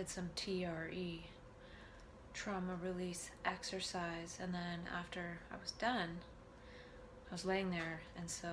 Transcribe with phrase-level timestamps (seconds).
[0.00, 1.20] Did some TRE,
[2.32, 6.20] trauma release exercise, and then after I was done,
[7.30, 8.48] I was laying there, and so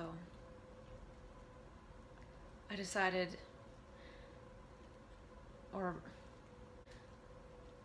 [2.70, 3.38] I decided,
[5.72, 5.94] or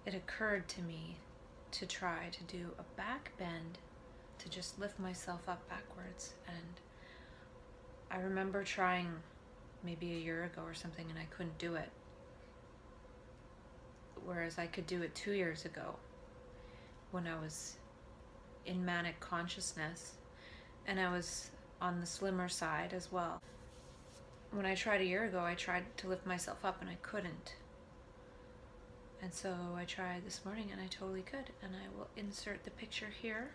[0.06, 1.16] it occurred to me
[1.72, 3.78] to try to do a back bend
[4.40, 6.34] to just lift myself up backwards.
[6.50, 6.82] And
[8.12, 9.14] I remember trying
[9.86, 11.92] maybe a year ago or something, and I couldn't do it
[14.26, 15.96] whereas I could do it two years ago
[17.12, 17.78] when I was
[18.66, 20.14] in manic consciousness
[20.88, 23.42] and I was on the slimmer side as well.
[24.52, 27.56] When I tried a year ago, I tried to lift myself up and I couldn't.
[29.22, 31.50] And so I tried this morning and I totally could.
[31.62, 33.52] And I will insert the picture here.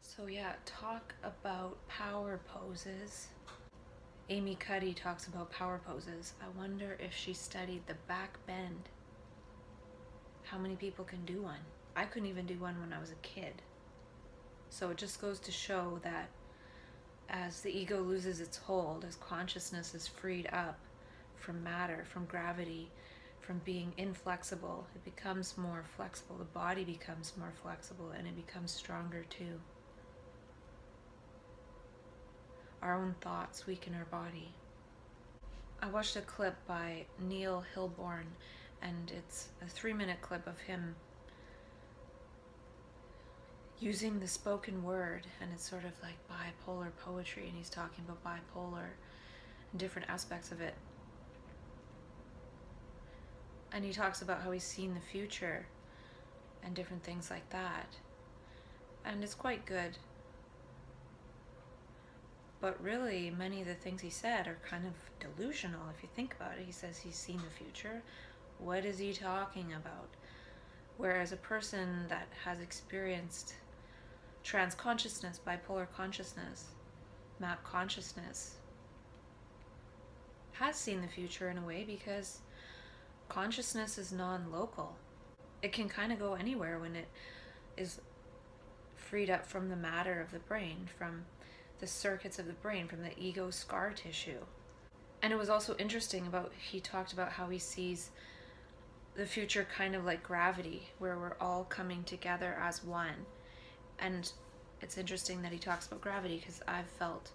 [0.00, 3.28] So, yeah, talk about power poses.
[4.30, 6.34] Amy Cuddy talks about power poses.
[6.40, 8.88] I wonder if she studied the back bend.
[10.44, 11.58] How many people can do one?
[11.96, 13.54] I couldn't even do one when I was a kid.
[14.68, 16.28] So it just goes to show that
[17.28, 20.78] as the ego loses its hold, as consciousness is freed up
[21.34, 22.88] from matter, from gravity,
[23.40, 26.36] from being inflexible, it becomes more flexible.
[26.36, 29.58] The body becomes more flexible and it becomes stronger too.
[32.82, 34.52] Our own thoughts weaken our body.
[35.82, 38.26] I watched a clip by Neil Hilborn,
[38.82, 40.94] and it's a three minute clip of him
[43.78, 48.22] using the spoken word, and it's sort of like bipolar poetry, and he's talking about
[48.22, 48.88] bipolar
[49.72, 50.74] and different aspects of it.
[53.72, 55.66] And he talks about how he's seen the future
[56.62, 57.96] and different things like that.
[59.04, 59.96] And it's quite good
[62.60, 66.34] but really, many of the things he said are kind of delusional if you think
[66.34, 66.64] about it.
[66.66, 68.02] He says he's seen the future.
[68.58, 70.08] What is he talking about?
[70.98, 73.54] Whereas a person that has experienced
[74.44, 76.66] trans consciousness, bipolar consciousness,
[77.38, 78.56] map consciousness,
[80.52, 82.40] has seen the future in a way because
[83.30, 84.94] consciousness is non local.
[85.62, 87.08] It can kind of go anywhere when it
[87.78, 88.00] is
[88.94, 91.24] freed up from the matter of the brain, from
[91.80, 94.40] the circuits of the brain from the ego scar tissue.
[95.22, 98.10] And it was also interesting about he talked about how he sees
[99.14, 103.26] the future kind of like gravity, where we're all coming together as one.
[103.98, 104.30] And
[104.80, 107.30] it's interesting that he talks about gravity because I've felt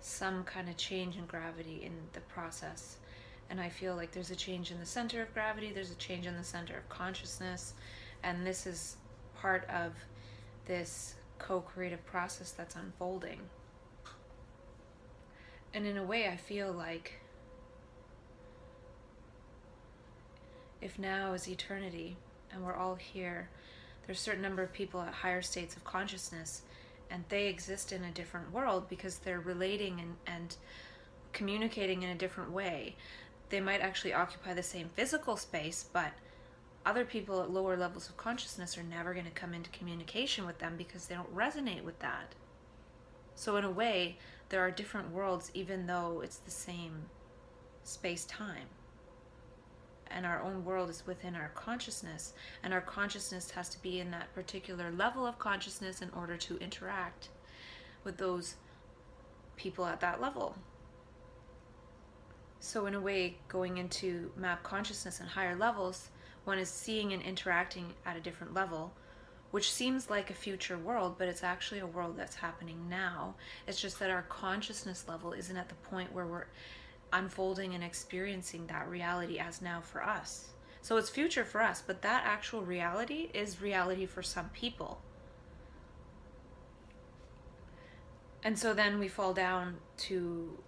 [0.00, 2.96] some kind of change in gravity in the process.
[3.50, 6.26] And I feel like there's a change in the center of gravity, there's a change
[6.26, 7.74] in the center of consciousness.
[8.22, 8.96] And this is
[9.36, 9.92] part of
[10.66, 13.40] this co creative process that's unfolding.
[15.74, 17.20] And in a way, I feel like
[20.80, 22.16] if now is eternity
[22.52, 23.48] and we're all here,
[24.06, 26.62] there's a certain number of people at higher states of consciousness
[27.10, 30.56] and they exist in a different world because they're relating and, and
[31.32, 32.96] communicating in a different way.
[33.50, 36.12] They might actually occupy the same physical space, but
[36.86, 40.58] other people at lower levels of consciousness are never going to come into communication with
[40.58, 42.34] them because they don't resonate with that.
[43.34, 44.18] So, in a way,
[44.52, 47.06] there are different worlds even though it's the same
[47.84, 48.66] space time.
[50.08, 54.10] And our own world is within our consciousness, and our consciousness has to be in
[54.10, 57.30] that particular level of consciousness in order to interact
[58.04, 58.56] with those
[59.56, 60.54] people at that level.
[62.60, 66.10] So, in a way, going into map consciousness and higher levels,
[66.44, 68.92] one is seeing and interacting at a different level
[69.52, 73.34] which seems like a future world, but it's actually a world that's happening now.
[73.68, 76.46] It's just that our consciousness level isn't at the point where we're
[77.12, 80.48] unfolding and experiencing that reality as now for us.
[80.80, 85.00] So it's future for us, but that actual reality is reality for some people.
[88.42, 90.58] And so then we fall down to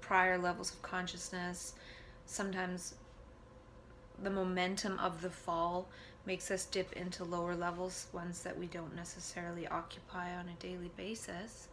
[0.00, 1.72] prior levels of consciousness.
[2.26, 2.94] Sometimes
[4.22, 5.88] the momentum of the fall
[6.24, 10.90] makes us dip into lower levels, ones that we don't necessarily occupy on a daily
[10.96, 11.68] basis.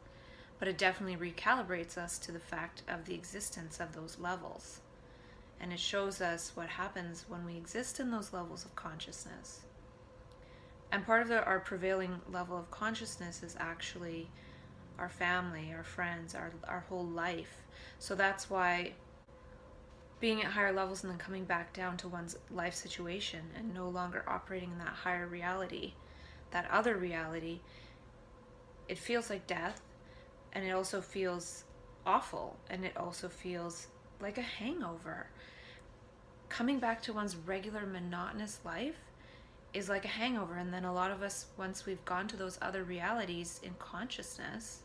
[0.57, 4.81] But it definitely recalibrates us to the fact of the existence of those levels.
[5.61, 9.61] And it shows us what happens when we exist in those levels of consciousness.
[10.91, 14.29] And part of the, our prevailing level of consciousness is actually
[14.97, 17.63] our family, our friends, our, our whole life.
[17.99, 18.93] So that's why
[20.19, 23.87] being at higher levels and then coming back down to one's life situation and no
[23.87, 25.93] longer operating in that higher reality,
[26.51, 27.59] that other reality,
[28.87, 29.81] it feels like death
[30.53, 31.63] and it also feels
[32.05, 33.87] awful and it also feels
[34.19, 35.27] like a hangover.
[36.49, 38.97] Coming back to one's regular monotonous life
[39.73, 40.55] is like a hangover.
[40.55, 44.79] And then a lot of us, once we've gone to those other realities in consciousness,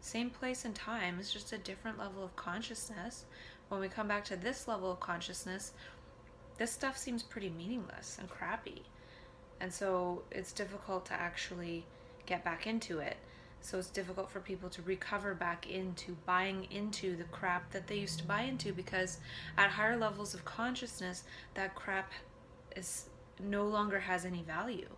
[0.00, 3.26] same place and time, it's just a different level of consciousness
[3.70, 5.72] when we come back to this level of consciousness,
[6.58, 8.82] this stuff seems pretty meaningless and crappy.
[9.60, 11.86] And so it's difficult to actually
[12.26, 13.16] get back into it.
[13.62, 17.96] So it's difficult for people to recover back into buying into the crap that they
[17.96, 19.18] used to buy into because
[19.56, 21.22] at higher levels of consciousness,
[21.54, 22.10] that crap
[22.74, 23.06] is
[23.38, 24.88] no longer has any value.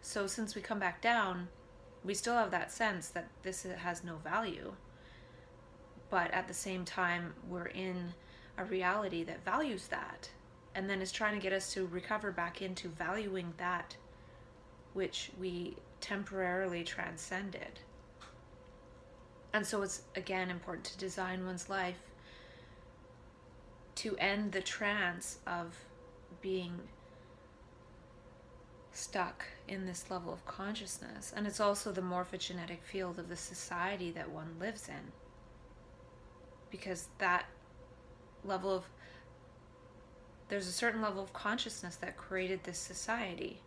[0.00, 1.48] So since we come back down,
[2.04, 4.72] we still have that sense that this has no value
[6.16, 8.14] but at the same time we're in
[8.56, 10.30] a reality that values that
[10.74, 13.94] and then is trying to get us to recover back into valuing that
[14.94, 17.80] which we temporarily transcended
[19.52, 22.00] and so it's again important to design one's life
[23.94, 25.76] to end the trance of
[26.40, 26.80] being
[28.90, 31.34] stuck in this level of consciousness.
[31.36, 35.12] And it's also the morphogenetic field of the society that one lives in
[36.70, 37.46] because that
[38.44, 38.84] level of
[40.48, 43.60] there's a certain level of consciousness that created this society.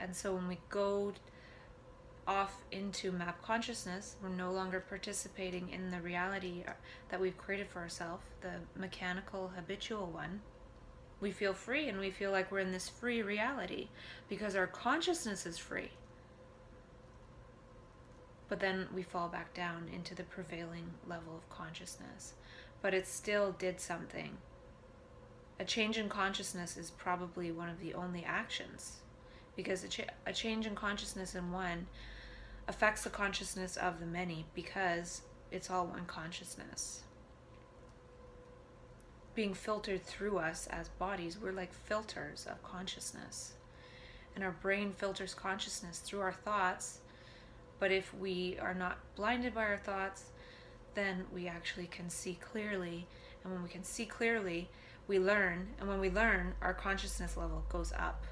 [0.00, 1.12] And so when we go
[2.26, 6.72] off into map consciousness, we're no longer participating in the reality uh,
[7.10, 10.40] that we've created for ourselves, the mechanical, habitual one.
[11.20, 13.88] We feel free and we feel like we're in this free reality
[14.28, 15.90] because our consciousness is free
[18.48, 22.34] but then we fall back down into the prevailing level of consciousness.
[22.80, 24.38] But it still did something.
[25.58, 28.98] A change in consciousness is probably one of the only actions
[29.56, 31.86] because a, cha- a change in consciousness in one
[32.68, 37.02] affects the consciousness of the many because it's all one consciousness.
[39.34, 43.54] Being filtered through us as bodies, we're like filters of consciousness.
[44.34, 47.00] And our brain filters consciousness through our thoughts
[47.78, 50.30] but if we are not blinded by our thoughts,
[50.94, 53.06] then we actually can see clearly.
[53.44, 54.68] And when we can see clearly,
[55.06, 55.68] we learn.
[55.78, 58.24] And when we learn, our consciousness level goes up.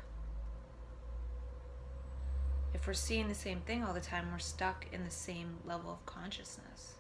[2.73, 5.93] If we're seeing the same thing all the time, we're stuck in the same level
[5.93, 6.95] of consciousness.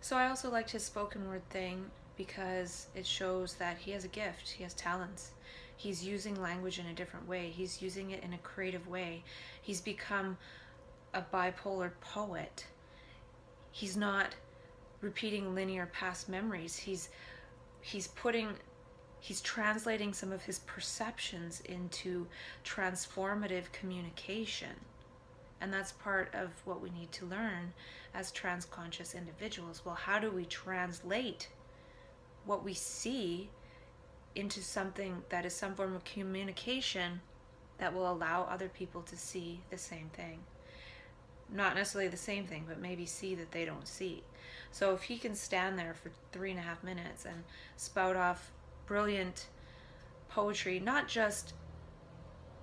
[0.00, 4.08] So I also liked his spoken word thing because it shows that he has a
[4.08, 5.32] gift, he has talents.
[5.76, 9.22] He's using language in a different way, he's using it in a creative way.
[9.62, 10.38] He's become
[11.14, 12.66] a bipolar poet.
[13.70, 14.34] He's not
[15.00, 16.76] repeating linear past memories.
[16.76, 17.08] He's
[17.80, 18.54] he's putting
[19.20, 22.26] he's translating some of his perceptions into
[22.64, 24.76] transformative communication.
[25.60, 27.72] And that's part of what we need to learn
[28.14, 29.82] as transconscious individuals.
[29.84, 31.48] Well, how do we translate
[32.44, 33.50] what we see
[34.36, 37.20] into something that is some form of communication
[37.78, 40.38] that will allow other people to see the same thing?
[41.52, 44.22] Not necessarily the same thing, but maybe see that they don't see.
[44.70, 47.44] So if he can stand there for three and a half minutes and
[47.76, 48.50] spout off
[48.86, 49.46] brilliant
[50.28, 51.54] poetry, not just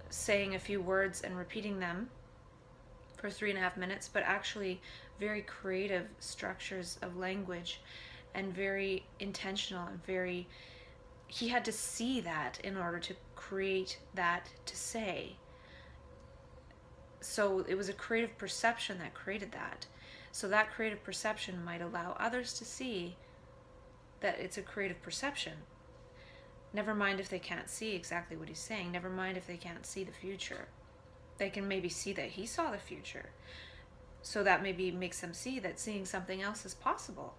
[0.10, 2.10] saying a few words and repeating them
[3.18, 4.82] for three and a half minutes, but actually
[5.20, 7.82] very creative structures of language
[8.34, 10.48] and very intentional and very.
[11.28, 15.38] He had to see that in order to create that to say
[17.26, 19.88] so it was a creative perception that created that.
[20.32, 23.16] So that creative perception might allow others to see
[24.22, 25.54] that it's a creative perception.
[26.74, 28.92] Never mind if they can't see exactly what he's saying.
[28.92, 30.68] Never mind if they can't see the future.
[31.38, 33.30] They can maybe see that he saw the future.
[34.22, 37.36] So that maybe makes them see that seeing something else is possible.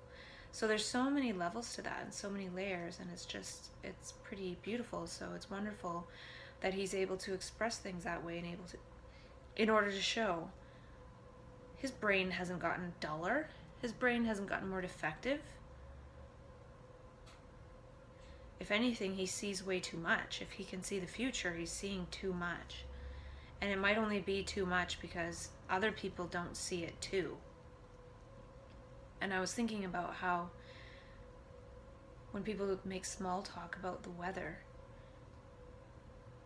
[0.53, 4.13] So there's so many levels to that and so many layers and it's just it's
[4.25, 5.07] pretty beautiful.
[5.07, 6.07] So it's wonderful
[6.61, 8.79] that he's able to express things that way and able to
[9.57, 10.51] in order to show
[11.77, 13.49] his brain hasn't gotten duller,
[13.81, 15.41] his brain hasn't gotten more defective.
[18.59, 20.41] if anything, he sees way too much.
[20.41, 22.85] If he can see the future, he's seeing too much.
[23.61, 27.37] And it might only be too much because other people don't see it too.
[29.21, 30.51] And I was thinking about how
[32.33, 34.59] when people make small talk about the weather,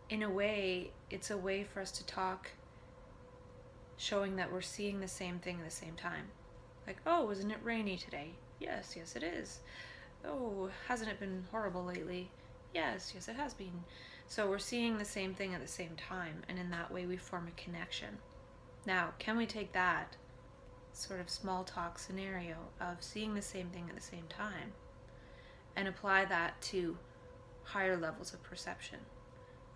[0.09, 2.51] in a way, it's a way for us to talk
[4.01, 6.25] showing that we're seeing the same thing at the same time.
[6.87, 8.31] Like, oh, isn't it rainy today?
[8.59, 9.61] Yes, yes, it is.
[10.27, 12.31] Oh, hasn't it been horrible lately?
[12.75, 13.85] Yes, yes, it has been.
[14.27, 17.19] So we're seeing the same thing at the same time, and in that way we
[17.19, 18.17] form a connection.
[18.87, 20.17] Now, can we take that
[20.95, 24.73] sort of small talk scenario of seeing the same thing at the same time
[25.77, 26.97] and apply that to
[27.65, 29.01] higher levels of perception?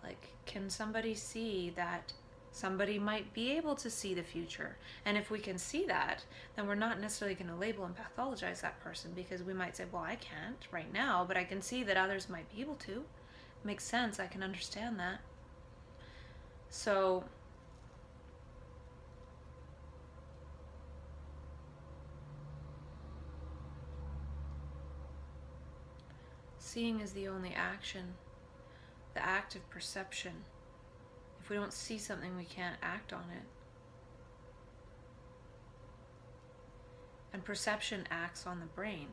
[0.03, 2.13] Like, can somebody see that
[2.55, 4.77] somebody might be able to see the future?
[5.05, 6.23] And if we can see that,
[6.55, 9.85] then we're not necessarily going to label and pathologize that person because we might say,
[9.91, 12.91] well, I can't right now, but I can see that others might be able to.
[12.93, 14.19] It makes sense.
[14.19, 15.19] I can understand that.
[16.69, 17.23] So,
[26.57, 28.15] seeing is the only action
[29.15, 30.33] the act of perception.
[31.45, 33.43] If we don't see something, we can't act on it.
[37.31, 39.09] And perception acts on the brain.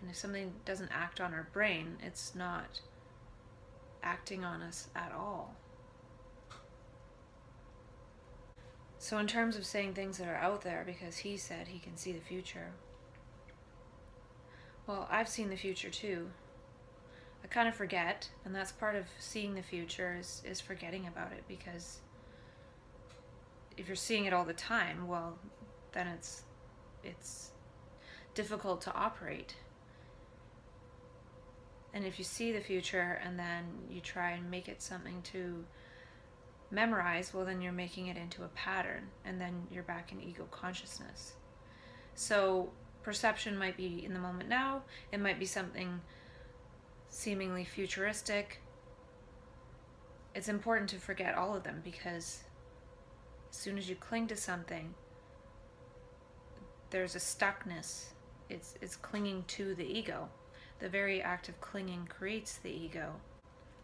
[0.00, 2.80] And if something doesn't act on our brain, it's not
[4.02, 5.54] acting on us at all.
[8.98, 11.96] So, in terms of saying things that are out there, because he said he can
[11.96, 12.72] see the future,
[14.88, 16.30] well, I've seen the future too.
[17.42, 21.32] I kind of forget, and that's part of seeing the future is, is forgetting about
[21.32, 22.00] it because
[23.76, 25.38] if you're seeing it all the time, well,
[25.92, 26.42] then it's
[27.04, 27.52] it's
[28.34, 29.54] difficult to operate.
[31.94, 35.64] And if you see the future and then you try and make it something to
[36.70, 40.46] memorize, well, then you're making it into a pattern, and then you're back in ego
[40.50, 41.32] consciousness.
[42.14, 42.70] So
[43.02, 44.82] perception might be in the moment now.
[45.12, 46.00] It might be something
[47.10, 48.60] seemingly futuristic,
[50.34, 52.44] it's important to forget all of them because
[53.50, 54.94] as soon as you cling to something,
[56.90, 58.10] there's a stuckness.
[58.48, 60.28] It's, it's clinging to the ego.
[60.78, 63.14] The very act of clinging creates the ego.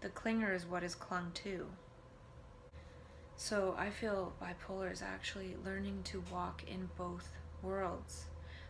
[0.01, 1.67] The clinger is what is clung to.
[3.37, 7.29] So I feel bipolar is actually learning to walk in both
[7.63, 8.27] worlds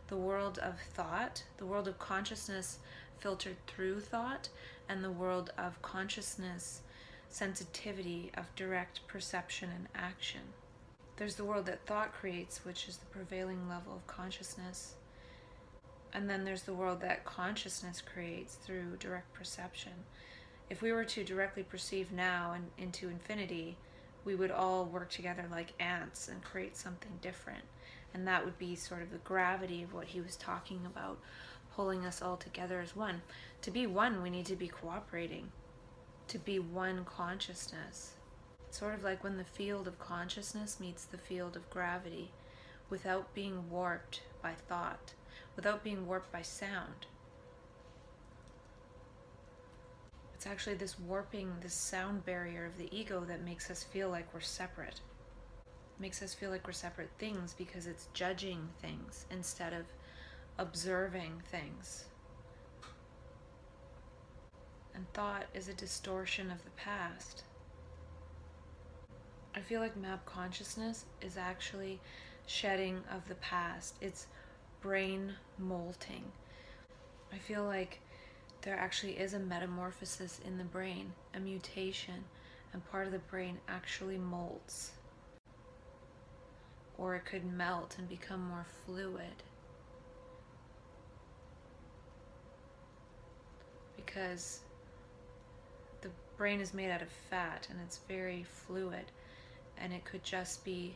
[0.08, 2.78] the world of thought, the world of consciousness
[3.25, 4.50] filtered through thought,
[4.87, 6.83] and the world of consciousness,
[7.31, 10.43] sensitivity of direct perception and action.
[11.16, 14.97] There's the world that thought creates, which is the prevailing level of consciousness.
[16.12, 19.93] And then there's the world that consciousness creates through direct perception.
[20.69, 23.78] If we were to directly perceive now and into infinity,
[24.26, 27.64] we would all work together like ants and create something different.
[28.12, 31.19] And that would be sort of the gravity of what he was talking about
[31.75, 33.23] pulling us all together as one.
[33.62, 35.50] To be one, we need to be cooperating,
[36.28, 38.12] to be one consciousness.
[38.69, 42.31] It's sort of like when the field of consciousness meets the field of gravity
[42.90, 45.14] without being warped by thought,
[45.57, 47.07] without being warped by sound.
[50.35, 54.33] It's actually this warping, this sound barrier of the ego that makes us feel like
[54.35, 55.00] we're separate.
[55.99, 59.87] makes us feel like we're separate things because it's judging things instead of
[60.58, 62.04] observing things.
[64.94, 67.42] And thought is a distortion of the past.
[69.56, 72.00] I feel like map consciousness is actually
[72.46, 73.96] shedding of the past.
[74.00, 74.26] It's
[74.80, 76.25] brain molting.
[77.32, 78.00] I feel like
[78.62, 82.25] there actually is a metamorphosis in the brain, a mutation,
[82.73, 84.90] and part of the brain actually molts.
[86.96, 89.42] Or it could melt and become more fluid.
[94.14, 94.61] Because
[96.02, 99.04] the brain is made out of fat and it's very fluid
[99.78, 100.94] and it could just be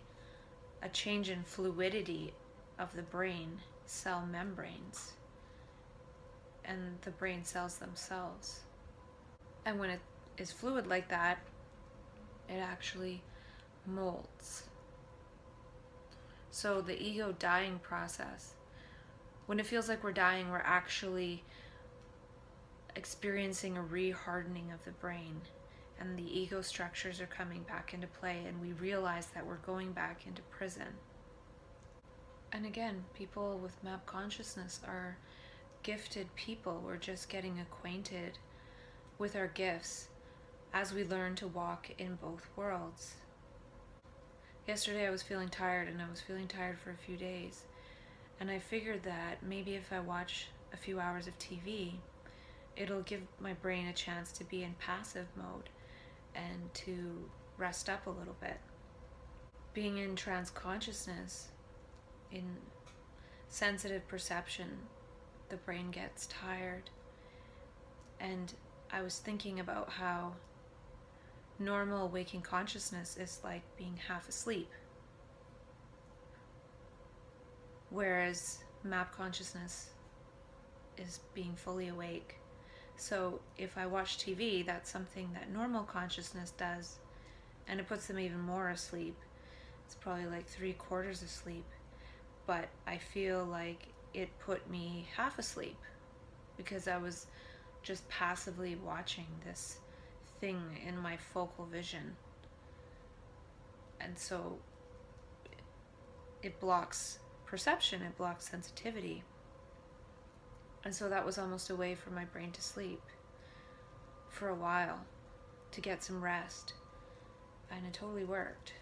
[0.82, 2.32] a change in fluidity
[2.78, 5.12] of the brain cell membranes
[6.64, 8.60] and the brain cells themselves.
[9.64, 10.00] And when it
[10.37, 11.38] is fluid like that,
[12.48, 13.22] it actually
[13.87, 14.64] molds.
[16.50, 18.52] So the ego dying process,
[19.46, 21.42] when it feels like we're dying, we're actually
[22.99, 25.40] experiencing a rehardening of the brain
[26.00, 29.93] and the ego structures are coming back into play and we realize that we're going
[29.93, 30.88] back into prison.
[32.52, 35.17] And again, people with map consciousness are
[35.85, 38.37] gifted people, we're just getting acquainted
[39.19, 40.09] with our gifts
[40.75, 43.14] as we learn to walk in both worlds.
[44.67, 47.62] Yesterday I was feeling tired and I was feeling tired for a few days.
[48.40, 51.93] And I figured that maybe if I watch a few hours of TV,
[52.78, 55.68] it'll give my brain a chance to be in passive mode
[56.35, 58.58] and to rest up a little bit.
[59.75, 61.49] Being in trance consciousness,
[62.30, 62.56] in
[63.49, 64.68] sensitive perception,
[65.49, 66.90] the brain gets tired.
[68.20, 68.54] And
[68.92, 70.35] I was thinking about how
[71.58, 74.70] normal waking consciousness is like being half asleep.
[77.90, 79.90] Whereas map consciousness
[80.97, 82.38] is being fully awake.
[82.99, 86.99] So if I watch TV, that's something that normal consciousness does,
[87.69, 89.17] and it puts them even more asleep.
[89.87, 91.64] It's probably like three quarters asleep,
[92.45, 95.78] but I feel like it put me half asleep
[96.57, 97.26] because I was
[97.85, 99.78] just passively watching this
[100.40, 102.17] thing in my focal vision.
[104.00, 104.59] And so
[106.43, 109.23] it blocks perception, it blocks sensitivity.
[110.88, 113.02] And so that was almost a way for my brain to sleep
[114.30, 114.99] for a while,
[115.73, 116.73] to get some rest.
[117.71, 118.73] And it totally worked.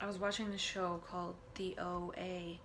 [0.00, 2.60] I was watching this show called The OA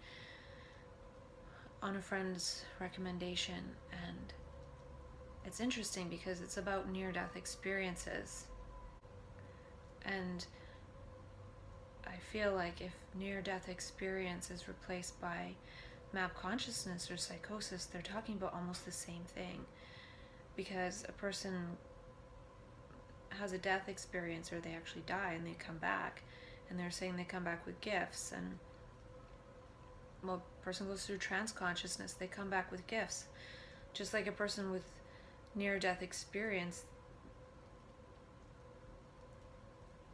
[1.81, 4.33] on a friend's recommendation, and
[5.43, 8.45] it's interesting because it's about near death experiences.
[10.05, 10.45] And
[12.05, 15.55] I feel like if near death experience is replaced by
[16.13, 19.65] map consciousness or psychosis, they're talking about almost the same thing.
[20.55, 21.77] Because a person
[23.29, 26.23] has a death experience or they actually die and they come back,
[26.69, 28.31] and they're saying they come back with gifts.
[28.35, 28.57] And
[30.23, 33.25] well, person goes through trance consciousness, they come back with gifts.
[33.93, 34.83] Just like a person with
[35.55, 36.83] near death experience,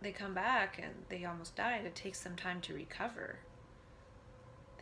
[0.01, 1.85] they come back and they almost died.
[1.85, 3.39] It takes them time to recover.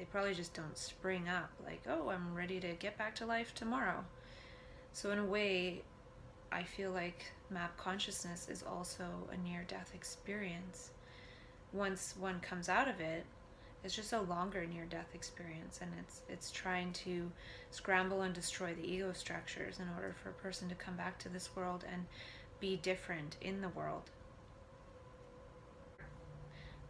[0.01, 3.53] They probably just don't spring up like, oh, I'm ready to get back to life
[3.53, 4.03] tomorrow.
[4.93, 5.83] So, in a way,
[6.51, 10.89] I feel like map consciousness is also a near death experience.
[11.71, 13.25] Once one comes out of it,
[13.83, 17.31] it's just a longer near death experience and it's it's trying to
[17.69, 21.29] scramble and destroy the ego structures in order for a person to come back to
[21.29, 22.07] this world and
[22.59, 24.09] be different in the world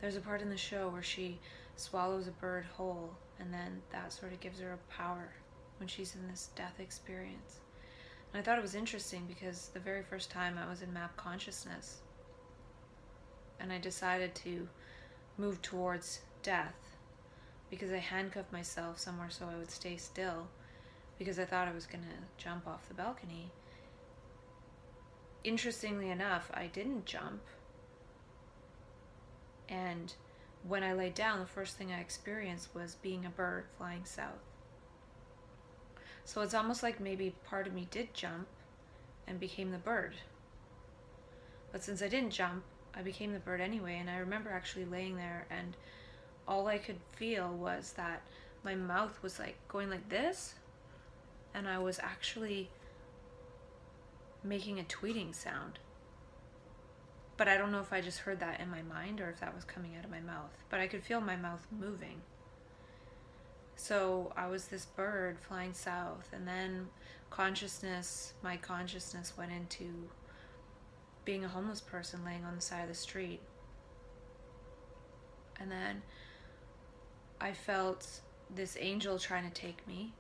[0.02, 1.40] there's a part in the show where she
[1.76, 5.32] swallows a bird whole and then that sort of gives her a power
[5.78, 7.60] when she's in this death experience
[8.32, 11.16] and i thought it was interesting because the very first time i was in map
[11.18, 12.02] consciousness
[13.60, 14.68] and i decided to
[15.38, 16.76] move towards death
[17.72, 20.48] because I handcuffed myself somewhere so I would stay still
[21.18, 23.50] because I thought I was going to jump off the balcony.
[25.44, 27.42] Interestingly enough, I didn't jump.
[29.70, 30.14] And
[30.68, 34.44] when I laid down, the first thing I experienced was being a bird flying south.
[36.24, 38.48] So it's almost like maybe part of me did jump
[39.28, 40.16] and became the bird.
[41.72, 45.16] But since I didn't jump, I became the bird anyway, and I remember actually laying
[45.16, 45.76] there and
[46.48, 48.22] all I could feel was that
[48.64, 50.56] my mouth was like going like this,
[51.54, 52.70] and I was actually
[54.44, 55.80] making a tweeting sound.
[57.42, 59.56] But I don't know if I just heard that in my mind or if that
[59.56, 60.56] was coming out of my mouth.
[60.70, 62.22] But I could feel my mouth moving.
[63.76, 66.90] So I was this bird flying south, and then
[67.32, 70.08] consciousness, my consciousness went into
[71.26, 73.42] being a homeless person laying on the side of the street.
[75.60, 76.04] And then
[77.42, 78.08] I felt
[78.54, 80.14] this angel trying to take me,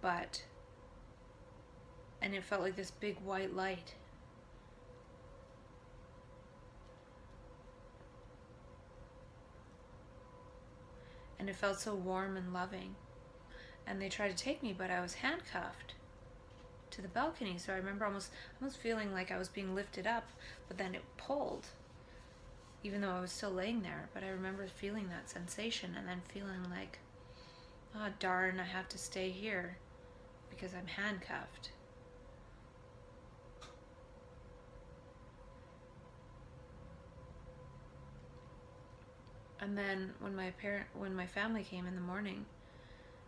[0.00, 0.44] but,
[2.22, 3.94] and it felt like this big white light.
[11.38, 12.96] And it felt so warm and loving.
[13.86, 15.94] And they tried to take me, but I was handcuffed
[16.90, 17.58] to the balcony.
[17.58, 20.28] So I remember almost almost feeling like I was being lifted up,
[20.66, 21.66] but then it pulled
[22.82, 24.08] even though I was still laying there.
[24.14, 26.98] But I remember feeling that sensation and then feeling like,
[27.94, 29.76] oh, darn, I have to stay here
[30.50, 31.70] because I'm handcuffed.
[39.60, 42.46] And then when my parent, when my family came in the morning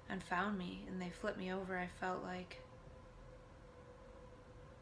[0.09, 2.63] and found me and they flipped me over, I felt like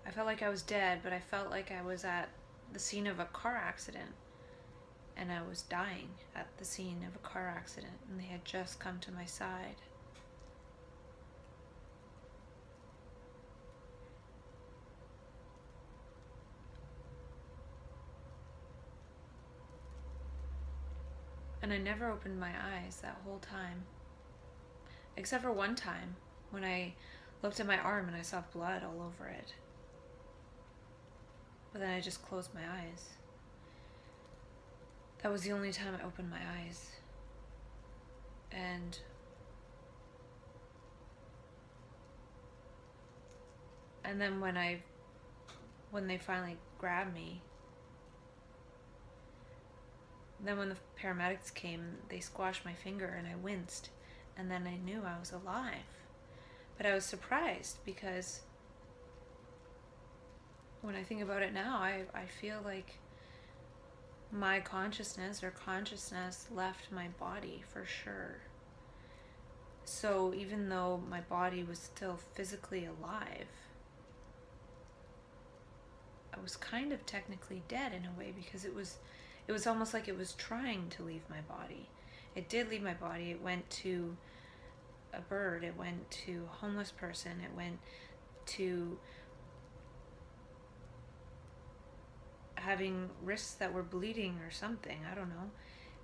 [0.07, 2.29] I felt like I was dead, but I felt like I was at
[2.73, 4.13] the scene of a car accident
[5.19, 8.79] and I was dying at the scene of a car accident, and they had just
[8.79, 9.75] come to my side.
[21.63, 23.85] And I never opened my eyes that whole time.
[25.17, 26.17] Except for one time
[26.51, 26.95] when I
[27.43, 29.55] looked at my arm and I saw blood all over it.
[31.73, 33.11] But then I just closed my eyes.
[35.23, 36.93] That was the only time I opened my eyes.
[38.53, 38.99] And
[44.05, 44.83] and then when I
[45.91, 47.43] when they finally grabbed me
[50.43, 53.91] then when the paramedics came they squashed my finger and I winced.
[54.37, 55.83] And then I knew I was alive.
[56.77, 58.43] But I was surprised because
[60.81, 62.99] when I think about it now I, I feel like
[64.31, 68.37] my consciousness or consciousness left my body for sure.
[69.85, 73.49] So even though my body was still physically alive
[76.39, 78.99] I was kind of technically dead in a way because it was
[79.49, 81.89] it was almost like it was trying to leave my body.
[82.37, 83.31] It did leave my body.
[83.31, 84.17] It went to
[85.15, 87.79] a bird, it went to a homeless person, it went
[88.47, 88.99] to
[92.57, 95.51] having wrists that were bleeding or something, I don't know.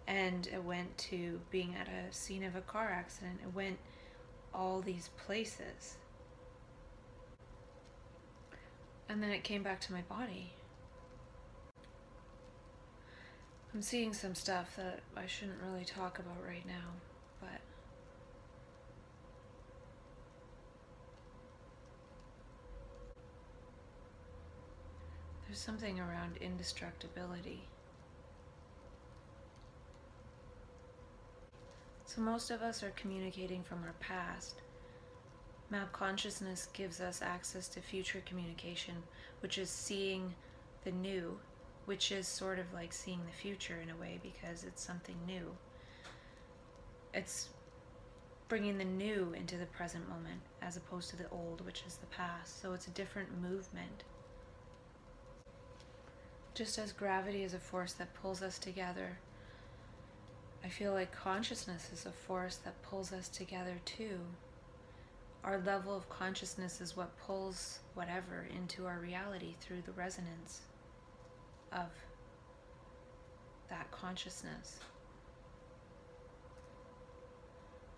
[0.07, 3.41] And it went to being at a scene of a car accident.
[3.43, 3.79] It went
[4.53, 5.97] all these places.
[9.09, 10.53] And then it came back to my body.
[13.75, 16.93] I'm seeing some stuff that I shouldn't really talk about right now,
[17.41, 17.61] but
[25.47, 27.65] there's something around indestructibility.
[32.05, 34.61] So most of us are communicating from our past
[35.71, 38.95] Map consciousness gives us access to future communication,
[39.41, 40.35] which is seeing
[40.85, 41.39] the new,
[41.87, 45.55] which is sort of like seeing the future in a way because it's something new.
[47.13, 47.49] It's
[48.49, 52.07] bringing the new into the present moment as opposed to the old, which is the
[52.07, 52.61] past.
[52.61, 54.05] So it's a different movement.
[56.55, 59.19] Just as gravity is a force that pulls us together,
[60.65, 64.21] I feel like consciousness is a force that pulls us together too
[65.45, 70.63] our level of consciousness is what pulls whatever into our reality through the resonance
[71.75, 71.91] of
[73.69, 74.79] that consciousness.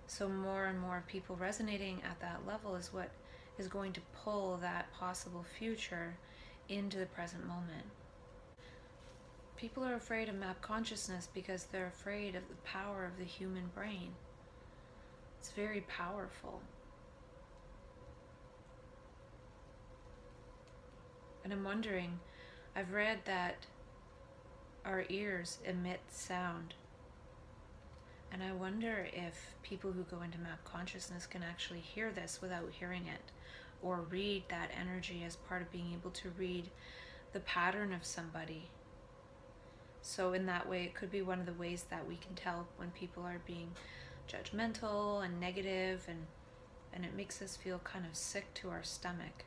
[0.07, 3.11] So, more and more people resonating at that level is what
[3.59, 6.17] is going to pull that possible future
[6.69, 7.85] into the present moment.
[9.57, 13.71] People are afraid of map consciousness because they're afraid of the power of the human
[13.75, 14.12] brain.
[15.39, 16.61] It's very powerful.
[21.43, 22.19] And I'm wondering,
[22.79, 23.65] I've read that
[24.85, 26.75] our ears emit sound.
[28.31, 32.69] And I wonder if people who go into map consciousness can actually hear this without
[32.71, 33.33] hearing it,
[33.81, 36.69] or read that energy as part of being able to read
[37.33, 38.69] the pattern of somebody.
[40.03, 42.69] So, in that way, it could be one of the ways that we can tell
[42.77, 43.71] when people are being
[44.29, 46.27] judgmental and negative, and,
[46.93, 49.47] and it makes us feel kind of sick to our stomach.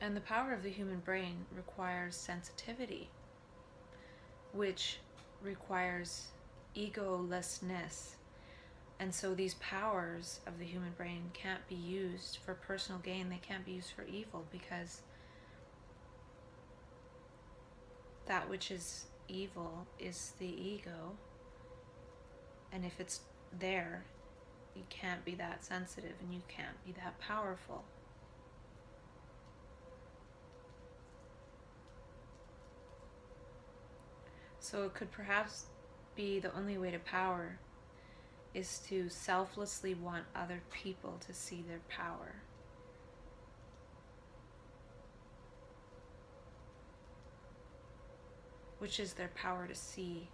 [0.00, 3.10] And the power of the human brain requires sensitivity,
[4.52, 4.98] which
[5.42, 6.28] requires
[6.76, 8.14] egolessness.
[8.98, 13.40] And so these powers of the human brain can't be used for personal gain, they
[13.42, 15.02] can't be used for evil because
[18.26, 21.16] that which is evil is the ego.
[22.72, 23.20] And if it's
[23.58, 24.04] there,
[24.74, 27.84] you can't be that sensitive and you can't be that powerful.
[34.70, 35.64] So it could perhaps
[36.14, 37.58] be the only way to power
[38.54, 42.36] is to selflessly want other people to see their power.
[48.78, 50.28] Which is their power to see.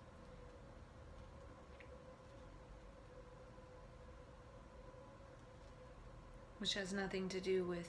[6.59, 7.89] Which has nothing to do with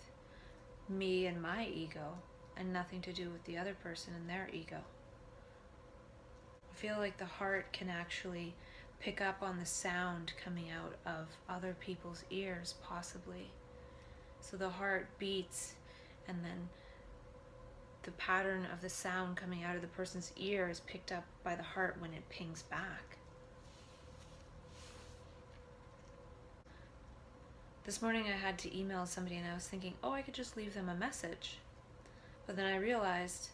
[0.88, 2.18] me and my ego,
[2.56, 4.78] and nothing to do with the other person and their ego
[6.78, 8.54] feel like the heart can actually
[9.00, 13.50] pick up on the sound coming out of other people's ears, possibly.
[14.42, 15.74] So the heart beats,
[16.28, 16.70] and then
[18.04, 21.56] the pattern of the sound coming out of the person's ear is picked up by
[21.56, 23.18] the heart when it pings back.
[27.86, 30.56] This morning I had to email somebody and I was thinking, oh, I could just
[30.56, 31.58] leave them a message.
[32.46, 33.50] But then I realized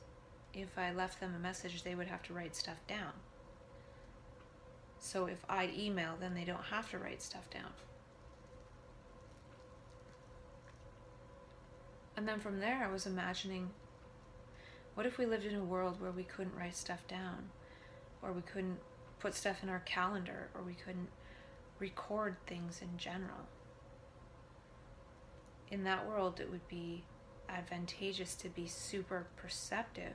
[0.53, 3.13] if I left them a message, they would have to write stuff down.
[4.99, 7.71] So if I email, then they don't have to write stuff down.
[12.15, 13.71] And then from there, I was imagining
[14.93, 17.49] what if we lived in a world where we couldn't write stuff down,
[18.21, 18.77] or we couldn't
[19.19, 21.09] put stuff in our calendar, or we couldn't
[21.79, 23.47] record things in general?
[25.71, 27.03] In that world, it would be
[27.49, 30.13] advantageous to be super perceptive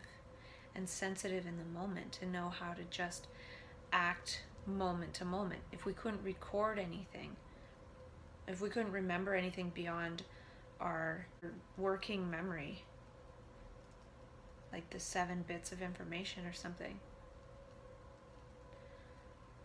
[0.78, 3.26] and sensitive in the moment to know how to just
[3.92, 5.60] act moment to moment.
[5.72, 7.36] If we couldn't record anything,
[8.46, 10.22] if we couldn't remember anything beyond
[10.80, 11.26] our
[11.76, 12.84] working memory,
[14.72, 17.00] like the seven bits of information or something,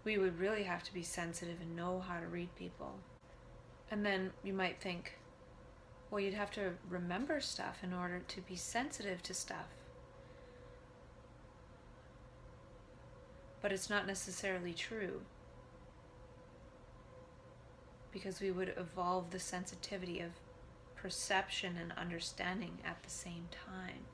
[0.03, 2.95] we would really have to be sensitive and know how to read people.
[3.91, 5.13] And then you might think,
[6.09, 9.67] well, you'd have to remember stuff in order to be sensitive to stuff.
[13.63, 15.21] But it's not necessarily true.
[18.11, 20.33] Because we would evolve the sensitivity of
[20.95, 24.05] perception and understanding at the same time.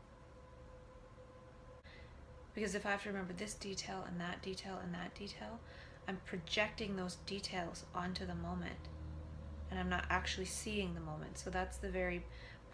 [2.53, 5.59] Because if I have to remember this detail and that detail and that detail,
[6.07, 8.88] I'm projecting those details onto the moment
[9.69, 11.38] and I'm not actually seeing the moment.
[11.38, 12.23] So that's the very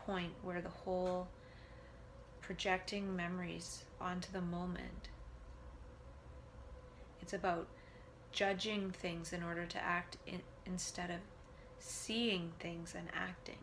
[0.05, 1.27] point where the whole
[2.41, 5.09] projecting memories onto the moment.
[7.25, 7.65] It's about
[8.31, 11.17] judging things in order to act in, instead of
[11.79, 13.57] seeing things and acting.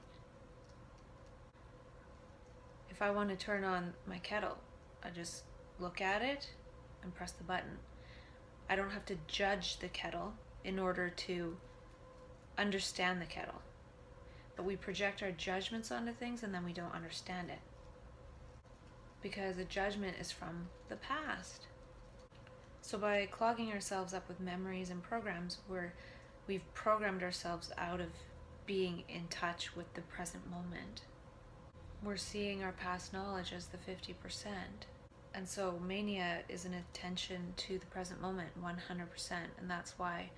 [2.90, 4.58] If I want to turn on my kettle,
[5.04, 5.44] I just
[5.78, 6.50] look at it
[7.04, 7.78] and press the button.
[8.68, 10.32] I don't have to judge the kettle
[10.64, 11.56] in order to
[12.58, 13.62] understand the kettle.
[14.56, 17.60] But we project our judgments onto things and then we don't understand it.
[19.22, 21.68] Because a judgment is from the past.
[22.82, 25.94] So by clogging ourselves up with memories and programs, where
[26.46, 28.08] we've programmed ourselves out of
[28.66, 31.02] being in touch with the present moment.
[32.02, 34.14] We're seeing our past knowledge as the 50%.
[35.34, 39.32] And so mania is an attention to the present moment 100%.
[39.58, 40.30] And that's why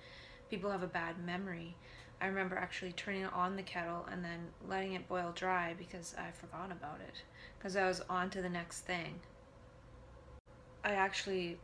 [0.49, 1.75] people have a bad memory
[2.21, 6.31] I remember actually turning on the kettle and then letting it boil dry because I
[6.31, 7.23] forgot about it
[7.57, 9.19] because I was on to the next thing.
[10.83, 11.57] I actually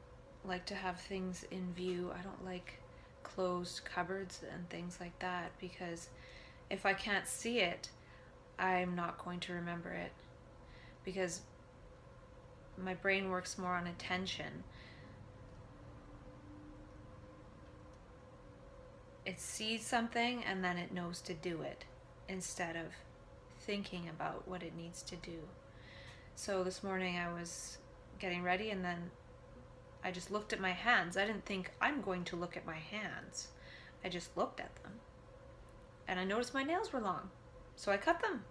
[0.46, 2.12] like to have things in view.
[2.18, 2.80] I don't like
[3.24, 6.10] closed cupboards and things like that because
[6.70, 7.90] if I can't see it,
[8.60, 10.12] I'm not going to remember it
[11.04, 11.42] because
[12.78, 14.64] my brain works more on attention
[19.26, 21.86] it sees something and then it knows to do it
[22.28, 22.88] instead of
[23.60, 25.40] thinking about what it needs to do.
[26.36, 27.78] So this morning I was
[28.20, 29.12] getting ready and then
[30.04, 31.18] I just looked at my hands.
[31.18, 33.50] I didn't think I'm going to look at my hands.
[34.04, 34.94] I just looked at them.
[36.08, 37.30] And I noticed my nails were long.
[37.76, 38.44] So I cut them.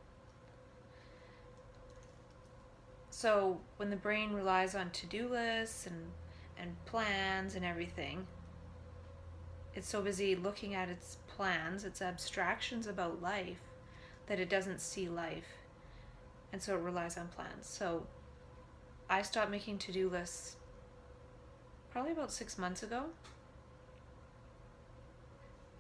[3.10, 6.12] So when the brain relies on to-do lists and
[6.60, 8.26] and plans and everything,
[9.74, 13.60] it's so busy looking at its plans, its abstractions about life,
[14.26, 15.56] that it doesn't see life.
[16.52, 17.66] And so it relies on plans.
[17.66, 18.06] So
[19.08, 20.56] I stopped making to do lists
[21.90, 23.04] probably about six months ago.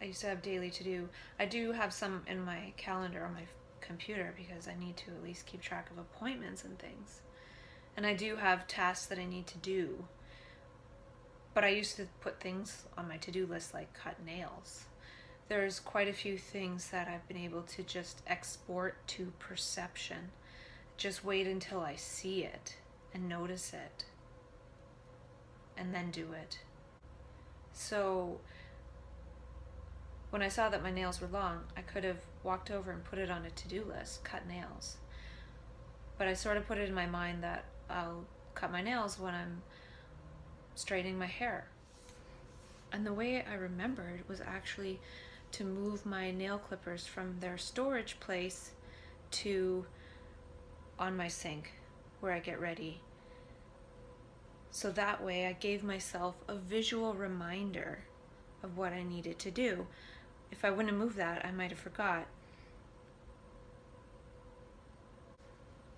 [0.00, 1.08] I used to have daily to do.
[1.38, 3.42] I do have some in my calendar on my
[3.80, 7.20] computer because I need to at least keep track of appointments and things.
[7.96, 10.04] And I do have tasks that I need to do
[11.54, 14.84] but I used to put things on my to do list like cut nails.
[15.48, 20.30] There's quite a few things that I've been able to just export to perception.
[20.96, 22.76] Just wait until I see it
[23.12, 24.04] and notice it
[25.76, 26.58] and then do it.
[27.72, 28.38] So
[30.30, 33.18] when I saw that my nails were long, I could have walked over and put
[33.18, 34.96] it on a to do list, cut nails.
[36.18, 39.34] But I sort of put it in my mind that I'll cut my nails when
[39.34, 39.62] I'm
[40.74, 41.66] straightening my hair.
[42.92, 45.00] And the way I remembered was actually
[45.52, 48.70] to move my nail clippers from their storage place
[49.30, 49.84] to
[50.98, 51.72] on my sink
[52.20, 53.00] where I get ready.
[54.70, 58.00] So that way I gave myself a visual reminder
[58.62, 59.86] of what I needed to do.
[60.52, 62.26] If I wouldn't have moved that, I might have forgot.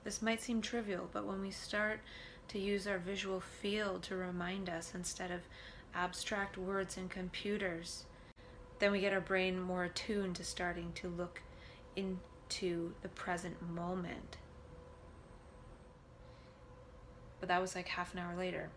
[0.04, 2.00] This might seem trivial, but when we start
[2.48, 5.40] to use our visual field to remind us instead of
[5.94, 8.04] abstract words and computers,
[8.78, 11.40] then we get our brain more attuned to starting to look
[11.94, 14.38] into the present moment.
[17.42, 18.70] But that was like half an hour later.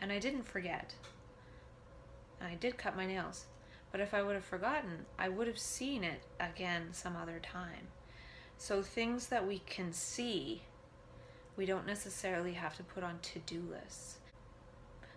[0.00, 0.94] And I didn't forget.
[2.40, 3.44] and I did cut my nails.
[3.92, 7.86] But if I would have forgotten, I would have seen it again some other time.
[8.56, 10.62] So things that we can see,
[11.56, 14.16] we don't necessarily have to put on to do lists.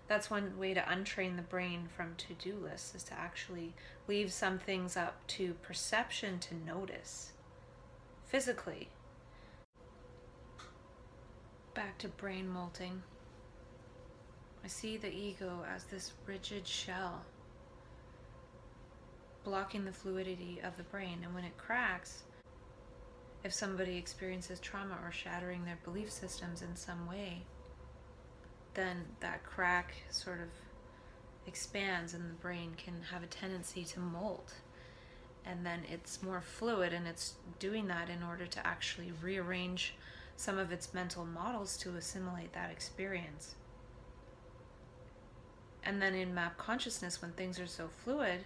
[0.07, 3.73] That's one way to untrain the brain from to do lists is to actually
[4.07, 7.31] leave some things up to perception to notice
[8.27, 8.89] physically.
[11.73, 13.01] Back to brain molting.
[14.61, 17.21] I see the ego as this rigid shell
[19.45, 21.19] blocking the fluidity of the brain.
[21.23, 22.23] And when it cracks,
[23.45, 27.43] if somebody experiences trauma or shattering their belief systems in some way,
[28.73, 30.49] then that crack sort of
[31.47, 34.55] expands and the brain can have a tendency to molt.
[35.45, 39.95] And then it's more fluid and it's doing that in order to actually rearrange
[40.35, 43.55] some of its mental models to assimilate that experience.
[45.83, 48.45] And then in map consciousness, when things are so fluid,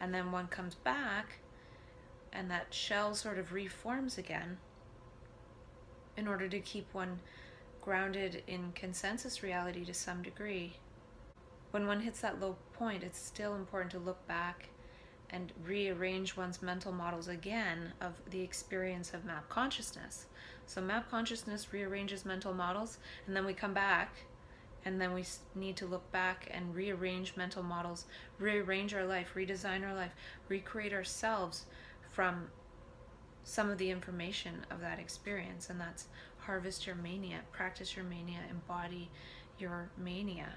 [0.00, 1.38] and then one comes back
[2.32, 4.56] and that shell sort of reforms again
[6.16, 7.20] in order to keep one
[7.80, 10.74] grounded in consensus reality to some degree.
[11.70, 14.68] When one hits that low point, it's still important to look back
[15.30, 20.26] and rearrange one's mental models again of the experience of map consciousness.
[20.66, 24.24] So, map consciousness rearranges mental models, and then we come back
[24.84, 28.06] and then we need to look back and rearrange mental models,
[28.38, 30.12] rearrange our life, redesign our life,
[30.48, 31.66] recreate ourselves
[32.10, 32.48] from
[33.44, 35.70] some of the information of that experience.
[35.70, 39.08] And that's harvest your mania, practice your mania, embody
[39.58, 40.48] your mania.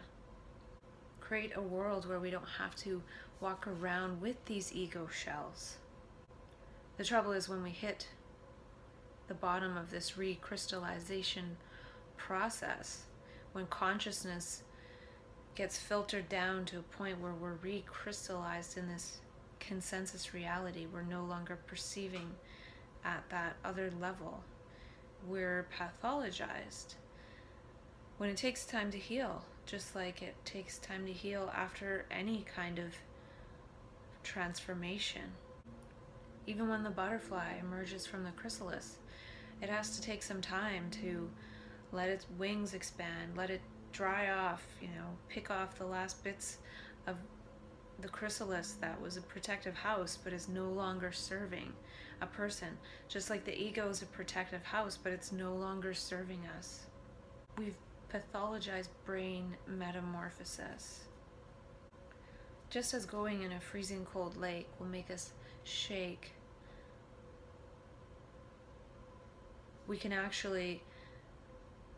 [1.19, 3.01] Create a world where we don't have to
[3.41, 5.77] walk around with these ego shells.
[6.97, 8.07] The trouble is when we hit
[9.27, 11.55] the bottom of this recrystallization
[12.17, 13.03] process,
[13.53, 14.63] when consciousness
[15.55, 19.19] gets filtered down to a point where we're recrystallized in this
[19.59, 22.29] consensus reality, we're no longer perceiving
[23.03, 24.43] at that other level.
[25.27, 26.95] We're pathologized.
[28.17, 32.45] When it takes time to heal, just like it takes time to heal after any
[32.55, 32.93] kind of
[34.23, 35.23] transformation.
[36.47, 38.97] Even when the butterfly emerges from the chrysalis,
[39.61, 41.29] it has to take some time to
[41.91, 46.57] let its wings expand, let it dry off, you know, pick off the last bits
[47.07, 47.15] of
[48.01, 51.71] the chrysalis that was a protective house but is no longer serving
[52.21, 52.77] a person.
[53.07, 56.87] Just like the ego is a protective house but it's no longer serving us.
[57.57, 57.77] We've
[58.13, 61.05] pathologized brain metamorphosis.
[62.69, 65.31] Just as going in a freezing cold lake will make us
[65.63, 66.31] shake,
[69.87, 70.81] we can actually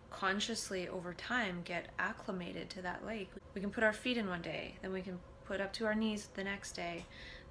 [0.09, 3.29] consciously over time get acclimated to that lake.
[3.53, 5.95] We can put our feet in one day, then we can put up to our
[5.95, 7.05] knees the next day,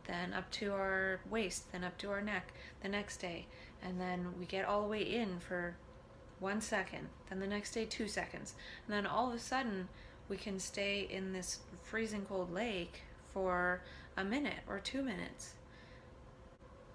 [0.07, 3.47] then up to our waist, then up to our neck the next day,
[3.83, 5.77] and then we get all the way in for
[6.41, 8.55] one second, then the next day two seconds,
[8.87, 9.89] and then all of a sudden
[10.29, 13.81] we can stay in this freezing cold lake for
[14.17, 15.55] a minute or two minutes.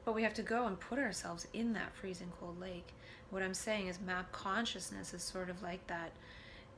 [0.03, 2.93] But we have to go and put ourselves in that freezing cold lake.
[3.31, 6.11] What I'm saying is, map consciousness is sort of like that.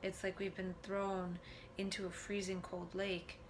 [0.02, 1.40] It's like we've been thrown
[1.76, 3.40] into a freezing cold lake,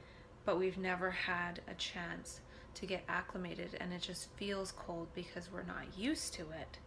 [0.46, 2.40] but we've never had a chance
[2.76, 6.78] to get acclimated, and it just feels cold because we're not used to it.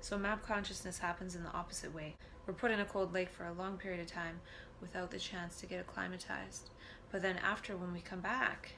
[0.00, 2.16] So, map consciousness happens in the opposite way.
[2.46, 4.40] We're put in a cold lake for a long period of time
[4.82, 6.68] without the chance to get acclimatized.
[7.10, 8.72] But then, after when we come back,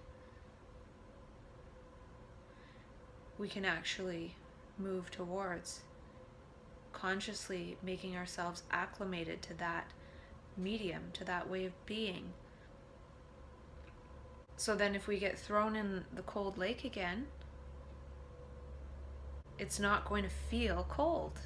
[3.38, 4.34] we can actually
[4.78, 5.80] move towards
[6.92, 9.92] consciously making ourselves acclimated to that
[10.56, 12.32] medium, to that way of being.
[14.56, 17.26] So then, if we get thrown in the cold lake again,
[19.56, 21.38] it's not going to feel cold.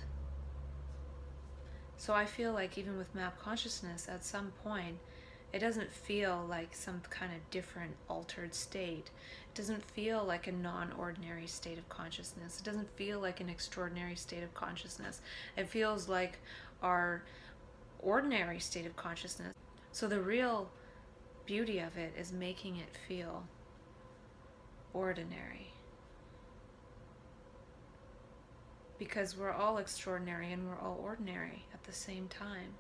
[1.99, 4.99] So I feel like even with map consciousness, at some point,
[5.53, 9.11] it doesn't feel like some kind of different altered state.
[9.53, 12.59] It doesn't feel like a non ordinary state of consciousness.
[12.59, 15.21] It doesn't feel like an extraordinary state of consciousness.
[15.57, 16.39] It feels like
[16.83, 17.23] our
[17.99, 19.53] ordinary state of consciousness.
[19.93, 20.71] So the real
[21.45, 23.45] beauty of it is making it feel
[24.95, 25.73] ordinary.
[28.99, 32.75] Because we're all extraordinary and we're all ordinary at the same time.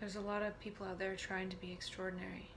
[0.00, 2.50] There's a lot of people out there trying to be extraordinary.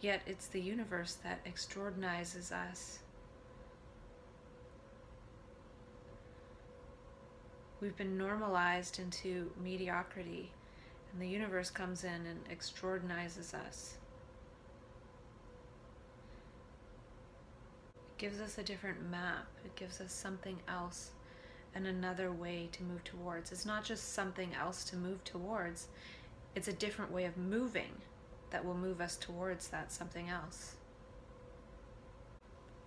[0.00, 3.00] Yet it's the universe that extraordinizes us.
[7.80, 10.52] We've been normalized into mediocrity
[11.12, 13.96] And the universe comes in and extraordinizes us.
[18.10, 21.12] It gives us a different map, it gives us something else
[21.74, 23.52] and another way to move towards.
[23.52, 25.88] It's not just something else to move towards,
[26.54, 28.02] it's a different way of moving
[28.50, 30.76] that will move us towards that something else.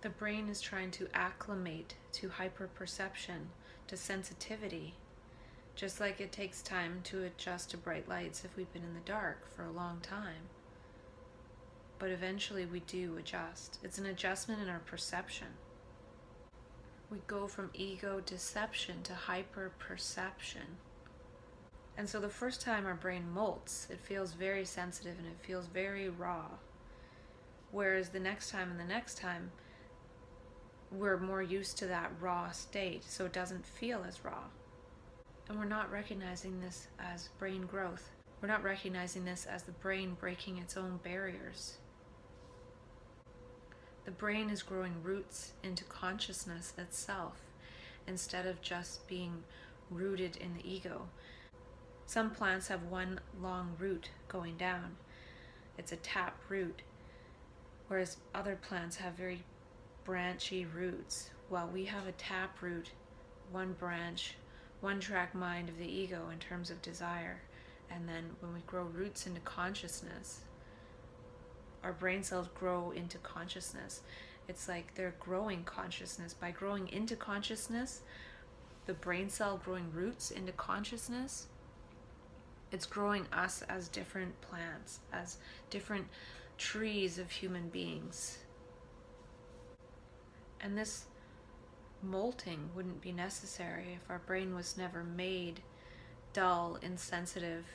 [0.02, 3.46] The brain is trying to acclimate to hyperperception,
[3.86, 4.94] to sensitivity,
[5.76, 9.00] just like it takes time to adjust to bright lights if we've been in the
[9.00, 10.48] dark for a long time.
[11.98, 13.78] But eventually we do adjust.
[13.84, 15.46] It's an adjustment in our perception.
[17.08, 20.78] We go from ego deception to hyper perception.
[21.96, 25.66] And so the first time our brain molts, it feels very sensitive and it feels
[25.66, 26.46] very raw.
[27.70, 29.50] Whereas the next time and the next time,
[30.90, 34.44] we're more used to that raw state, so it doesn't feel as raw.
[35.48, 38.10] And we're not recognizing this as brain growth.
[38.40, 41.78] We're not recognizing this as the brain breaking its own barriers.
[44.04, 47.36] The brain is growing roots into consciousness itself
[48.06, 49.44] instead of just being
[49.90, 51.08] rooted in the ego.
[52.06, 54.96] Some plants have one long root going down,
[55.78, 56.82] it's a tap root,
[57.88, 59.42] whereas other plants have very
[60.04, 61.30] branchy roots.
[61.48, 62.90] While we have a tap root,
[63.50, 64.34] one branch,
[64.80, 67.40] one track mind of the ego in terms of desire.
[67.90, 70.40] And then when we grow roots into consciousness,
[71.84, 74.00] our brain cells grow into consciousness.
[74.48, 76.34] It's like they're growing consciousness.
[76.34, 78.00] By growing into consciousness,
[78.86, 81.46] the brain cell growing roots into consciousness,
[82.72, 85.36] it's growing us as different plants, as
[85.70, 86.06] different
[86.56, 88.38] trees of human beings.
[90.60, 91.04] And this
[92.02, 95.60] molting wouldn't be necessary if our brain was never made
[96.32, 97.66] dull, insensitive,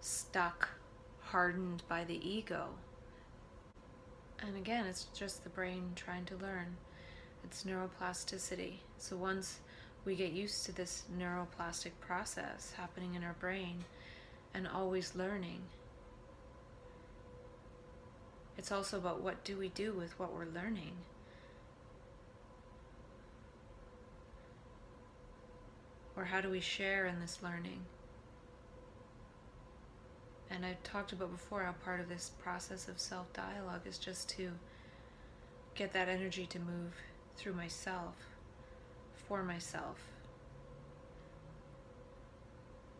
[0.00, 0.68] stuck,
[1.20, 2.68] hardened by the ego.
[4.40, 6.76] And again, it's just the brain trying to learn.
[7.42, 8.74] It's neuroplasticity.
[8.98, 9.60] So once
[10.08, 13.84] we get used to this neuroplastic process happening in our brain
[14.54, 15.60] and always learning,
[18.56, 20.92] it's also about what do we do with what we're learning.
[26.16, 27.82] Or how do we share in this learning?
[30.50, 34.30] And I've talked about before how part of this process of self dialogue is just
[34.30, 34.52] to
[35.74, 36.94] get that energy to move
[37.36, 38.14] through myself,
[39.28, 39.98] for myself.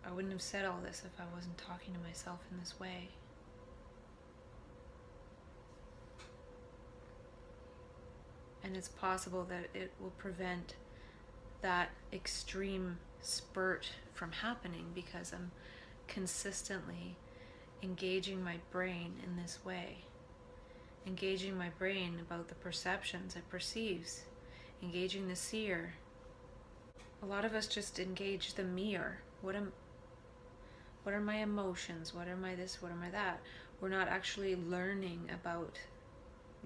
[0.07, 3.09] I wouldn't have said all this if I wasn't talking to myself in this way.
[8.63, 10.75] And it's possible that it will prevent
[11.63, 15.51] that extreme spurt from happening because I'm
[16.07, 17.17] consistently
[17.83, 20.05] engaging my brain in this way.
[21.07, 24.23] Engaging my brain about the perceptions it perceives.
[24.83, 25.95] Engaging the seer.
[27.23, 29.19] A lot of us just engage the mirror.
[29.43, 29.73] What am
[31.03, 32.15] what are my emotions?
[32.15, 32.83] What am I this?
[32.83, 33.41] What am I that?
[33.81, 35.79] We're not actually learning about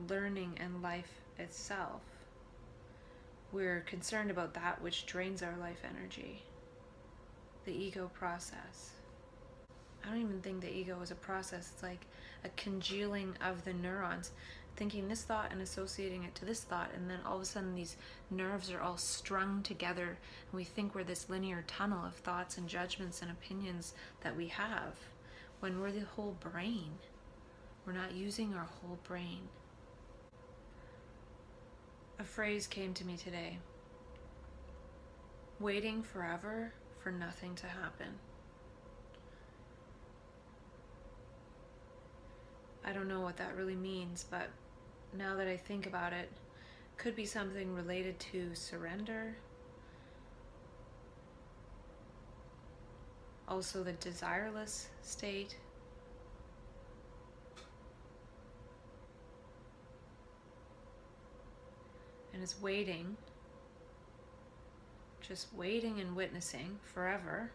[0.08, 2.00] learning and life itself.
[3.52, 6.42] We're concerned about that which drains our life energy.
[7.64, 8.90] The ego process.
[10.04, 11.70] I don't even think the ego is a process.
[11.72, 12.06] It's like
[12.44, 14.32] a congealing of the neurons,
[14.76, 17.74] thinking this thought and associating it to this thought, and then all of a sudden
[17.74, 17.96] these
[18.30, 22.68] nerves are all strung together, and we think we're this linear tunnel of thoughts and
[22.68, 24.94] judgments and opinions that we have
[25.60, 26.90] when we're the whole brain.
[27.86, 29.48] We're not using our whole brain.
[32.18, 33.58] A phrase came to me today
[35.58, 38.08] waiting forever for nothing to happen.
[42.84, 44.48] I don't know what that really means, but
[45.16, 46.30] now that I think about it,
[46.96, 49.36] could be something related to surrender.
[53.48, 55.56] Also, the desireless state.
[62.32, 63.16] And it's waiting,
[65.20, 67.50] just waiting and witnessing forever,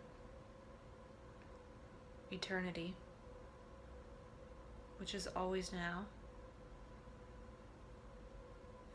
[2.31, 2.93] eternity
[4.97, 6.05] which is always now,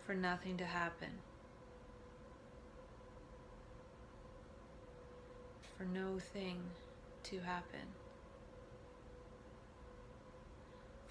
[0.06, 1.10] for nothing to happen,
[5.76, 6.58] for no thing
[7.24, 7.86] to happen,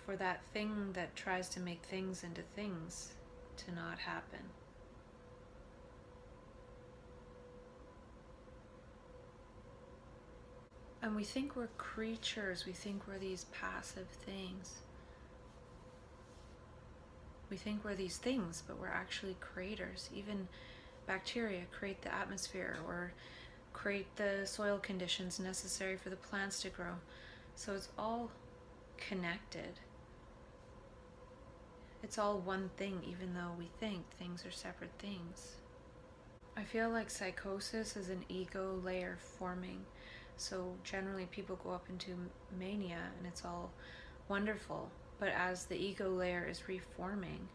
[0.05, 3.11] for that thing that tries to make things into things
[3.57, 4.39] to not happen.
[11.03, 14.81] And we think we're creatures, we think we're these passive things.
[17.51, 20.09] We think we're these things, but we're actually creators.
[20.15, 20.47] Even
[21.05, 23.11] bacteria create the atmosphere or
[23.73, 26.93] create the soil conditions necessary for the plants to grow.
[27.55, 28.31] So it's all
[28.97, 29.81] connected.
[32.01, 35.55] It's all one thing, even though we think things are separate things.
[36.55, 39.85] I feel like psychosis is an ego layer forming.
[40.37, 42.15] So generally, people go up into
[42.57, 43.71] mania and it's all
[44.29, 44.89] wonderful.
[45.21, 47.47] But as the ego layer is reforming,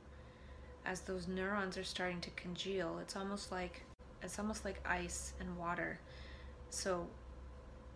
[0.84, 3.82] as those neurons are starting to congeal, it's almost like
[4.22, 5.98] it's almost like ice and water.
[6.70, 7.08] So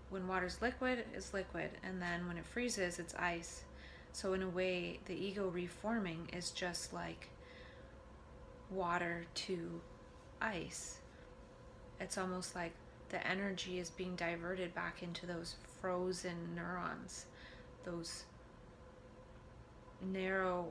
[0.09, 3.63] when water's liquid, it's liquid, and then when it freezes, it's ice.
[4.13, 7.29] So in a way, the ego reforming is just like
[8.71, 9.81] water to
[10.43, 10.99] ice.
[12.01, 12.73] It's almost like
[13.11, 17.27] the energy is being diverted back into those frozen neurons,
[17.85, 18.25] those
[20.03, 20.67] narrow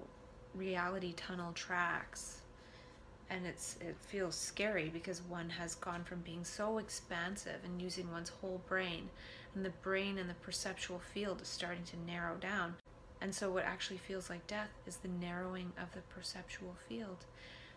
[0.56, 2.42] reality tunnel tracks.
[3.30, 8.12] And it's it feels scary because one has gone from being so expansive and using
[8.12, 9.10] one's whole brain,
[9.54, 12.76] and the brain and the perceptual field is starting to narrow down.
[13.22, 17.26] And so, what actually feels like death is the narrowing of the perceptual field.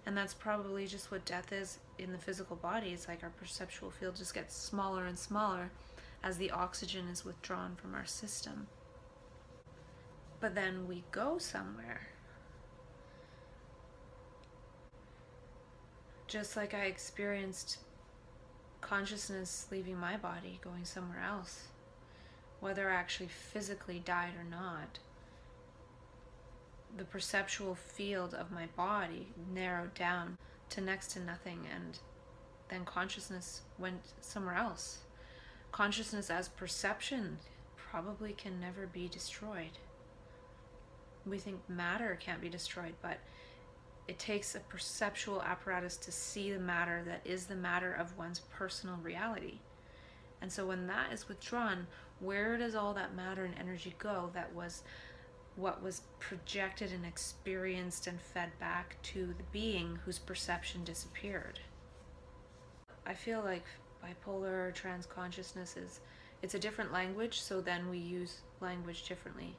[0.07, 2.91] And that's probably just what death is in the physical body.
[2.91, 5.71] It's like our perceptual field just gets smaller and smaller
[6.23, 8.67] as the oxygen is withdrawn from our system.
[10.43, 12.09] But then we go somewhere.
[16.27, 17.79] Just like I experienced
[18.81, 21.69] consciousness leaving my body, going somewhere else,
[22.59, 24.99] whether I actually physically died or not.
[26.97, 30.39] The perceptual field of my body narrowed down
[30.71, 32.01] to next to nothing and
[32.69, 35.03] then consciousness went somewhere else.
[35.71, 37.39] Consciousness as perception
[37.77, 39.79] probably can never be destroyed
[41.27, 43.19] we think matter can't be destroyed but
[44.09, 48.41] it takes a perceptual apparatus to see the matter that is the matter of one's
[48.41, 49.59] personal reality
[50.41, 51.87] and so when that is withdrawn
[52.21, 54.83] where does all that matter and energy go that was
[55.57, 61.61] what was projected and experienced and fed back to the being whose perception disappeared.
[63.07, 63.65] I feel like
[64.03, 66.01] bipolar or trans consciousness is
[66.41, 69.57] it's a different language, so then we use language differently.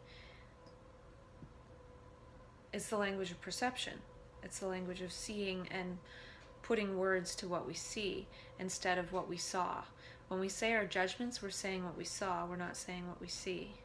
[2.74, 4.00] It's the language of perception.
[4.44, 6.00] It's the language of seeing and
[6.64, 8.28] putting words to what we see
[8.60, 9.84] instead of what we saw.
[10.28, 13.28] When we say our judgments, we're saying what we saw, we're not saying what we
[13.28, 13.76] see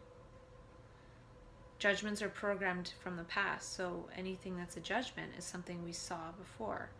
[1.78, 6.32] judgments are programmed from the past, so anything that's a judgment is something we saw
[6.38, 6.90] before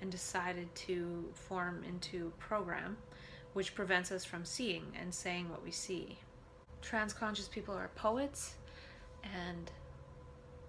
[0.00, 2.96] and decided to form into a program
[3.52, 6.18] which prevents us from seeing and saying what we see.
[6.82, 8.54] Transconscious people are poets,
[9.22, 9.70] and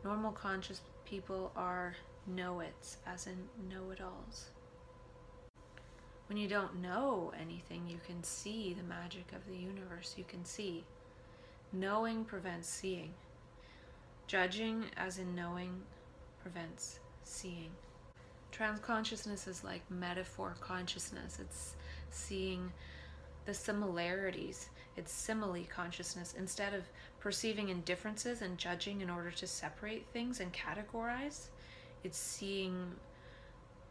[0.06, 1.96] normal conscious people are
[2.28, 3.36] know its, as in
[3.70, 4.52] know it alls.
[6.28, 10.14] When you don't know anything, you can see the magic of the universe.
[10.16, 10.84] You can see.
[11.74, 13.14] Knowing prevents seeing.
[14.28, 15.82] Judging, as in knowing,
[16.42, 17.72] prevents seeing.
[18.52, 21.76] Transconsciousness is like metaphor consciousness, it's
[22.10, 22.72] seeing
[23.46, 24.70] the similarities.
[24.98, 26.36] It's simile consciousness.
[26.38, 26.84] Instead of
[27.26, 31.48] perceiving indifferences and judging in order to separate things and categorize,
[32.04, 32.92] it's seeing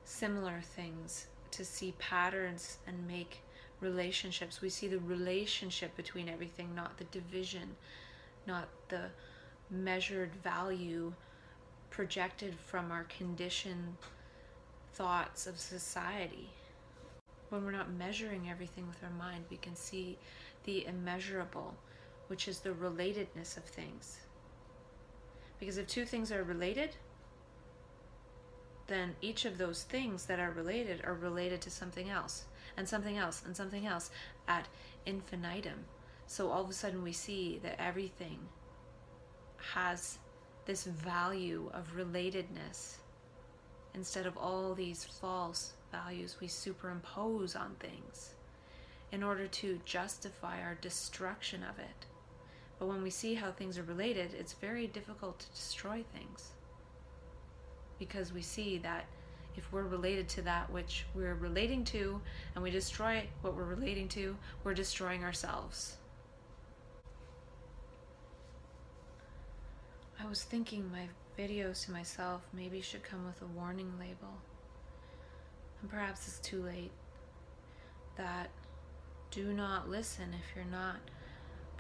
[0.04, 3.42] similar things to see patterns and make
[3.80, 4.62] relationships.
[4.62, 7.74] We see the relationship between everything, not the division,
[8.46, 9.06] not the
[9.68, 11.12] measured value
[11.90, 13.96] projected from our conditioned
[14.92, 16.50] thoughts of society.
[17.48, 20.18] When we're not measuring everything with our mind, we can see
[20.62, 21.74] the immeasurable,
[22.28, 24.18] which is the relatedness of things.
[25.58, 26.96] Because if two things are related,
[28.86, 32.44] then each of those things that are related are related to something else,
[32.76, 34.10] and something else, and something else
[34.48, 34.68] at
[35.06, 35.84] infinitum.
[36.26, 38.38] So all of a sudden we see that everything
[39.72, 40.18] has
[40.66, 42.96] this value of relatedness
[43.94, 48.34] instead of all these false values we superimpose on things
[49.12, 52.06] in order to justify our destruction of it.
[52.84, 56.50] But when we see how things are related, it's very difficult to destroy things
[57.98, 59.06] because we see that
[59.56, 62.20] if we're related to that which we're relating to
[62.54, 65.96] and we destroy what we're relating to, we're destroying ourselves.
[70.22, 71.08] I was thinking my
[71.42, 74.34] videos to myself maybe should come with a warning label.
[75.80, 76.92] And perhaps it's too late.
[78.18, 78.50] That
[79.30, 80.96] do not listen if you're not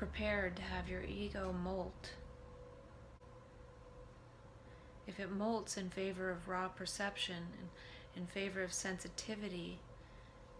[0.04, 2.10] prepared to have your ego molt.
[5.06, 7.70] If it molts in favor of raw perception and
[8.14, 9.78] in favor of sensitivity,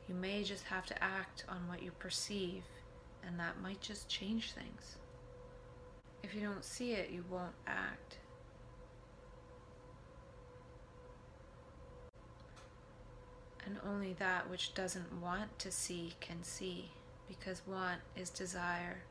[0.09, 2.62] you may just have to act on what you perceive,
[3.22, 4.97] and that might just change things.
[6.22, 8.16] If you don't see it, you won't act.
[13.66, 16.92] And only that which doesn't want to see can see,
[17.28, 19.03] because want is desire,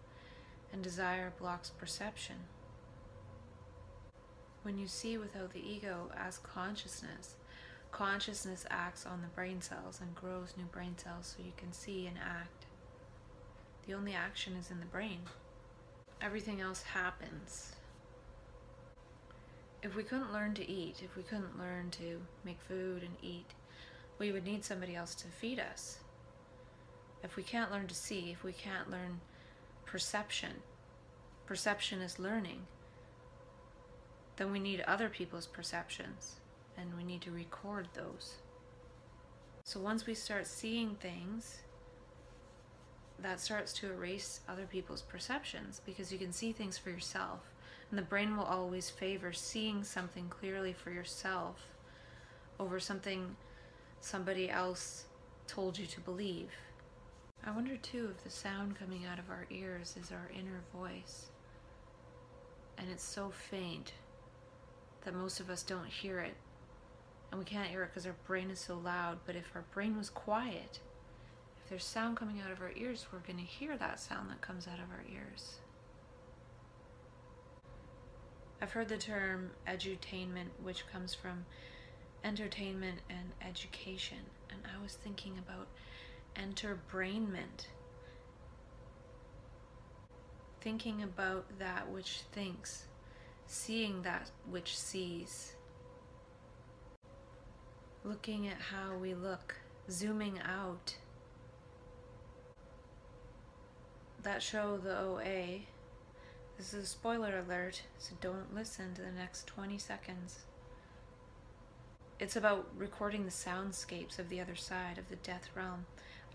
[0.73, 2.35] and desire blocks perception.
[4.63, 7.35] When you see without the ego as consciousness,
[7.91, 12.07] consciousness acts on the brain cells and grows new brain cells so you can see
[12.07, 12.65] and act.
[13.85, 15.19] The only action is in the brain.
[16.21, 17.73] Everything else happens.
[19.83, 23.51] If we couldn't learn to eat, if we couldn't learn to make food and eat,
[24.17, 25.97] we would need somebody else to feed us.
[27.21, 29.19] If we can't learn to see, if we can't learn
[29.93, 30.49] perception,
[31.45, 32.65] perception is learning,
[34.37, 36.37] then we need other people's perceptions
[36.75, 38.37] and we need to record those.
[39.63, 41.59] So once we start seeing things,
[43.19, 47.41] that starts to erase other people's perceptions because you can see things for yourself.
[47.91, 51.67] And the brain will always favor seeing something clearly for yourself
[52.59, 53.35] over something
[54.01, 55.05] somebody else
[55.45, 56.49] told you to believe.
[57.45, 61.29] I wonder too if the sound coming out of our ears is our inner voice.
[62.77, 63.93] And it's so faint
[65.03, 66.35] that most of us don't hear it.
[67.31, 69.19] And we can't hear it because our brain is so loud.
[69.25, 70.79] But if our brain was quiet,
[71.61, 74.39] if there's sound coming out of our ears, we're going to hear that sound that
[74.39, 75.57] comes out of our ears.
[78.61, 81.45] I've heard the term edutainment, which comes from
[82.23, 84.19] entertainment and education.
[84.49, 85.67] And I was thinking about
[86.35, 87.67] enterbrainment.
[90.61, 92.85] Thinking about that which thinks
[93.47, 95.53] seeing that which sees,
[98.03, 99.55] looking at how we look,
[99.89, 100.95] zooming out.
[104.23, 105.61] That show, the OA,
[106.57, 110.39] this is a spoiler alert, so don't listen to the next 20 seconds.
[112.19, 115.85] It's about recording the soundscapes of the other side of the death realm.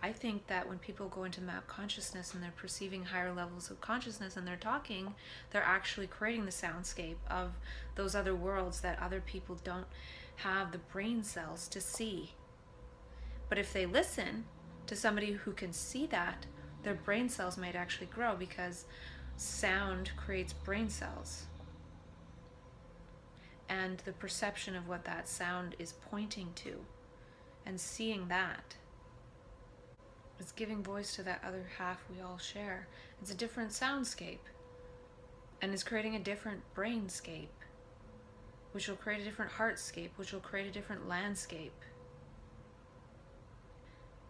[0.01, 3.81] I think that when people go into map consciousness and they're perceiving higher levels of
[3.81, 5.15] consciousness and they're talking,
[5.51, 7.55] they're actually creating the soundscape of
[7.97, 9.87] those other worlds that other people don't
[10.37, 12.35] have the brain cells to see.
[13.49, 14.45] But if they listen
[14.87, 16.47] to somebody who can see that,
[16.85, 18.85] their brain cells might actually grow because
[19.37, 21.47] sound creates brain cells.
[23.69, 26.77] And the perception of what that sound is pointing to
[27.67, 28.77] and seeing that
[30.41, 32.87] it's giving voice to that other half we all share.
[33.21, 34.39] It's a different soundscape.
[35.61, 37.49] And it's creating a different brainscape,
[38.73, 41.73] which will create a different heartscape, which will create a different landscape.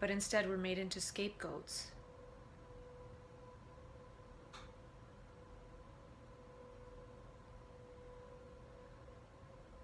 [0.00, 1.88] But instead, we're made into scapegoats.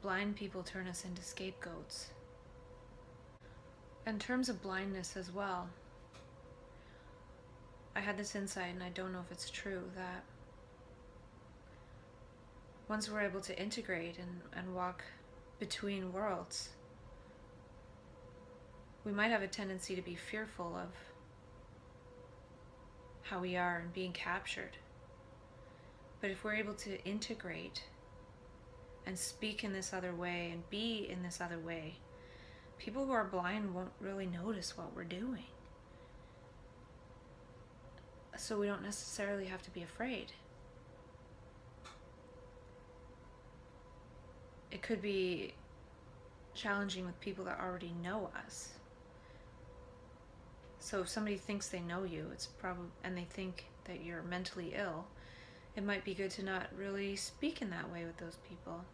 [0.01, 2.09] Blind people turn us into scapegoats.
[4.07, 5.69] In terms of blindness as well,
[7.97, 10.25] I had this insight, and I don't know if it's true, that
[12.89, 15.05] once we're able to integrate and, and walk
[15.61, 16.71] between worlds,
[19.05, 20.89] we might have a tendency to be fearful of
[23.23, 24.77] how we are and being captured.
[26.21, 27.85] But if we're able to integrate
[29.07, 31.97] and speak in this other way and be in this other way,
[32.79, 35.45] people who are blind won't really notice what we're doing
[38.45, 40.27] so we don't necessarily have to be afraid.
[44.71, 45.55] It could be
[46.55, 48.75] challenging with people that already know us.
[50.79, 54.75] So if somebody thinks they know you, it's probably and they think that you're mentally
[54.77, 55.07] ill,
[55.75, 58.85] it might be good to not really speak in that way with those people.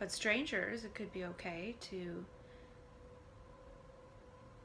[0.00, 2.24] But strangers, it could be okay to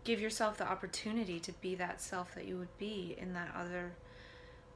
[0.04, 3.94] give yourself the opportunity to be that self that you would be in that other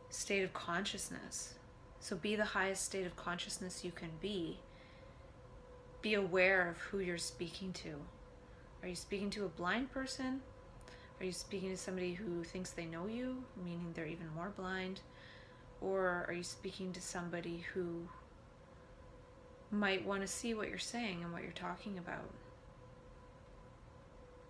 [0.09, 1.55] state of consciousness.
[1.99, 4.59] So be the highest state of consciousness you can be.
[6.01, 7.95] Be aware of who you're speaking to.
[8.83, 10.41] Are you speaking to a blind person?
[11.19, 15.01] Are you speaking to somebody who thinks they know you, meaning they're even more blind?
[15.81, 18.07] Or are you speaking to somebody who
[19.71, 22.29] might want to see what you're saying and what you're talking about?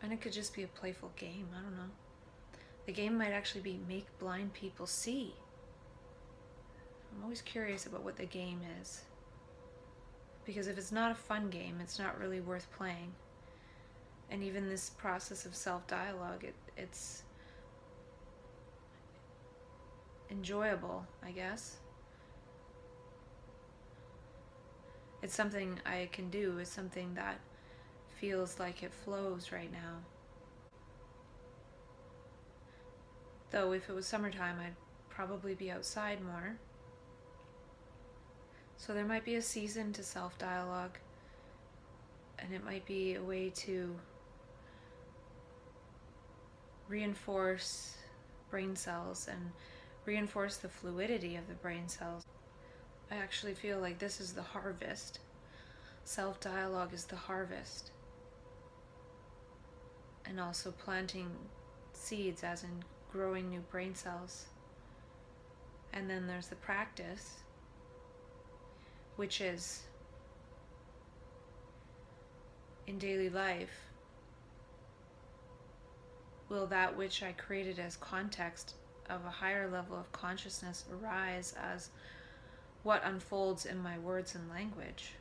[0.05, 1.47] And it could just be a playful game.
[1.57, 1.89] I don't know.
[2.85, 5.33] The game might actually be make blind people see.
[7.11, 9.01] I'm always curious about what the game is.
[10.45, 13.13] Because if it's not a fun game, it's not really worth playing.
[14.29, 17.23] And even this process of self dialogue, it, it's
[20.29, 21.77] enjoyable, I guess.
[25.23, 27.39] It's something I can do, it's something that
[28.19, 29.99] feels like it flows right now.
[33.51, 34.75] Though, if it was summertime, I'd
[35.09, 36.57] probably be outside more.
[38.77, 40.97] So, there might be a season to self dialogue,
[42.39, 43.95] and it might be a way to
[46.87, 47.97] reinforce
[48.49, 49.51] brain cells and
[50.05, 52.25] reinforce the fluidity of the brain cells.
[53.11, 55.19] I actually feel like this is the harvest.
[56.03, 57.91] Self dialogue is the harvest.
[60.27, 61.29] And also planting
[61.93, 64.45] seeds, as in growing new brain cells.
[65.93, 67.43] And then there's the practice,
[69.15, 69.83] which is
[72.87, 73.69] in daily life.
[76.49, 78.75] Will that which I created as context
[79.09, 81.89] of a higher level of consciousness arise as
[82.83, 85.13] what unfolds in my words and language.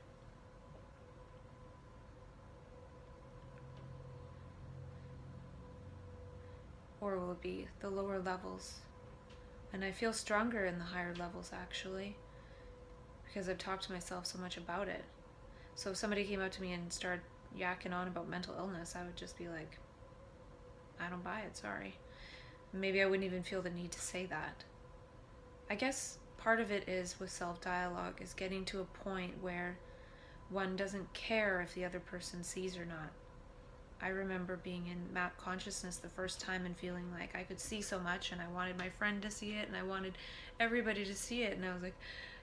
[7.05, 8.76] Or will be the lower levels?
[9.74, 12.16] And I feel stronger in the higher levels actually,
[13.26, 15.05] because I've talked to myself so much about it.
[15.74, 17.20] So if somebody came up to me and started
[17.55, 19.76] yakking on about mental illness, I would just be like,
[20.98, 21.94] I don't buy it, sorry.
[22.72, 24.64] Maybe I wouldn't even feel the need to say that.
[25.68, 29.76] I guess part of it is with self dialogue is getting to a point where
[30.48, 33.11] one doesn't care if the other person sees or not.
[34.05, 37.80] I remember being in map consciousness the first time and feeling like I could see
[37.80, 40.18] so much and I wanted my friend to see it and I wanted
[40.61, 41.96] everybody to see it and I was like,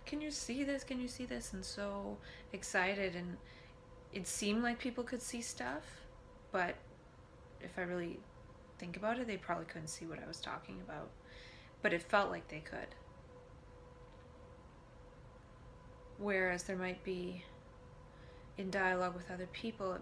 [0.08, 0.84] "Can you see this?
[0.84, 2.18] Can you see this?" and so
[2.52, 3.38] excited and
[4.12, 5.84] it seemed like people could see stuff,
[6.52, 6.76] but
[7.62, 8.20] if I really
[8.80, 11.10] think about it, they probably couldn't see what I was talking about.
[11.84, 12.96] But it felt like they could.
[16.18, 17.44] Whereas there might be
[18.58, 20.00] in dialogue with other people,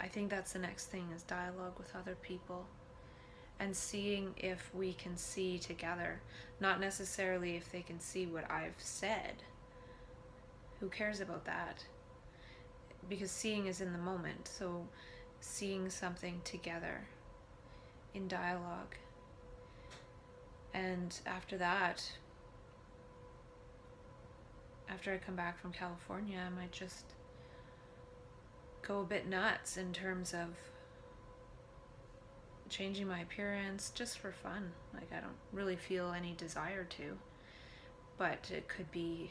[0.00, 2.66] I think that's the next thing is dialogue with other people
[3.60, 6.20] and seeing if we can see together,
[6.60, 9.42] not necessarily if they can see what I've said.
[10.80, 11.84] Who cares about that?
[13.08, 14.48] Because seeing is in the moment.
[14.48, 14.86] So
[15.40, 17.06] seeing something together
[18.14, 18.94] in dialogue.
[20.72, 22.02] And after that,
[24.88, 27.04] after I come back from California, I might just
[28.90, 30.48] go a bit nuts in terms of
[32.68, 34.72] changing my appearance just for fun.
[34.92, 37.16] Like, I don't really feel any desire to,
[38.18, 39.30] but it could be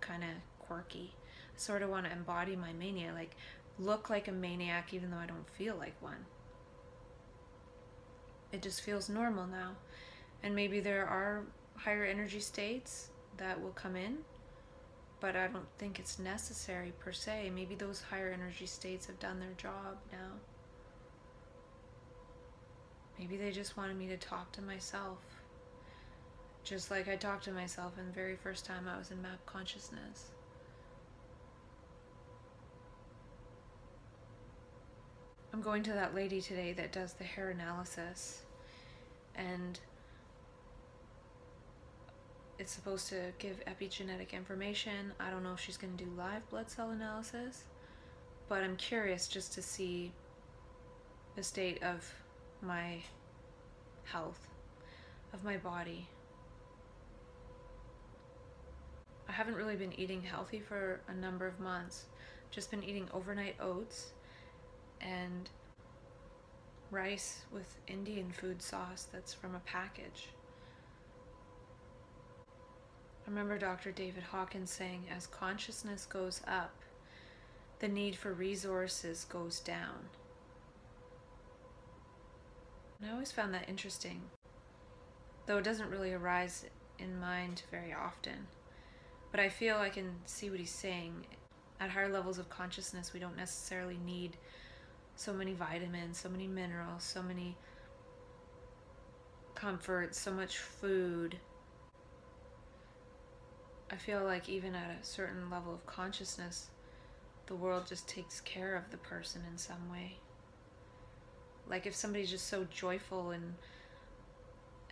[0.00, 1.14] kind of quirky.
[1.56, 3.36] Sort of want to embody my mania, like,
[3.78, 6.26] look like a maniac even though I don't feel like one.
[8.50, 9.76] It just feels normal now.
[10.42, 11.44] And maybe there are
[11.76, 14.18] higher energy states that will come in,
[15.20, 17.50] but I don't think it's necessary per se.
[17.54, 20.32] Maybe those higher energy states have done their job now.
[23.18, 25.18] Maybe they just wanted me to talk to myself.
[26.64, 29.44] Just like I talked to myself in the very first time I was in map
[29.44, 30.30] consciousness.
[35.52, 38.42] I'm going to that lady today that does the hair analysis
[39.34, 39.78] and
[42.60, 45.14] it's supposed to give epigenetic information.
[45.18, 47.64] I don't know if she's going to do live blood cell analysis,
[48.50, 50.12] but I'm curious just to see
[51.36, 52.14] the state of
[52.60, 52.98] my
[54.04, 54.46] health,
[55.32, 56.06] of my body.
[59.26, 62.04] I haven't really been eating healthy for a number of months.
[62.50, 64.08] Just been eating overnight oats
[65.00, 65.48] and
[66.90, 70.28] rice with Indian food sauce that's from a package.
[73.26, 73.92] I remember Dr.
[73.92, 76.74] David Hawkins saying, as consciousness goes up,
[77.78, 80.08] the need for resources goes down.
[83.00, 84.22] And I always found that interesting,
[85.46, 86.66] though it doesn't really arise
[86.98, 88.46] in mind very often.
[89.30, 91.26] But I feel I can see what he's saying.
[91.78, 94.36] At higher levels of consciousness, we don't necessarily need
[95.16, 97.56] so many vitamins, so many minerals, so many
[99.54, 101.36] comforts, so much food.
[103.90, 106.68] I feel like even at a certain level of consciousness,
[107.46, 110.18] the world just takes care of the person in some way.
[111.68, 113.54] Like if somebody's just so joyful and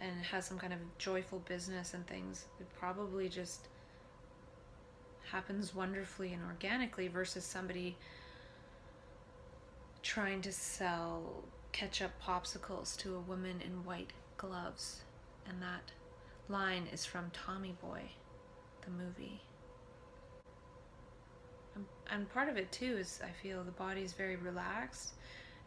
[0.01, 3.69] and has some kind of joyful business and things, it probably just
[5.31, 7.97] happens wonderfully and organically versus somebody
[10.03, 11.43] trying to sell
[11.73, 15.01] ketchup popsicles to a woman in white gloves.
[15.49, 15.93] And that
[16.49, 18.03] line is from Tommy Boy,
[18.91, 19.41] movie.
[21.77, 25.15] Um, and part of it too is I feel the body is very relaxed.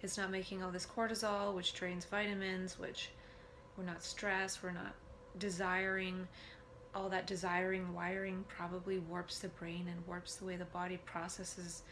[0.01, 3.09] It's not making all this cortisol, which drains vitamins, which
[3.77, 4.95] we're not stressed, we're not
[5.37, 6.27] desiring.
[6.93, 11.83] All that desiring wiring probably warps the brain and warps the way the body processes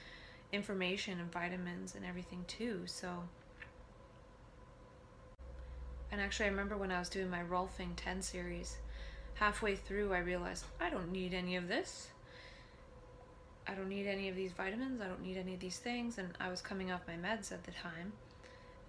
[0.52, 2.82] information and vitamins and everything too.
[2.86, 3.24] So,
[6.12, 8.78] and actually, I remember when I was doing my Rolfing 10 series,
[9.40, 12.10] halfway through, I realized I don't need any of this.
[13.66, 15.00] I don't need any of these vitamins.
[15.00, 16.18] I don't need any of these things.
[16.18, 18.12] And I was coming off my meds at the time.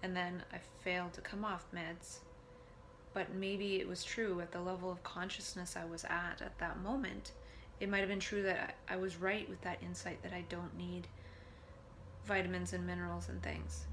[0.03, 2.17] And then I failed to come off meds.
[3.13, 6.81] But maybe it was true at the level of consciousness I was at at that
[6.81, 7.31] moment.
[7.79, 10.77] It might have been true that I, was right with that insight that I don't
[10.77, 11.07] need
[12.25, 13.85] vitamins and minerals and things.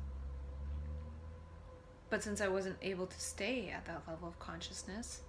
[2.10, 5.22] But since I wasn't able to stay at that level of consciousness,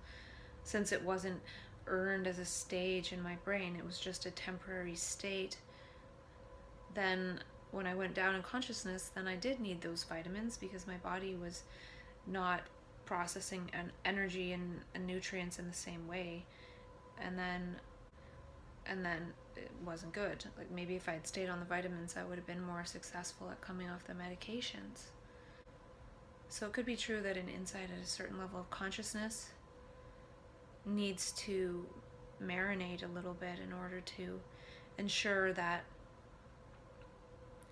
[0.69, 1.41] since it wasn't
[1.87, 5.57] earned as a stage in my brain, it was just a temporary state,
[6.93, 7.39] then
[7.71, 11.35] when I went down in consciousness, then I did need those vitamins because my body
[11.35, 11.63] was
[12.27, 12.61] not
[13.05, 16.45] processing an energy and, and nutrients in the same way.
[17.19, 17.77] And then
[18.85, 20.45] and then it wasn't good.
[20.57, 23.49] Like maybe if I had stayed on the vitamins, I would have been more successful
[23.49, 25.09] at coming off the medications.
[26.47, 29.49] So it could be true that an insight at a certain level of consciousness
[30.85, 31.85] needs to
[32.41, 34.39] marinate a little bit in order to
[34.97, 35.83] ensure that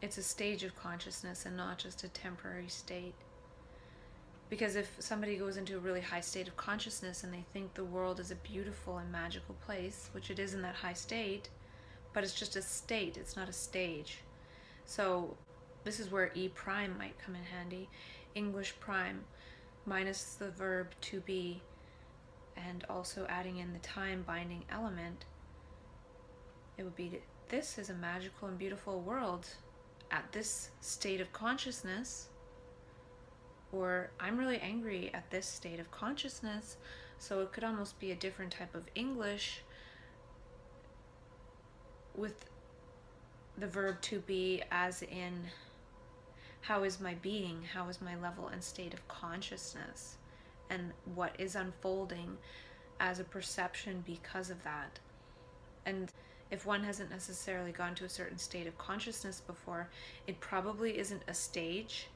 [0.02, 3.16] it's a stage of consciousness and not just a temporary state.
[4.50, 7.84] Because if somebody goes into a really high state of consciousness and they think the
[7.84, 11.50] world is a beautiful and magical place, which it is in that high state,
[12.14, 14.20] but it's just a state, it's not a stage.
[14.86, 15.36] So
[15.84, 17.90] this is where E prime might come in handy.
[18.36, 19.26] English prime
[19.86, 21.62] minus the verb to be
[22.68, 25.26] and also adding in the time binding element.
[26.78, 29.48] It would be this is a magical and beautiful world
[30.12, 32.30] at this state of consciousness
[33.72, 36.78] or I'm really angry at this state of consciousness.
[37.20, 39.62] So it could almost be a different type of English
[42.16, 42.46] with
[43.58, 45.46] the verb to be, as in,
[46.62, 47.64] how is my being?
[47.74, 50.18] How is my level and state of consciousness?
[50.70, 52.38] And what is unfolding
[53.00, 55.00] as a perception because of that?
[55.86, 56.12] And
[56.50, 59.90] if one hasn't necessarily gone to a certain state of consciousness before,
[60.28, 62.08] it probably isn't a stage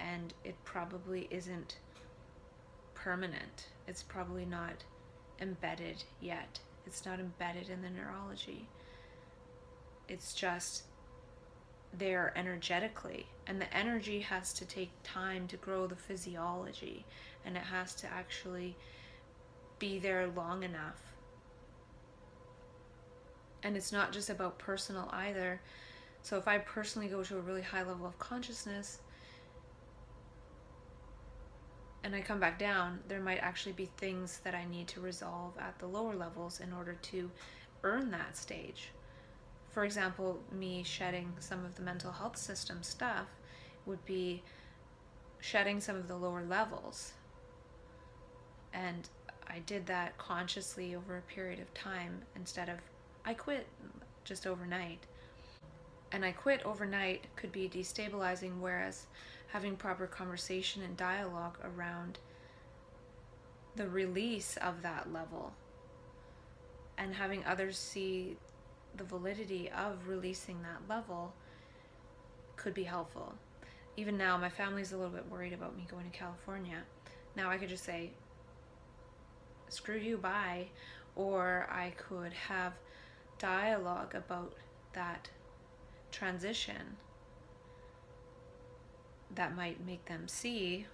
[0.00, 1.78] and it probably isn't
[2.94, 3.68] permanent.
[3.86, 4.84] It's probably not
[5.40, 6.58] embedded yet.
[6.86, 8.68] It's not embedded in the neurology.
[10.08, 10.84] It's just
[11.92, 13.26] there energetically.
[13.46, 17.04] And the energy has to take time to grow the physiology,
[17.48, 18.76] and it has to actually
[19.78, 21.00] be there long enough.
[23.62, 25.62] And it's not just about personal either.
[26.20, 28.98] So if I personally go to a really high level of consciousness,
[32.04, 35.54] and I come back down, there might actually be things that I need to resolve
[35.58, 37.30] at the lower levels in order to
[37.82, 38.90] earn that stage.
[39.70, 43.28] For example, me shedding some of the mental health system stuff
[43.86, 44.42] would be
[45.40, 47.12] shedding some of the lower levels.
[48.72, 49.08] And
[49.48, 52.76] I did that consciously over a period of time instead of
[53.24, 53.66] I quit
[54.24, 55.00] just overnight.
[56.12, 59.06] And I quit overnight could be destabilizing, whereas
[59.48, 62.18] having proper conversation and dialogue around
[63.76, 65.52] the release of that level
[66.98, 68.36] and having others see
[68.96, 71.32] the validity of releasing that level
[72.56, 73.34] could be helpful.
[73.96, 76.82] Even now, my family's a little bit worried about me going to California.
[77.36, 78.10] Now, I could just say,
[79.72, 80.68] screw you, bye
[81.16, 82.74] Or I could have
[83.38, 84.54] dialogue about
[84.92, 85.28] that
[86.10, 86.96] transition
[89.34, 90.86] that might make them see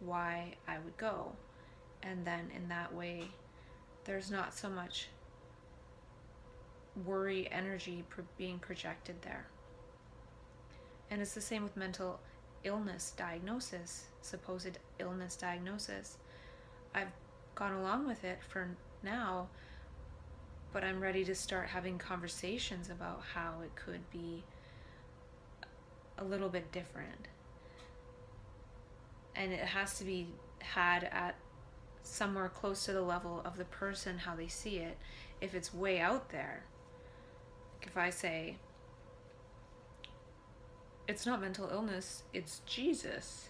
[0.00, 1.32] why I would go.
[2.02, 3.28] And then in that way,
[4.04, 5.08] there's not so much
[7.04, 8.04] worry energy
[8.36, 9.46] being projected there.
[11.10, 12.20] And it's the same with mental
[12.64, 16.18] illness diagnosis, supposed illness diagnosis.
[16.94, 17.12] I've
[17.54, 18.68] gone along with it for
[19.02, 19.48] now,
[20.72, 24.44] but I'm ready to start having conversations about how it could be
[26.18, 27.28] a little bit different
[29.34, 30.26] and it has to be
[30.60, 31.36] had at
[32.02, 34.98] somewhere close to the level of the person, how they see it.
[35.40, 36.64] If it's way out there,
[37.78, 38.56] like if I say,
[41.08, 43.48] it's not mental illness, it's Jesus,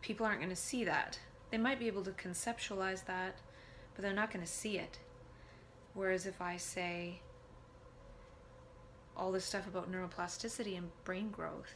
[0.00, 1.18] people aren't going to see that.
[1.50, 3.36] They might be able to conceptualize that,
[3.94, 4.98] but they're not going to see it.
[5.94, 7.20] Whereas if I say
[9.16, 11.74] all this stuff about neuroplasticity and brain growth,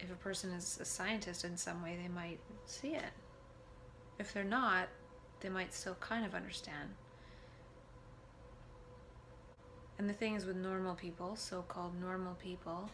[0.00, 3.12] if a person is a scientist in some way, they might see it.
[4.18, 4.88] If they're not,
[5.40, 6.90] they might still kind of understand.
[9.98, 12.90] And the thing is with normal people, so called normal people,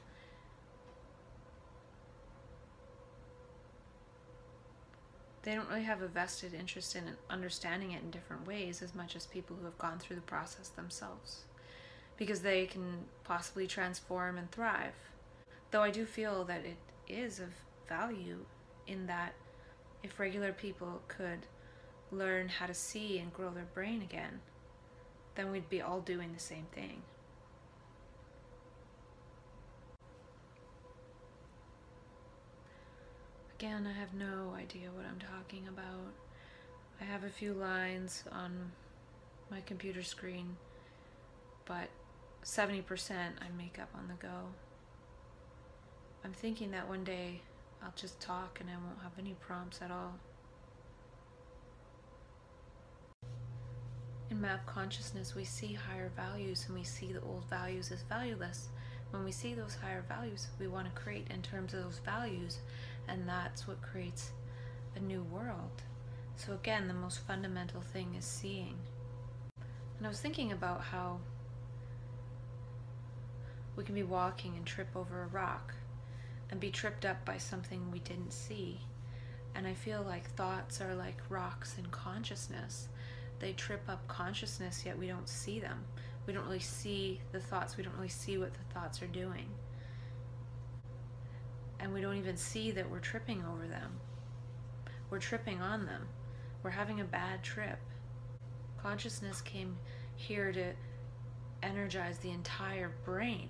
[5.43, 9.17] they don't really have a vested interest in understanding it in different ways as much
[9.17, 11.45] as people who have gone through the process themselves
[12.17, 14.93] because they can possibly transform and thrive.
[15.71, 16.77] Though I do feel that it
[17.09, 17.49] is of
[17.89, 18.45] value
[18.87, 19.33] in that
[20.03, 21.47] if regular people could
[22.13, 24.41] learn how to see and grow their brain again,
[25.35, 27.03] then we'd be all doing the same thing.
[33.61, 36.15] Again, I have no idea what I'm talking about.
[36.99, 38.73] I have a few lines on
[39.51, 40.57] my computer screen,
[41.67, 41.91] but
[42.43, 44.47] 70% I make up on the go.
[46.25, 47.43] I'm thinking that one day
[47.83, 50.15] I'll just talk and I won't have any prompts at all.
[54.31, 58.71] In map consciousness, we see higher values and we see the old values as valueless.
[59.11, 62.61] When we see those higher values, we want to create in terms of those values
[63.11, 64.31] and that's what creates
[64.97, 65.83] a new world.
[66.37, 68.77] So, again, the most fundamental thing is seeing.
[69.99, 71.19] And I was thinking about how
[73.77, 75.75] we can be walking and trip over a rock
[76.51, 78.81] and be tripped up by something we didn't see.
[79.55, 82.89] And I feel like thoughts are like rocks in consciousness.
[83.41, 85.85] They trip up consciousness, yet we don't see them.
[86.27, 89.47] We don't really see the thoughts, we don't really see what the thoughts are doing
[91.81, 93.93] and we don't even see that we're tripping over them.
[95.09, 96.07] We're tripping on them.
[96.63, 97.79] We're having a bad trip.
[98.83, 99.77] Consciousness came
[100.17, 100.73] here to
[101.63, 103.49] energize the entire brain,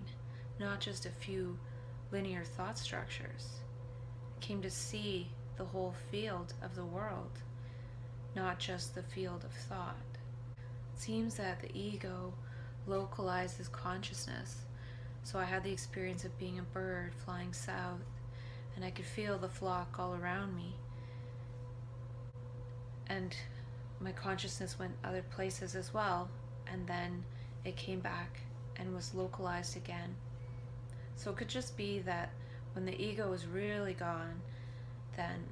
[0.58, 1.58] not just a few
[2.12, 3.48] linear thought structures.
[4.36, 7.42] It came to see the whole field of the world,
[8.34, 9.96] not just the field of thought.
[10.94, 12.32] It seems that the ego
[12.86, 14.62] localizes consciousness.
[15.22, 18.00] So I had the experience of being a bird flying south
[18.80, 20.74] and I could feel the flock all around me.
[23.08, 23.36] And
[24.00, 26.30] my consciousness went other places as well,
[26.66, 27.22] and then
[27.66, 28.40] it came back
[28.76, 30.14] and was localized again.
[31.14, 32.30] So it could just be that
[32.72, 34.40] when the ego is really gone,
[35.14, 35.44] then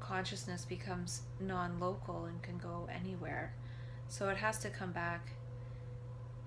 [0.00, 3.54] consciousness becomes non local and can go anywhere.
[4.08, 5.34] So it has to come back.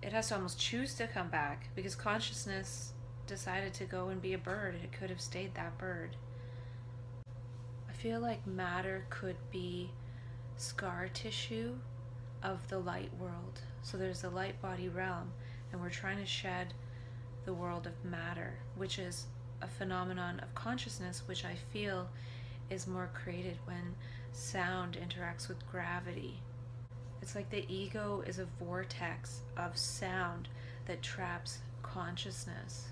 [0.02, 2.92] It has to almost choose to come back because consciousness
[3.28, 6.16] decided to go and be a bird, it could have stayed that bird.
[7.90, 9.92] I feel like matter could be
[10.58, 11.76] scar tissue
[12.42, 13.62] of the light world.
[13.82, 15.32] So there's the light body realm,
[15.72, 16.74] and we're trying to shed
[17.46, 19.28] the world of matter, which is
[19.62, 22.10] a phenomenon of consciousness, which I feel
[22.70, 23.96] is more created when
[24.32, 26.40] sound interacts with gravity.
[27.22, 30.50] It's like the ego is a vortex of sound
[30.86, 32.90] that traps consciousness.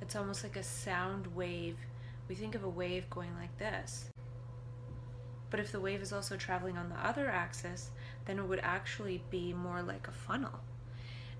[0.00, 1.76] It's almost like a sound wave.
[2.28, 4.10] We think of a wave going like this.
[5.50, 7.90] But if the wave is also traveling on the other axis,
[8.24, 10.60] then it would actually be more like a funnel.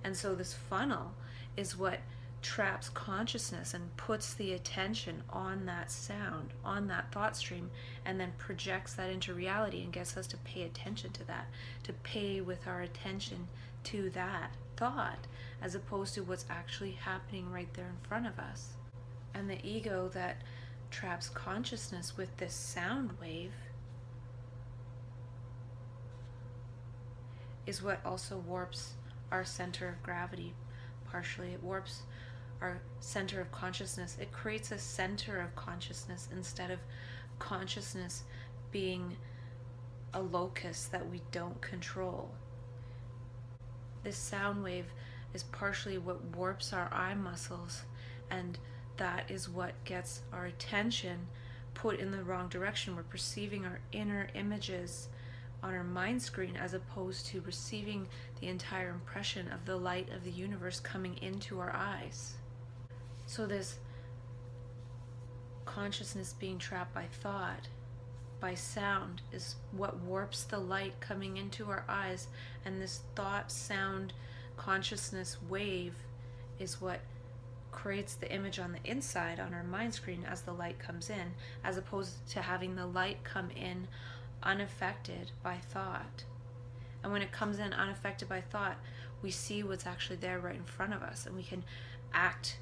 [0.04, 1.12] And so this funnel
[1.56, 2.00] is what
[2.42, 7.70] traps consciousness and puts the attention on that sound, on that thought stream,
[8.04, 11.48] and then projects that into reality and gets us to pay attention to that,
[11.82, 13.48] to pay with our attention
[13.86, 15.26] to that thought
[15.62, 18.74] as opposed to what's actually happening right there in front of us.
[19.34, 20.42] And the ego that
[20.90, 23.52] traps consciousness with this sound wave
[27.66, 28.94] is what also warps
[29.32, 30.54] our center of gravity
[31.10, 31.52] partially.
[31.52, 32.02] It warps
[32.60, 34.16] our center of consciousness.
[34.20, 36.78] It creates a center of consciousness instead of
[37.38, 38.24] consciousness
[38.70, 39.16] being
[40.14, 42.30] a locus that we don't control.
[44.02, 44.86] This sound wave
[45.34, 47.82] is partially what warps our eye muscles,
[48.30, 48.58] and
[48.96, 51.26] that is what gets our attention
[51.74, 52.96] put in the wrong direction.
[52.96, 55.08] We're perceiving our inner images
[55.62, 58.06] on our mind screen as opposed to receiving
[58.40, 62.34] the entire impression of the light of the universe coming into our eyes.
[63.26, 63.78] So, this
[65.64, 67.68] consciousness being trapped by thought,
[68.40, 72.28] by sound, is what warps the light coming into our eyes.
[72.64, 74.12] And this thought, sound,
[74.56, 75.94] consciousness wave
[76.58, 77.00] is what
[77.72, 81.34] creates the image on the inside on our mind screen as the light comes in,
[81.62, 83.86] as opposed to having the light come in
[84.42, 86.24] unaffected by thought.
[87.02, 88.76] And when it comes in unaffected by thought,
[89.22, 91.64] we see what's actually there right in front of us and we can
[92.12, 92.58] act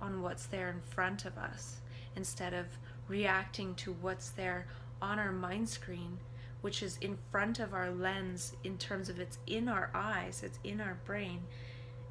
[0.00, 1.76] on what's there in front of us
[2.16, 2.66] instead of
[3.08, 4.66] reacting to what's there
[5.02, 6.18] on our mind screen,
[6.62, 10.60] which is in front of our lens in terms of it's in our eyes, it's
[10.62, 11.42] in our brain,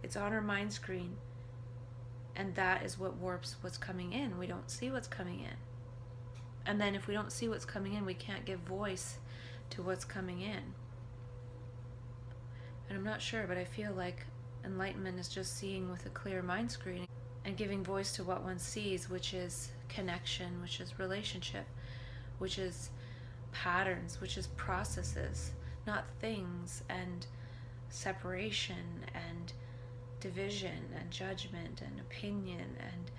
[0.04, 1.16] it's on our mind screen.
[2.36, 4.38] And that is what warps what's coming in.
[4.38, 5.56] We don't see what's coming in.
[6.66, 9.18] And then if we don't see what's coming in, we can't give voice
[9.72, 10.74] to what's coming in.
[12.88, 14.26] And I'm not sure, but I feel like
[14.64, 17.08] enlightenment is just seeing with a clear mind screen
[17.46, 21.66] and giving voice to what one sees, which is connection, which is relationship,
[22.42, 22.90] which is
[23.52, 25.52] patterns, which is processes,
[25.86, 27.28] not things and
[27.90, 29.54] separation and
[30.20, 33.12] division and judgment and opinion and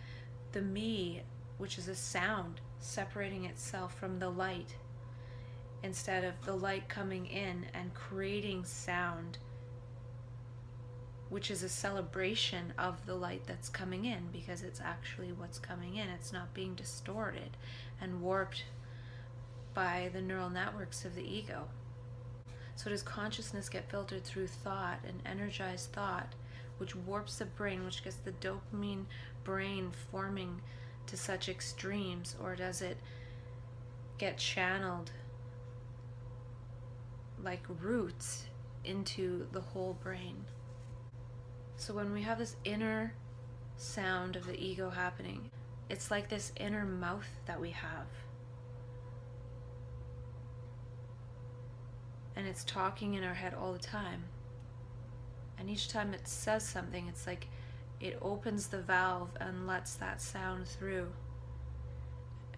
[0.50, 1.22] the me,
[1.58, 4.74] which is a sound separating itself from the light
[5.84, 9.38] instead of the light coming in and creating sound
[11.28, 15.96] which is a celebration of the light that's coming in because it's actually what's coming
[15.96, 16.06] in.
[16.10, 17.56] It's not being distorted
[18.02, 18.64] and warped
[19.74, 21.68] by the neural networks of the ego.
[22.74, 26.34] So, does consciousness get filtered through thought and energized thought,
[26.78, 29.04] which warps the brain, which gets the dopamine
[29.44, 30.60] brain forming
[31.06, 32.96] to such extremes, or does it
[34.18, 35.10] get channeled
[37.42, 38.46] like roots
[38.84, 40.44] into the whole brain?
[41.76, 43.14] So when we have this inner
[43.76, 45.50] sound of the ego happening,
[45.90, 48.06] it's like this inner mouth that we have.
[52.36, 54.24] And it's talking in our head all the time.
[55.58, 57.48] And each time it says something, it's like
[58.00, 61.08] it opens the valve and lets that sound through.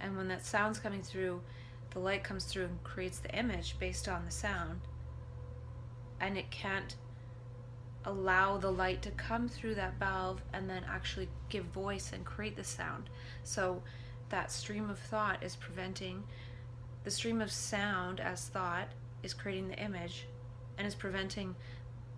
[0.01, 1.41] And when that sound's coming through,
[1.91, 4.81] the light comes through and creates the image based on the sound.
[6.21, 6.97] And it can't
[8.05, 12.57] allow the light to come through that valve and then actually give voice and create
[12.57, 13.09] the sound.
[13.45, 13.83] So
[14.29, 16.25] that stream of thought is preventing
[17.05, 18.89] the stream of sound as thought
[19.25, 20.27] is creating the image
[20.79, 21.57] and is preventing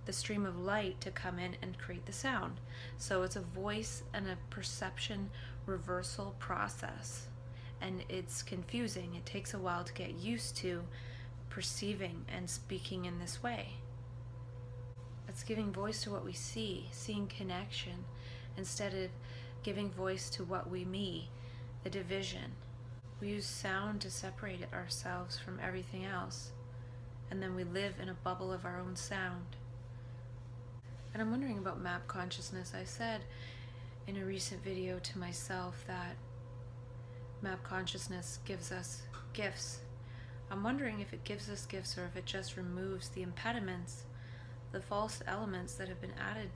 [0.04, 2.61] the stream of light to come in and create the sound.
[2.96, 5.30] So it's a voice and a perception
[5.66, 7.26] reversal process.
[7.80, 9.14] And it's confusing.
[9.14, 10.82] It takes a while to get used to
[11.50, 13.74] perceiving and speaking in this way.
[15.28, 18.04] It's giving voice to what we see, seeing connection,
[18.57, 19.11] instead of
[19.62, 21.28] giving voice to what we me,
[21.82, 22.52] the division.
[23.20, 26.52] We use sound to separate ourselves from everything else,
[27.31, 29.57] and then we live in a bubble of our own sound.
[31.12, 32.72] And I'm wondering about map consciousness.
[32.79, 33.22] I said
[34.07, 36.16] in a recent video to myself that
[37.43, 39.03] map consciousness gives us
[39.33, 39.80] gifts.
[40.50, 44.05] I'm wondering if it gives us gifts or if it just removes the impediments
[44.72, 46.50] the false elements that have been added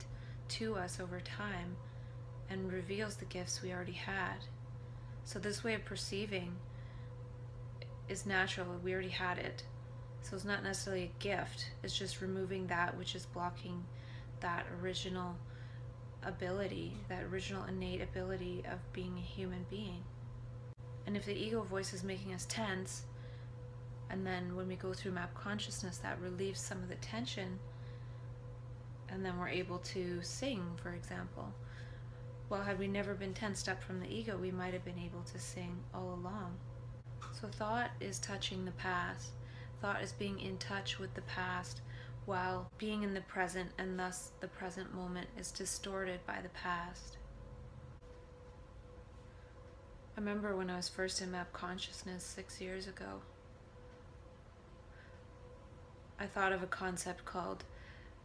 [0.47, 1.75] to us over time
[2.49, 4.35] and reveals the gifts we already had.
[5.23, 6.55] So, this way of perceiving
[8.09, 8.67] is natural.
[8.83, 9.63] We already had it.
[10.21, 13.83] So, it's not necessarily a gift, it's just removing that which is blocking
[14.39, 15.35] that original
[16.23, 20.03] ability, that original innate ability of being a human being.
[21.05, 23.03] And if the ego voice is making us tense,
[24.09, 27.59] and then when we go through map consciousness, that relieves some of the tension
[29.11, 31.53] and then we're able to sing, for example.
[32.49, 35.23] Well, had we never been tensed up from the ego, we might have been able
[35.31, 36.55] to sing all along.
[37.39, 39.31] So, thought is touching the past.
[39.81, 41.81] Thought is being in touch with the past
[42.25, 47.17] while being in the present, and thus the present moment is distorted by the past.
[50.15, 53.21] I remember when I was first in map consciousness six years ago,
[56.19, 57.63] I thought of a concept called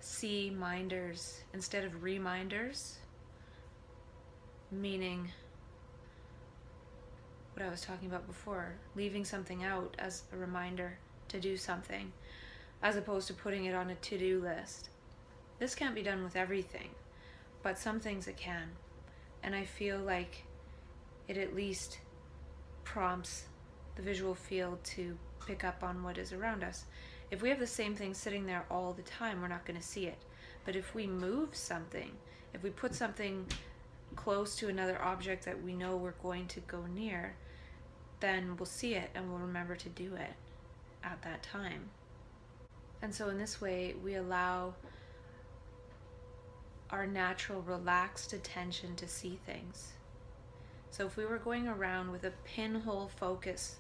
[0.01, 2.99] see minders instead of reminders,
[4.71, 5.31] meaning
[7.55, 12.13] what I was talking about before, leaving something out as a reminder to do something,
[12.83, 14.91] as opposed to putting it on a to do list.
[15.59, 16.91] This can't be done with everything,
[17.63, 18.69] but some things it can.
[19.43, 20.45] And I feel like
[21.29, 21.99] it at least
[22.85, 23.45] prompts
[23.97, 25.17] the visual field to
[25.47, 26.85] pick up on what is around us.
[27.31, 29.87] If we have the same thing sitting there all the time, we're not going to
[29.87, 30.19] see it.
[30.65, 32.11] But if we move something,
[32.53, 33.47] if we put something
[34.15, 37.35] close to another object that we know we're going to go near,
[38.21, 40.33] then we'll see it and we'll remember to do it
[41.07, 41.89] at that time.
[43.01, 44.75] And so, in this way, we allow
[46.91, 49.93] our natural relaxed attention to see things.
[50.91, 53.77] So, if we were going around with a pinhole focus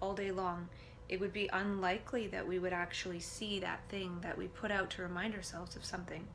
[0.00, 0.68] all day long,
[1.08, 4.90] it would be unlikely that we would actually see that thing that we put out
[4.90, 6.26] to remind ourselves of something.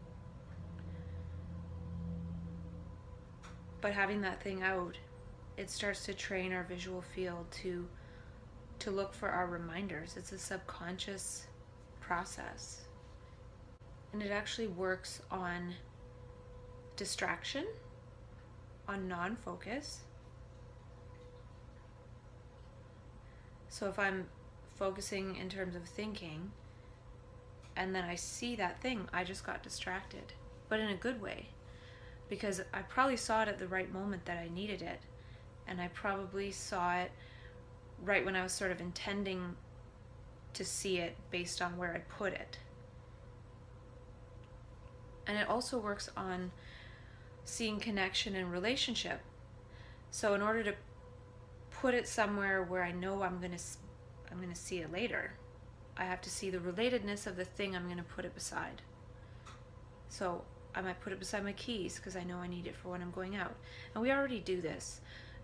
[3.81, 4.97] But having that thing out,
[5.57, 7.88] it starts to train our visual field to
[8.79, 10.15] to look for our reminders.
[10.17, 11.47] It's a subconscious
[11.99, 12.81] process.
[14.11, 15.73] And it actually works on
[16.95, 17.65] distraction,
[18.87, 20.01] on non focus.
[23.69, 24.27] So if I'm
[24.75, 26.51] focusing in terms of thinking
[27.75, 30.33] and then I see that thing, I just got distracted,
[30.69, 31.47] but in a good way.
[32.29, 34.99] Because I probably saw it at the right moment that I needed it.
[35.67, 37.11] And I probably saw it
[38.03, 39.55] right when I was sort of intending
[40.53, 42.57] to see it based on where I put it.
[45.25, 46.51] And it also works on
[47.45, 49.21] seeing connection and relationship.
[50.11, 50.75] So in order to
[51.71, 53.63] put it somewhere where I know I'm going to
[54.31, 55.34] I'm going to see it later,
[55.95, 58.81] I have to see the relatedness of the thing I'm going to put it beside.
[60.09, 60.43] So
[60.73, 63.01] I might put it beside my keys because I know I need it for when
[63.01, 63.55] I'm going out.
[63.93, 65.01] And we already do this.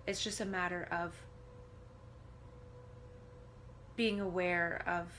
[0.07, 1.13] It's just a matter of
[3.99, 5.11] being aware of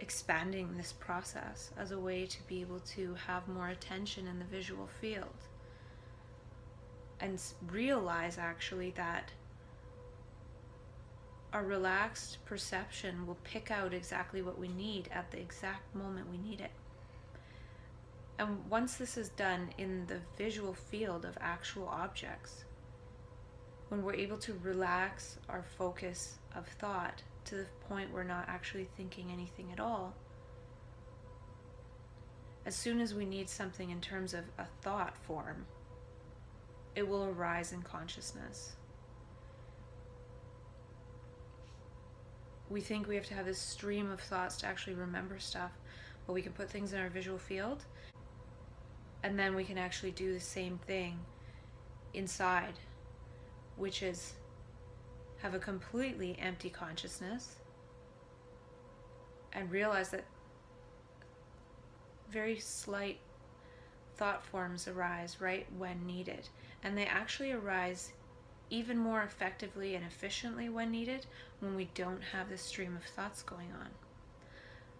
[0.00, 4.44] expanding this process as a way to be able to have more attention in the
[4.46, 5.46] visual field
[7.20, 7.40] and
[7.70, 9.30] realize actually that
[11.52, 16.38] our relaxed perception will pick out exactly what we need at the exact moment we
[16.38, 16.72] need it.
[18.40, 22.64] And once this is done in the visual field of actual objects,
[23.88, 28.88] when we're able to relax our focus of thought to the point we're not actually
[28.96, 30.14] thinking anything at all,
[32.66, 35.66] as soon as we need something in terms of a thought form,
[36.94, 38.76] it will arise in consciousness.
[42.68, 45.72] We think we have to have this stream of thoughts to actually remember stuff,
[46.26, 47.84] but we can put things in our visual field,
[49.22, 51.18] and then we can actually do the same thing
[52.12, 52.74] inside
[53.80, 54.34] which is
[55.42, 57.56] have a completely empty consciousness
[59.52, 60.24] and realize that
[62.30, 63.18] very slight
[64.16, 66.48] thought forms arise right when needed.
[66.82, 68.12] And they actually arise
[68.68, 71.26] even more effectively and efficiently when needed
[71.58, 73.88] when we don't have this stream of thoughts going on.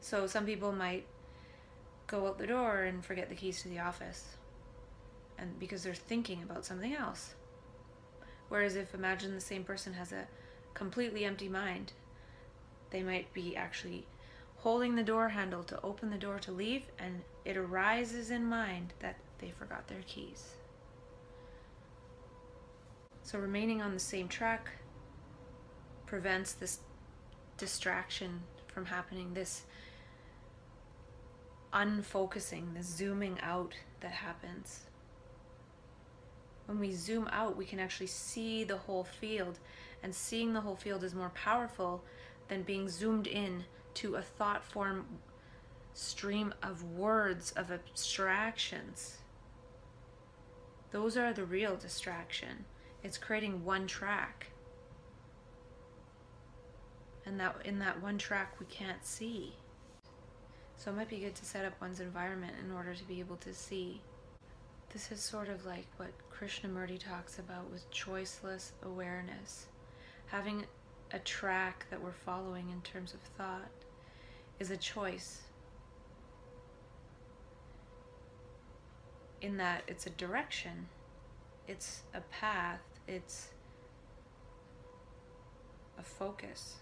[0.01, 1.07] So some people might
[2.07, 4.37] go out the door and forget the keys to the office
[5.39, 7.35] and because they're thinking about something else.
[8.51, 10.27] Whereas if imagine the same person has a
[10.75, 11.93] completely empty mind,
[12.91, 14.07] they might be actually
[14.57, 18.93] holding the door handle to open the door to leave, and it arises in mind
[18.99, 20.51] that they forgot their keys.
[23.23, 24.69] So remaining on the same track
[26.07, 26.81] prevents this
[27.57, 29.63] distraction from happening, this
[31.73, 34.90] unfocusing, this zooming out that happens
[36.71, 39.59] when we zoom out, we can actually see the whole field.
[40.05, 42.05] And seeing the whole field is more powerful
[42.47, 43.65] than being zoomed in
[43.95, 45.05] to a thought form
[45.95, 49.17] stream of words, of abstractions.
[50.93, 52.65] Those are the real distraction.
[53.03, 54.47] It's creating one track.
[57.27, 59.55] And that in that one track we can't see.
[60.77, 63.37] So it might be good to set up one's environment in order to be able
[63.39, 64.01] to see.
[64.93, 66.11] This is sort of like what
[66.41, 69.67] Krishnamurti talks about with choiceless awareness.
[70.29, 70.65] Having
[71.13, 73.71] a track that we're following in terms of thought
[74.59, 75.43] is a choice.
[79.43, 80.89] In that it's a direction,
[81.69, 83.49] it's a path, it's
[85.99, 86.77] a focus.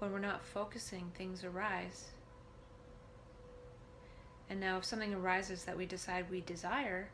[0.00, 2.06] When we're not focusing, things arise.
[4.50, 7.08] And now, if something arises that we decide we desire,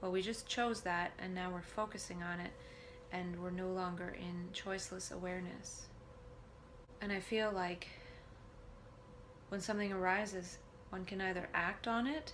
[0.00, 2.50] well, we just chose that and now we're focusing on it
[3.12, 5.86] and we're no longer in choiceless awareness.
[7.02, 7.88] And I feel like
[9.50, 10.58] when something arises,
[10.88, 12.32] one can either act on it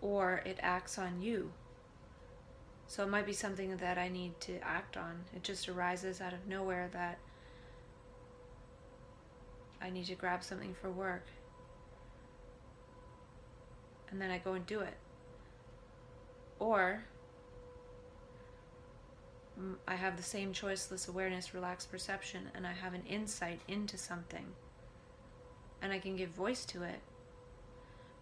[0.00, 1.52] or it acts on you.
[2.86, 5.24] So it might be something that I need to act on.
[5.36, 7.18] It just arises out of nowhere that
[9.80, 11.26] I need to grab something for work
[14.10, 14.94] and then I go and do it.
[16.58, 17.04] Or
[19.86, 24.46] I have the same choiceless awareness, relaxed perception, and I have an insight into something.
[25.82, 27.00] And I can give voice to it,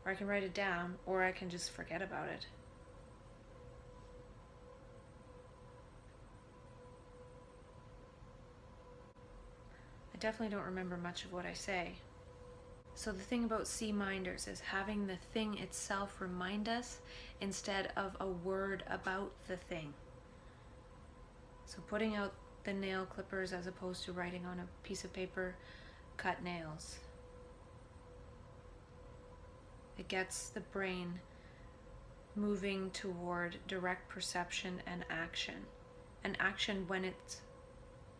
[0.05, 2.47] or I can write it down, or I can just forget about it.
[10.15, 11.93] I definitely don't remember much of what I say.
[12.99, 16.99] So the thing about C-minders is having the thing itself remind us
[17.41, 19.95] instead of a word about the thing.
[21.65, 22.33] So putting out
[22.65, 25.55] the nail clippers as opposed to writing on a piece of paper,
[26.17, 26.99] cut nails.
[29.97, 31.21] It gets the brain
[32.35, 35.67] moving toward direct perception and action.
[36.25, 37.43] And action when it's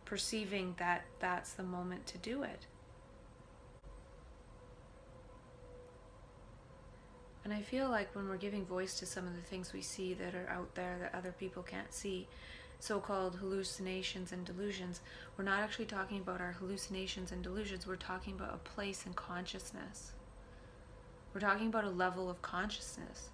[0.05, 2.65] perceiving that that's the moment to do it.
[7.43, 10.13] And I feel like when we're giving voice to some of the things we see
[10.15, 12.27] that are out there that other people can't see,
[12.79, 15.01] so called hallucinations and delusions,
[15.37, 19.13] we're not actually talking about our hallucinations and delusions, we're talking about a place in
[19.13, 20.11] consciousness.
[21.33, 23.29] We're talking about a level of consciousness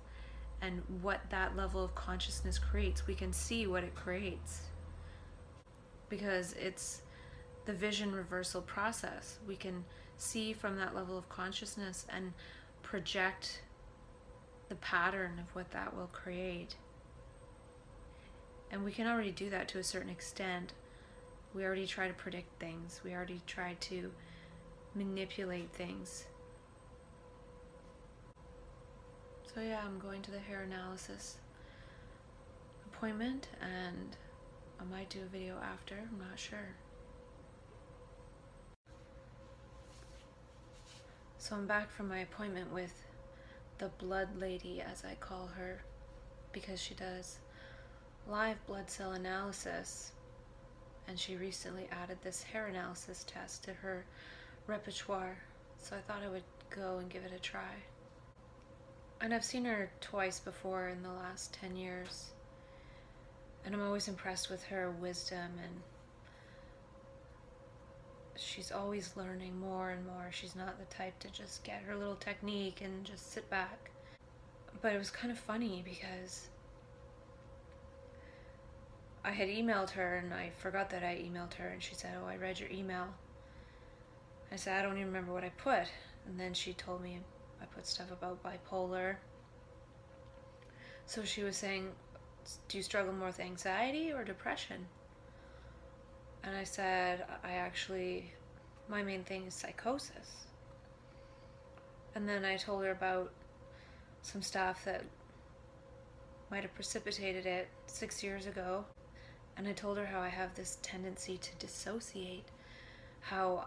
[0.61, 3.07] and what that level of consciousness creates.
[3.07, 4.61] We can see what it creates
[6.10, 7.02] because it's
[7.65, 9.40] the vision reversal process.
[9.48, 9.84] We can
[10.18, 12.34] see from that level of consciousness and
[12.84, 13.61] project
[14.69, 16.75] the pattern of what that will create.
[18.71, 20.73] And we can already do that to a certain extent.
[21.53, 24.11] We already try to predict things, we already try to
[24.93, 26.25] manipulate things.
[29.53, 31.37] So, yeah, I'm going to the hair analysis
[32.85, 34.17] appointment and
[34.79, 36.75] I might do a video after, I'm not sure.
[41.37, 43.05] So I'm back from my appointment with
[43.77, 45.84] the blood lady, as I call her,
[46.52, 47.39] because she does
[48.27, 50.11] live blood cell analysis.
[51.07, 54.06] And she recently added this hair analysis test to her
[54.65, 55.38] repertoire.
[55.77, 57.76] So I thought I would go and give it a try.
[59.22, 62.31] And I've seen her twice before in the last 10 years.
[63.64, 65.81] And I'm always impressed with her wisdom and
[68.38, 70.30] she's always learning more and more.
[70.32, 73.91] She's not the type to just get her little technique and just sit back.
[74.82, 76.48] But it was kind of funny because
[79.24, 82.28] I had emailed her and I forgot that I emailed her and she said, Oh,
[82.28, 83.07] I read your email.
[84.52, 85.88] I said, I don't even remember what I put.
[86.28, 87.20] And then she told me
[87.62, 89.16] I put stuff about bipolar.
[91.07, 91.90] So she was saying,
[92.68, 94.86] Do you struggle more with anxiety or depression?
[96.45, 98.31] And I said, I actually,
[98.88, 100.45] my main thing is psychosis.
[102.13, 103.31] And then I told her about
[104.22, 105.03] some stuff that
[106.51, 108.85] might have precipitated it six years ago.
[109.57, 112.45] And I told her how I have this tendency to dissociate,
[113.22, 113.65] how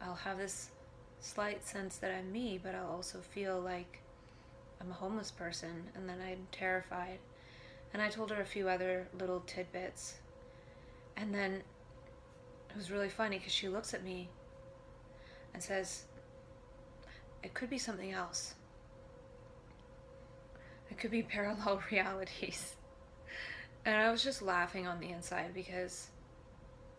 [0.00, 0.70] I'll have this
[1.18, 4.00] slight sense that I'm me, but I'll also feel like
[4.80, 7.18] I'm a homeless person, and then I'm terrified.
[7.92, 10.14] And I told her a few other little tidbits.
[11.16, 11.62] And then
[12.70, 14.28] it was really funny because she looks at me
[15.52, 16.04] and says,
[17.42, 18.54] It could be something else.
[20.90, 22.74] It could be parallel realities.
[23.84, 26.08] And I was just laughing on the inside because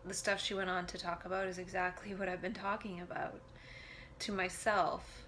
[0.04, 3.40] the stuff she went on to talk about is exactly what I've been talking about
[4.20, 5.26] to myself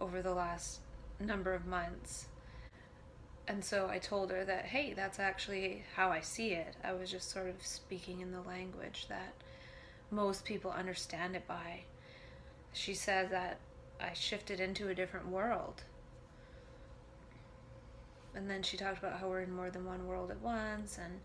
[0.00, 0.80] over the last
[1.18, 2.26] number of months.
[3.46, 6.76] And so I told her that, hey, that's actually how I see it.
[6.82, 9.34] I was just sort of speaking in the language that
[10.14, 11.80] most people understand it by.
[12.72, 13.58] She says that
[14.00, 15.82] I shifted into a different world.
[18.34, 21.20] And then she talked about how we're in more than one world at once and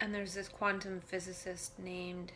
[0.00, 2.32] and there's this quantum physicist named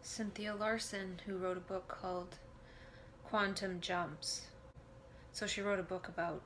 [0.00, 2.36] Cynthia Larson who wrote a book called
[3.24, 4.46] Quantum Jumps.
[5.32, 6.40] So she wrote a book about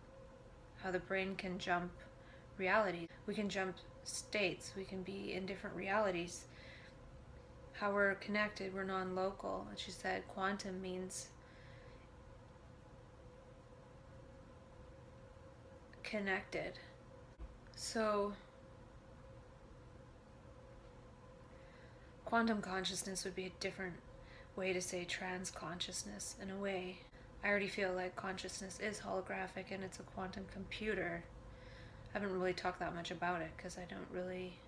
[0.83, 1.93] how the brain can jump
[2.57, 3.09] reality.
[3.27, 3.77] We can jump
[4.09, 6.45] states, we can be in different realities.
[7.75, 9.67] How we're connected, we're non local.
[9.69, 11.29] And she said quantum means
[16.03, 16.73] connected.
[17.77, 18.33] So,
[22.25, 23.95] quantum consciousness would be a different
[24.57, 26.99] way to say trans consciousness in a way.
[27.45, 31.23] I already feel like consciousness is holographic and it's a quantum computer.
[32.19, 34.59] I haven't really talked that much about it because I don't really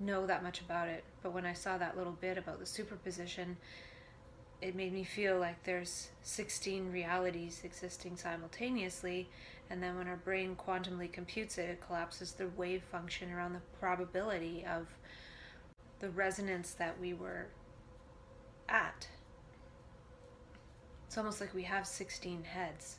[0.00, 1.04] know that much about it.
[1.22, 3.58] But when I saw that little bit about the superposition,
[4.62, 9.28] it made me feel like there's 16 realities existing simultaneously
[9.68, 13.60] and then when our brain quantumly computes it it collapses the wave function around the
[13.78, 14.86] probability of
[16.00, 17.46] the resonance that we were
[18.68, 19.08] at
[21.06, 22.96] it's almost like we have 16 heads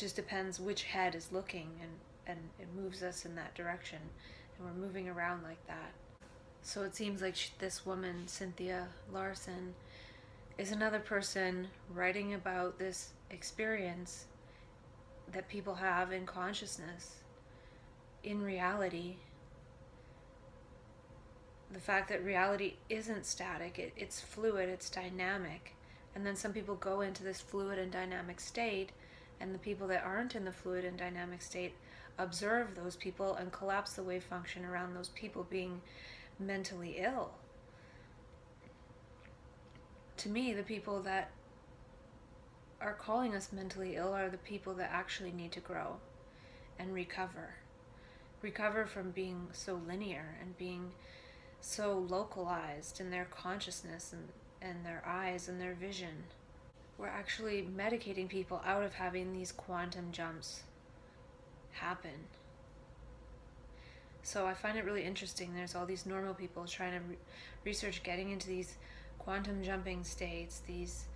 [0.00, 1.90] just depends which head is looking and
[2.26, 3.98] and it moves us in that direction
[4.56, 5.92] and we're moving around like that
[6.62, 9.74] so it seems like she, this woman cynthia larson
[10.60, 14.26] is another person writing about this experience
[15.32, 17.16] that people have in consciousness,
[18.22, 19.16] in reality.
[21.72, 25.74] The fact that reality isn't static, it, it's fluid, it's dynamic.
[26.14, 28.90] And then some people go into this fluid and dynamic state,
[29.40, 31.74] and the people that aren't in the fluid and dynamic state
[32.18, 35.80] observe those people and collapse the wave function around those people being
[36.38, 37.32] mentally ill
[40.20, 41.30] to me, the people that
[42.78, 45.96] are calling us mentally ill are the people that actually need to grow
[46.78, 47.54] and recover.
[48.42, 50.92] Recover from being so linear and being
[51.62, 54.28] so localized in their consciousness and,
[54.60, 56.24] and their eyes and their vision.
[57.00, 60.64] We're actually medicating people out of having these quantum jumps
[61.72, 62.26] happen.
[64.22, 65.54] So I find it really interesting.
[65.54, 67.16] There's all these normal people trying to re-
[67.64, 68.74] research getting into these
[69.18, 71.06] quantum jumping states, these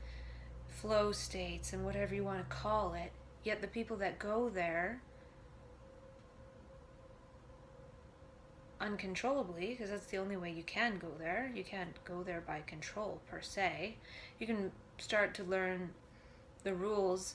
[0.68, 3.12] flow states, and whatever you want to call it.
[3.42, 5.02] Yet the people that go there
[8.80, 12.62] uncontrollably, because that's the only way you can go there, you can't go there by
[12.66, 13.96] control per se.
[14.38, 15.90] You can start to learn
[16.62, 17.34] the rules.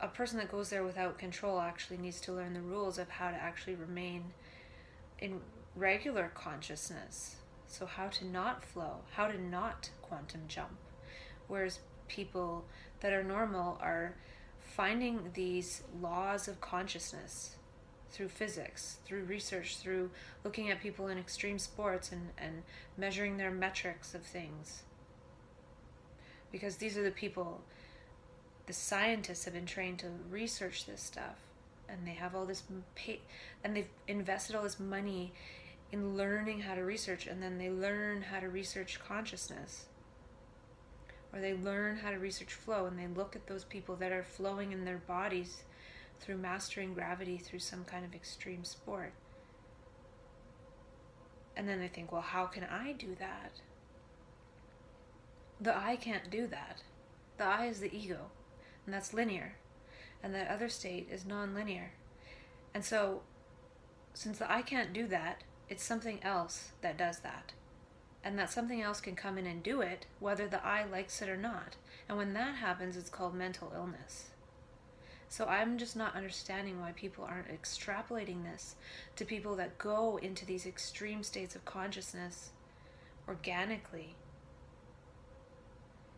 [0.00, 3.30] A person that goes there without control actually needs to learn the rules of how
[3.30, 4.24] to actually remain
[5.18, 5.40] in
[5.74, 7.36] regular consciousness.
[7.68, 10.76] So, how to not flow, how to not quantum jump.
[11.48, 12.64] Whereas people
[13.00, 14.14] that are normal are
[14.60, 17.56] finding these laws of consciousness
[18.10, 20.10] through physics, through research, through
[20.44, 22.62] looking at people in extreme sports and, and
[22.96, 24.82] measuring their metrics of things.
[26.52, 27.60] Because these are the people,
[28.66, 31.36] the scientists have been trained to research this stuff.
[31.88, 32.64] And they have all this,
[32.94, 33.20] pay,
[33.62, 35.32] and they've invested all this money
[35.92, 39.84] in learning how to research, and then they learn how to research consciousness
[41.36, 44.22] or they learn how to research flow and they look at those people that are
[44.22, 45.62] flowing in their bodies
[46.18, 49.12] through mastering gravity through some kind of extreme sport.
[51.56, 53.60] And then they think, well, how can I do that?
[55.60, 56.82] The I can't do that.
[57.38, 58.30] The I is the ego,
[58.84, 59.56] and that's linear.
[60.22, 61.92] And that other state is non linear.
[62.74, 63.22] And so,
[64.14, 67.52] since the I can't do that, it's something else that does that
[68.26, 71.28] and that something else can come in and do it, whether the I likes it
[71.28, 71.76] or not.
[72.08, 74.30] And when that happens, it's called mental illness.
[75.28, 78.74] So I'm just not understanding why people aren't extrapolating this
[79.14, 82.50] to people that go into these extreme states of consciousness
[83.28, 84.16] organically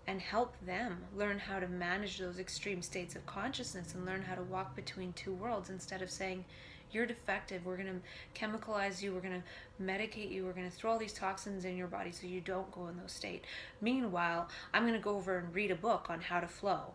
[0.09, 4.35] and help them learn how to manage those extreme states of consciousness and learn how
[4.35, 6.47] to walk between two worlds instead of saying,
[6.91, 7.67] you're defective.
[7.67, 9.13] We're going to chemicalize you.
[9.13, 10.47] We're going to medicate you.
[10.47, 12.97] We're going to throw all these toxins in your body so you don't go in
[12.97, 13.45] those state.
[13.83, 16.95] Meanwhile, I'm going to go over and read a book on how to flow.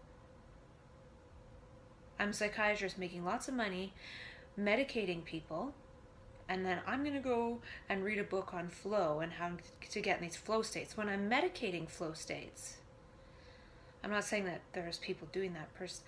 [2.19, 3.93] I'm a psychiatrist making lots of money,
[4.59, 5.75] medicating people,
[6.49, 9.51] and then I'm going to go and read a book on flow and how
[9.91, 10.97] to get in these flow states.
[10.97, 12.77] When I'm medicating flow states,
[14.03, 16.03] I'm not saying that there's people doing that person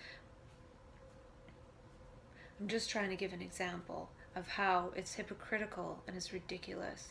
[2.58, 7.08] I'm just trying to give an example of how it's hypocritical and it's ridiculous,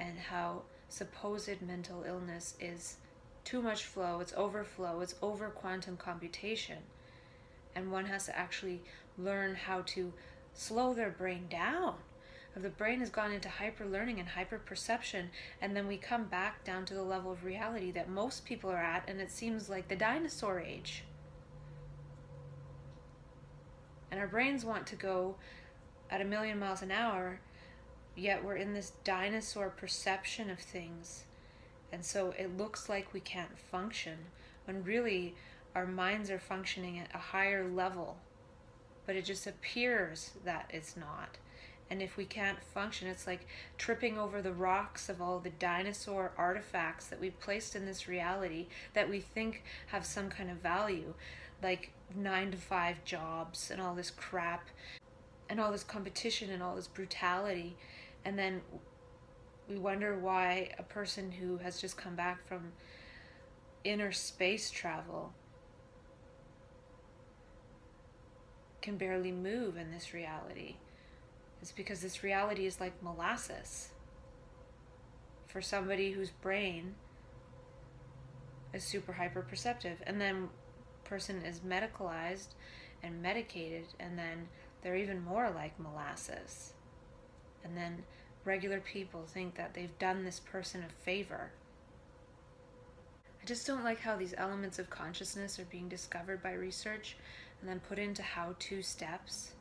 [0.00, 2.96] and how supposed mental illness is
[3.44, 6.78] too much flow, it's overflow, it's over quantum computation.
[7.76, 8.82] And one has to actually
[9.16, 10.12] learn how to
[10.54, 11.94] slow their brain down.
[12.56, 15.30] If the brain has gone into hyper learning and hyper perception,
[15.62, 18.76] and then we come back down to the level of reality that most people are
[18.76, 21.04] at, and it seems like the dinosaur age
[24.10, 25.36] and our brains want to go
[26.10, 27.40] at a million miles an hour,
[28.16, 31.24] yet we're in this dinosaur perception of things.
[31.92, 34.18] And so it looks like we can't function
[34.64, 35.34] when really
[35.74, 38.16] our minds are functioning at a higher level.
[39.06, 41.38] But it just appears that it's not.
[41.90, 43.46] And if we can't function, it's like
[43.76, 48.68] tripping over the rocks of all the dinosaur artifacts that we've placed in this reality
[48.94, 51.14] that we think have some kind of value
[51.62, 54.68] like nine to five jobs and all this crap
[55.48, 57.76] and all this competition and all this brutality
[58.24, 58.60] and then
[59.68, 62.72] we wonder why a person who has just come back from
[63.84, 65.32] inner space travel
[68.82, 70.76] can barely move in this reality.
[71.60, 73.90] It's because this reality is like molasses
[75.46, 76.94] for somebody whose brain
[78.72, 80.02] is super hyper perceptive.
[80.06, 80.48] And then
[81.04, 82.54] person is medicalized
[83.02, 84.48] and medicated and then
[84.82, 86.72] they're even more like molasses.
[87.64, 88.04] And then
[88.44, 91.50] regular people think that they've done this person a favor.
[93.42, 97.16] I just don't like how these elements of consciousness are being discovered by research
[97.60, 99.52] and then put into how to steps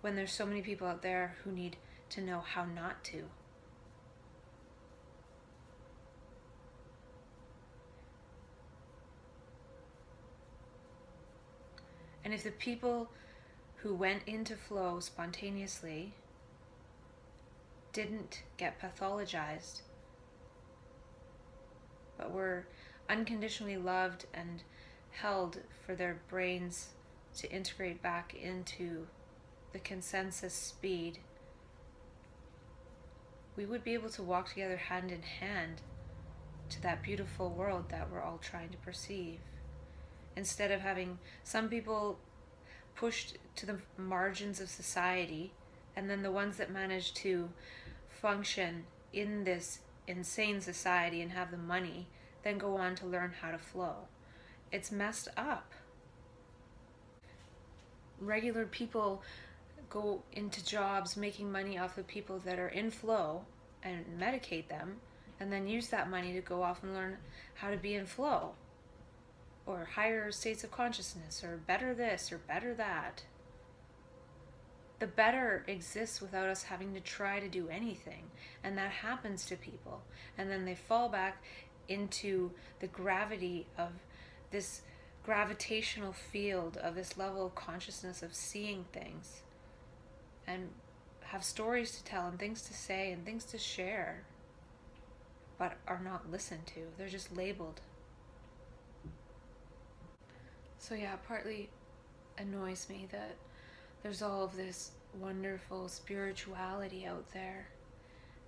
[0.00, 1.76] when there's so many people out there who need
[2.10, 3.24] to know how not to.
[12.24, 13.08] And if the people
[13.76, 16.12] who went into flow spontaneously
[17.92, 19.80] didn't get pathologized,
[22.18, 22.66] but were
[23.08, 24.62] unconditionally loved and
[25.10, 26.88] held for their brains
[27.38, 29.06] to integrate back into
[29.78, 31.18] the consensus speed,
[33.56, 35.80] we would be able to walk together hand in hand
[36.68, 39.38] to that beautiful world that we're all trying to perceive
[40.34, 42.18] instead of having some people
[42.96, 45.52] pushed to the margins of society
[45.94, 47.48] and then the ones that manage to
[48.08, 49.78] function in this
[50.08, 52.08] insane society and have the money
[52.42, 54.08] then go on to learn how to flow.
[54.72, 55.72] It's messed up.
[58.20, 59.22] Regular people
[59.90, 63.44] go into jobs making money off of people that are in flow
[63.82, 64.96] and medicate them
[65.40, 67.16] and then use that money to go off and learn
[67.54, 68.52] how to be in flow
[69.66, 73.22] or higher states of consciousness or better this or better that.
[74.98, 78.24] The better exists without us having to try to do anything.
[78.64, 80.02] And that happens to people.
[80.36, 81.42] And then they fall back
[81.86, 82.50] into
[82.80, 83.90] the gravity of
[84.50, 84.82] this
[85.24, 89.42] gravitational field of this level of consciousness of seeing things
[90.48, 90.70] and
[91.24, 94.24] have stories to tell and things to say and things to share,
[95.58, 96.80] but are not listened to.
[96.96, 97.80] They're just labeled
[100.88, 101.68] so yeah, partly
[102.38, 103.36] annoys me that
[104.02, 107.68] there's all of this wonderful spirituality out there.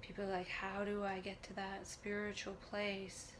[0.01, 3.33] People like, how do I get to that spiritual place?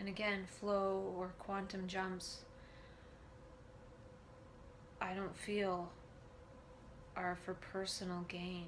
[0.00, 2.38] And again, flow or quantum jumps,
[5.00, 5.90] I don't feel
[7.16, 8.66] are for personal gain.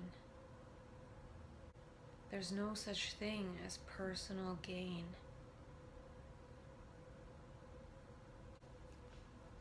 [2.31, 5.05] There's no such thing as personal gain.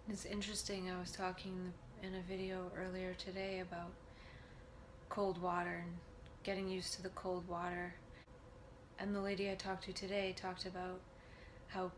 [0.08, 3.92] It's interesting, I was talking in a video earlier today about
[5.10, 5.98] cold water and
[6.44, 7.94] getting used to the cold water.
[9.00, 11.00] And the lady I talked to today talked about
[11.68, 11.92] how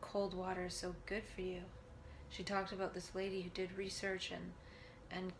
[0.00, 1.60] cold water is so good for you.
[2.36, 4.52] She talked about this lady who did research and
[5.10, 5.32] and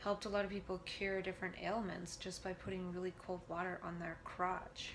[0.00, 3.98] helped a lot of people cure different ailments just by putting really cold water on
[3.98, 4.90] their crotch.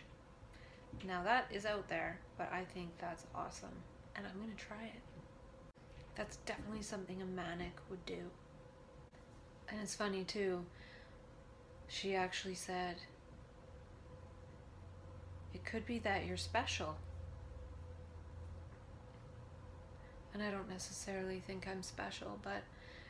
[1.04, 3.74] Now that is out there, but I think that's awesome
[4.16, 5.02] and I'm to try it.
[6.16, 8.30] That's definitely something a manic would do.
[9.68, 10.64] And it's funny too,
[11.88, 12.98] she actually said,
[15.56, 16.98] it could be that you're special.
[20.34, 22.64] And I don't necessarily think I'm special, but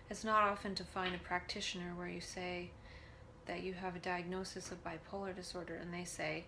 [0.09, 2.71] it's not often to find a practitioner where you say
[3.45, 6.45] that you have a diagnosis of bipolar disorder and they say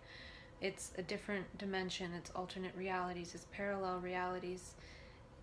[0.61, 4.73] it's a different dimension, it's alternate realities, it's parallel realities,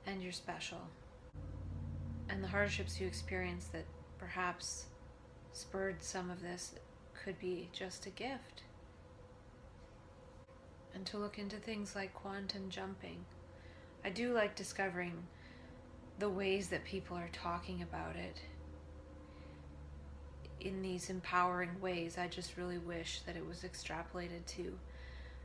[0.07, 0.81] and you're special
[2.31, 3.85] and the hardships you experience that
[4.19, 4.87] perhaps
[5.53, 6.75] spurred some of this
[7.25, 8.63] could be just a gift.
[10.95, 13.25] And to look into things like quantum jumping.
[14.05, 15.13] I do like discovering
[16.19, 18.41] the ways that people are talking about it
[20.61, 22.19] in these empowering ways.
[22.19, 24.79] I just really wish that it was extrapolated to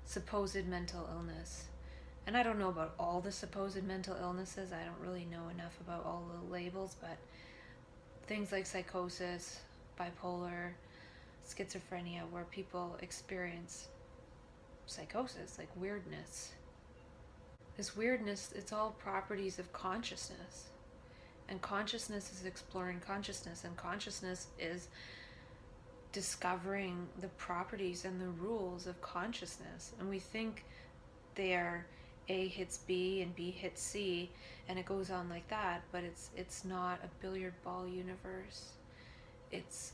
[0.05, 1.65] supposed mental illness
[2.27, 4.71] and I don't know about all the supposed mental illnesses.
[4.73, 7.17] I don't really know enough about all the labels, but
[8.25, 9.59] things like psychosis,
[9.99, 10.71] bipolar,
[11.47, 13.89] schizophrenia, where people experience
[14.87, 16.53] psychosis, like weirdness.
[17.77, 20.69] This weirdness, it's all properties of consciousness.
[21.49, 24.87] And consciousness is exploring consciousness, and consciousness is
[26.11, 29.93] discovering the properties and the rules of consciousness.
[29.99, 30.63] And we think
[31.35, 31.85] they are
[32.29, 34.31] a hits B and B hits C
[34.67, 38.71] and it goes on like that, but it's it's not a billiard ball universe.
[39.51, 39.93] It's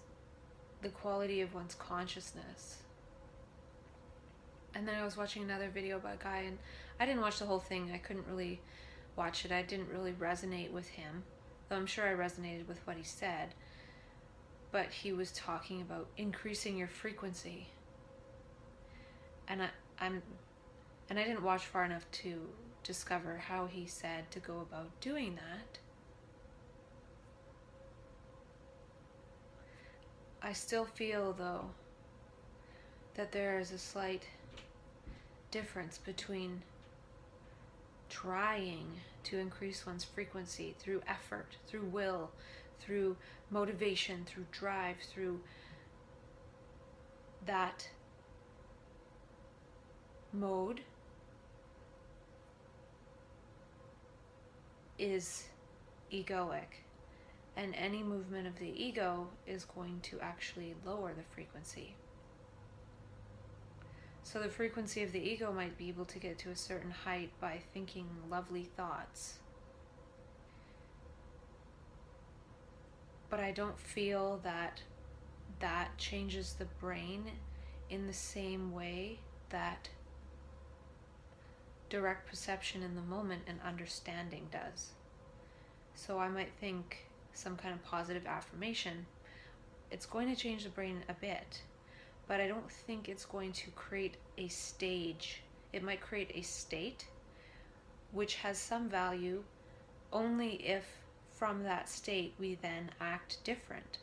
[0.81, 2.77] the quality of one's consciousness.
[4.73, 6.57] and then I was watching another video about a guy, and
[7.01, 7.89] I didn't watch the whole thing.
[7.91, 8.61] I couldn't really
[9.15, 9.51] watch it.
[9.51, 11.23] I didn't really resonate with him,
[11.67, 13.55] though I'm sure I resonated with what he said.
[14.71, 17.69] But he was talking about increasing your frequency,
[19.47, 19.69] and I,
[19.99, 20.21] I'm,
[21.09, 22.39] and I didn't watch far enough to
[22.83, 25.79] discover how he said to go about doing that.
[30.43, 31.65] I still feel, though,
[33.15, 34.27] that there is a slight
[35.49, 36.61] difference between
[38.11, 38.85] trying
[39.23, 42.29] to increase one's frequency through effort, through will,
[42.79, 43.15] through
[43.49, 45.39] motivation, through drive, through
[47.45, 47.89] that
[50.33, 50.81] mode
[54.99, 55.45] is
[56.11, 56.83] egoic.
[57.57, 61.95] And any movement of the ego is going to actually lower the frequency.
[64.23, 67.31] So the frequency of the ego might be able to get to a certain height
[67.39, 69.39] by thinking lovely thoughts.
[73.29, 74.81] But I don't feel that
[75.59, 77.31] that changes the brain
[77.89, 79.19] in the same way
[79.49, 79.89] that
[81.89, 84.91] direct perception in the moment and understanding does.
[85.93, 89.05] So I might think some kind of positive affirmation.
[89.91, 91.61] It's going to change the brain a bit
[92.27, 95.41] but I don't think it's going to create a stage.
[95.73, 97.05] It might create a state
[98.11, 99.43] which has some value
[100.11, 100.83] only if
[101.31, 103.99] from that state we then act different.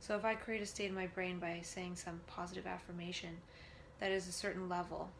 [0.00, 3.36] So if I create a state in my brain by saying some positive affirmation
[3.98, 5.10] that is a certain level,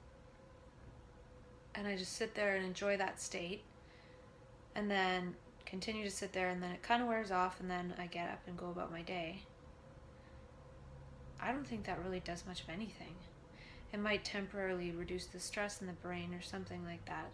[1.75, 3.63] and I just sit there and enjoy that state,
[4.75, 5.35] and then
[5.67, 8.31] continue to sit there, and then it kind of wears off, and then I get
[8.31, 9.43] up and go about my day
[11.41, 13.15] I don't think that really does much of anything.
[13.93, 17.31] It might temporarily reduce the stress in the brain or something like that,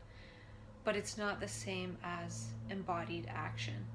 [0.85, 3.87] but it's not the same as embodied action.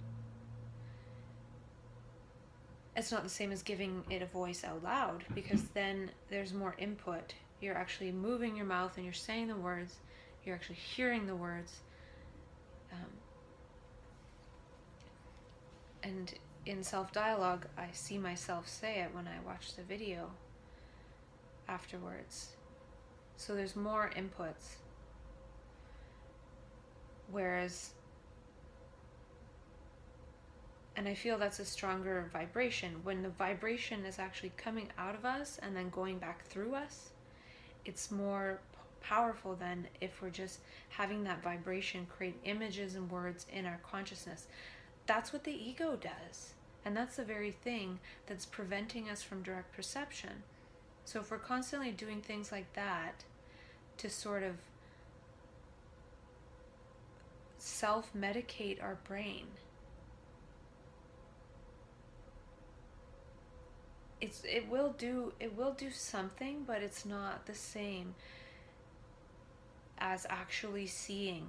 [2.96, 6.76] It's not the same as giving it a voice out loud because then there's more
[6.78, 7.34] input.
[7.62, 9.96] You're actually moving your mouth and you're saying the words,
[10.44, 11.80] you're actually hearing the words.
[12.92, 13.10] Um,
[16.04, 16.34] and
[16.70, 20.30] in self dialogue, I see myself say it when I watch the video
[21.68, 22.50] afterwards.
[23.38, 24.76] So there's more inputs.
[27.32, 27.92] Whereas,
[30.96, 32.98] and I feel that's a stronger vibration.
[33.04, 37.10] When the vibration is actually coming out of us and then going back through us,
[37.84, 38.60] it's more
[39.02, 40.60] powerful than if we're just
[40.90, 44.46] having that vibration create images and words in our consciousness.
[45.08, 46.54] That's what the ego does.
[46.86, 50.44] And that's the very thing that's preventing us from direct perception.
[51.06, 53.24] So if we're constantly doing things like that
[53.98, 54.56] to sort of
[57.58, 59.48] self medicate our brain,
[64.22, 68.16] it's it will do it will do something, but it's not the same
[69.98, 71.48] as actually seeing.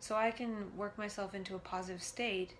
[0.00, 2.52] So I can work myself into a positive state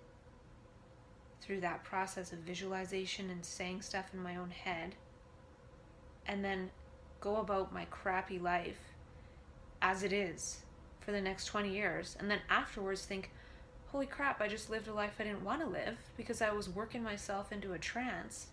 [1.41, 4.95] through that process of visualization and saying stuff in my own head,
[6.27, 6.71] and then
[7.21, 8.95] go about my crappy life
[9.81, 10.59] as it is
[11.01, 13.31] for the next 20 years, and then afterwards think,
[13.89, 16.69] holy crap, I just lived a life I didn't want to live because I was
[16.69, 18.49] working myself into a trance.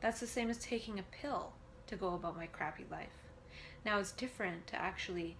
[0.00, 1.52] That's the same as taking a pill
[1.88, 3.08] to go about my crappy life.
[3.84, 5.36] Now it's different to actually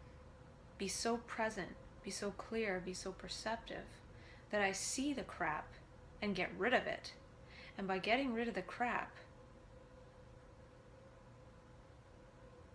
[0.79, 3.85] be so present, be so clear, be so perceptive
[4.57, 5.69] that I see the crap
[6.23, 7.13] and get rid of it.
[7.77, 9.15] And by getting rid of the crap,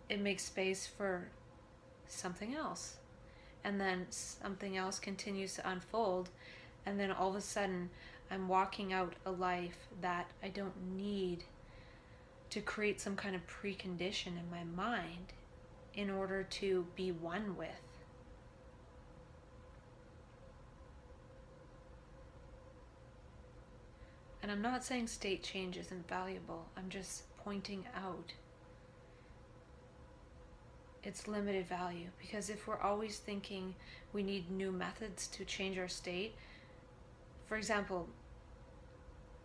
[0.08, 1.26] it makes space for
[2.06, 2.98] something else.
[3.64, 6.30] And then something else continues to unfold.
[6.86, 7.90] And then all of a sudden,
[8.30, 11.42] I'm walking out a life that I don't need
[12.50, 15.32] to create some kind of precondition in my mind
[15.94, 17.91] in order to be one with.
[24.42, 28.32] And I'm not saying state change isn't valuable, I'm just pointing out
[31.04, 32.08] its limited value.
[32.20, 33.74] Because if we're always thinking
[34.12, 36.34] we need new methods to change our state,
[37.46, 38.08] for example,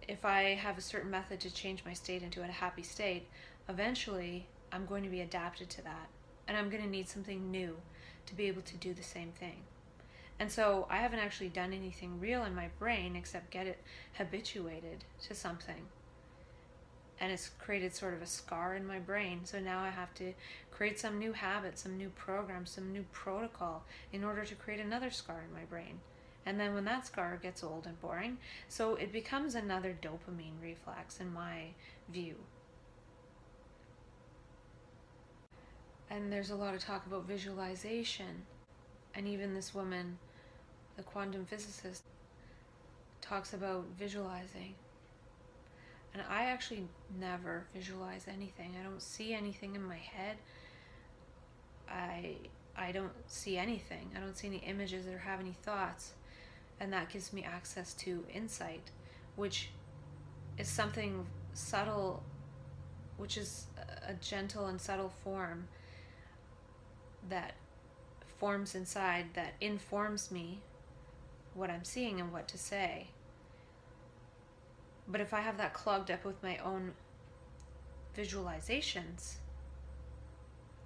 [0.07, 3.28] if I have a certain method to change my state into a happy state,
[3.68, 6.07] eventually I'm going to be adapted to that.
[6.48, 7.78] And I'm going to need something new
[8.26, 9.64] to be able to do the same thing.
[10.39, 13.84] And so I haven't actually done anything real in my brain except get it
[14.14, 15.89] habituated to something.
[17.19, 19.41] and it's created sort of a scar in my brain.
[19.43, 20.34] So now I have to
[20.72, 25.09] create some new habit, some new program, some new protocol in order to create another
[25.09, 26.01] scar in my brain.
[26.45, 28.38] And then when that scar gets old and boring,
[28.69, 31.73] so it becomes another dopamine reflex in my
[32.07, 32.35] view.
[36.09, 38.45] And there's a lot of talk about visualization.
[39.15, 40.19] And even this woman,
[40.98, 42.03] the quantum physicist,
[43.22, 44.74] talks about visualizing.
[46.14, 46.88] And I actually
[47.19, 48.74] never visualize anything.
[48.80, 50.38] I don't see anything in my head.
[51.90, 52.36] I
[52.76, 54.11] I don't see anything.
[54.15, 56.14] I don't see any images or have any thoughts.
[56.80, 58.91] And that gives me access to insight,
[59.36, 59.69] which
[60.57, 62.24] is something subtle,
[63.18, 63.65] which is
[64.07, 65.68] a gentle and subtle form
[67.30, 67.53] that
[68.38, 70.61] forms inside that informs me
[71.57, 73.07] what I'm seeing and what to say.
[75.07, 76.93] But if I have that clogged up with my own
[78.15, 79.35] visualizations,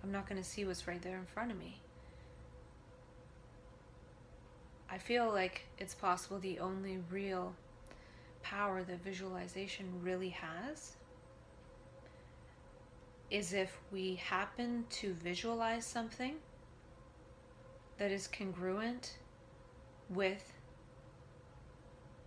[0.04, 1.82] I'm not going to see what's right there in front of me.
[4.90, 7.54] I feel like it's possible the only real
[8.44, 10.94] power that visualization really has
[13.30, 16.36] is if we happen to visualize something
[17.98, 19.18] that is congruent
[20.10, 20.52] with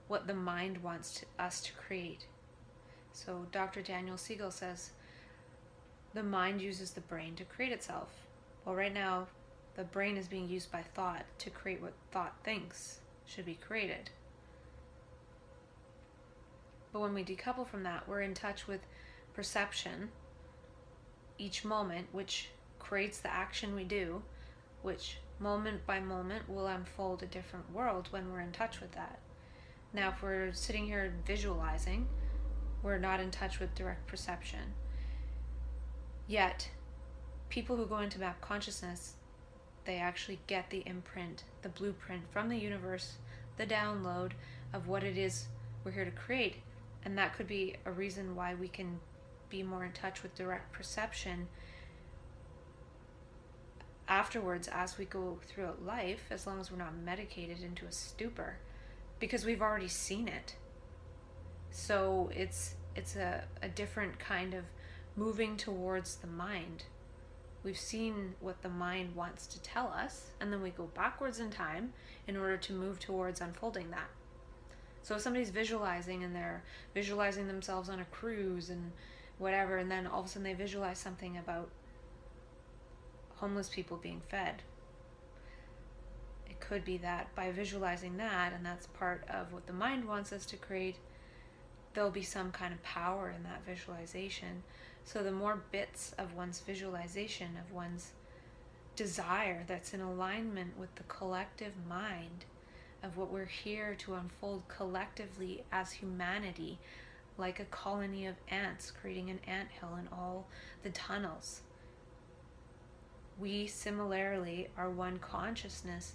[0.09, 2.27] what the mind wants to, us to create.
[3.13, 3.83] So, Dr.
[3.83, 4.91] Daniel Siegel says
[6.13, 8.11] the mind uses the brain to create itself.
[8.65, 9.27] Well, right now,
[9.77, 14.11] the brain is being used by thought to create what thought thinks should be created.
[16.93, 18.81] But when we decouple from that, we're in touch with
[19.33, 20.11] perception
[21.39, 24.23] each moment, which creates the action we do,
[24.83, 29.19] which moment by moment will unfold a different world when we're in touch with that.
[29.95, 32.09] Now, if we're sitting here visualizing,
[32.83, 34.75] we're not in touch with direct perception.
[36.27, 36.69] Yet,
[37.49, 39.15] people who go into map consciousness
[39.85, 43.17] they actually get the imprint, the blueprint from the universe,
[43.57, 44.33] the download
[44.73, 45.47] of what it is
[45.85, 46.57] we're here to create.
[47.05, 49.01] And that could be a reason why we can
[49.51, 51.49] be more in touch with direct perception
[54.09, 58.57] afterwards as we go throughout life, as long as we're not medicated into a stupor,
[59.19, 60.57] because we've already seen it.
[61.71, 64.65] So it's it's a, a different kind of
[65.17, 66.85] moving towards the mind
[67.65, 71.49] We've seen what the mind wants to tell us, and then we go backwards in
[71.49, 71.95] time
[72.29, 74.11] in order to move towards unfolding that.
[75.03, 76.63] So if somebody's visualizing and they're
[76.93, 78.93] visualizing themselves on a cruise and
[79.39, 81.71] whatever, and then all of a sudden they visualize something about
[83.37, 84.63] homeless people being fed.
[86.69, 90.47] Could be that by visualizing that, and that's part of what the mind wants us
[90.47, 90.97] to create,
[91.93, 94.63] there'll be some kind of power in that visualization
[95.05, 98.13] so the more bits of one's visualization, of one's
[98.97, 102.47] desire that's in alignment with the collective mind
[103.03, 106.79] of what we're here to unfold collectively as humanity,
[107.37, 110.47] like a colony of ants creating an ant hill in all
[110.83, 111.61] the tunnels.
[113.39, 116.15] We similarly are one consciousness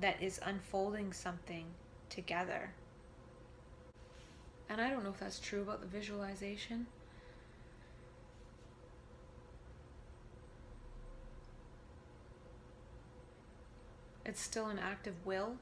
[0.00, 1.66] that is unfolding something
[2.08, 2.72] together.
[4.68, 6.86] And I don't know if that's true about the visualization.
[14.24, 15.56] It's still an act of will.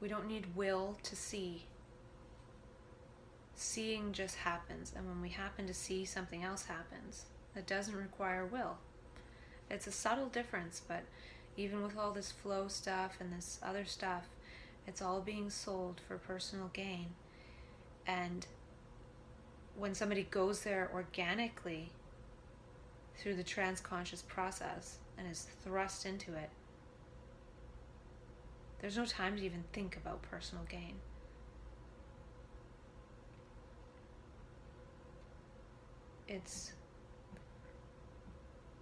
[0.00, 1.66] We don't need will to see.
[3.54, 8.46] Seeing just happens, and when we happen to see, something else happens that doesn't require
[8.46, 8.78] will.
[9.70, 11.02] It's a subtle difference, but
[11.56, 14.24] even with all this flow stuff and this other stuff,
[14.86, 17.08] it's all being sold for personal gain.
[18.06, 18.46] And
[19.76, 21.90] when somebody goes there organically
[23.16, 26.50] through the transconscious process and is thrust into it,
[28.80, 30.94] there's no time to even think about personal gain.
[36.26, 36.72] It's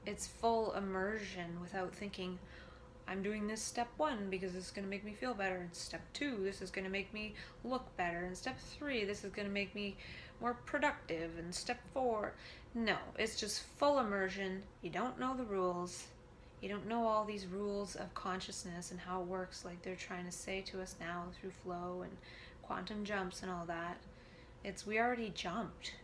[0.07, 2.39] it's full immersion without thinking
[3.07, 6.03] I'm doing this step 1 because it's going to make me feel better and step
[6.15, 9.49] 2 this is going to make me look better and step 3 this is going
[9.49, 9.97] to make me
[10.41, 12.33] more productive and step 4
[12.75, 14.63] no it's just full immersion.
[14.83, 16.07] You don't know the rules.
[16.61, 20.27] You don't know all these rules of consciousness and how it works like they're trying
[20.27, 22.17] to say to us now through flow and
[22.63, 23.97] quantum jumps and all that.
[24.63, 25.95] It's we already jumped.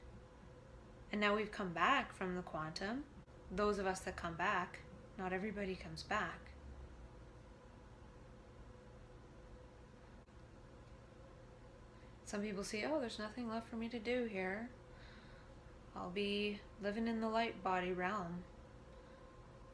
[1.12, 3.05] And now we've come back from the quantum
[3.52, 4.81] those of us that come back
[5.18, 6.47] not everybody comes back
[12.27, 14.68] Some people see, oh, there's nothing left for me to do here.
[15.94, 18.43] I'll be living in the light body realm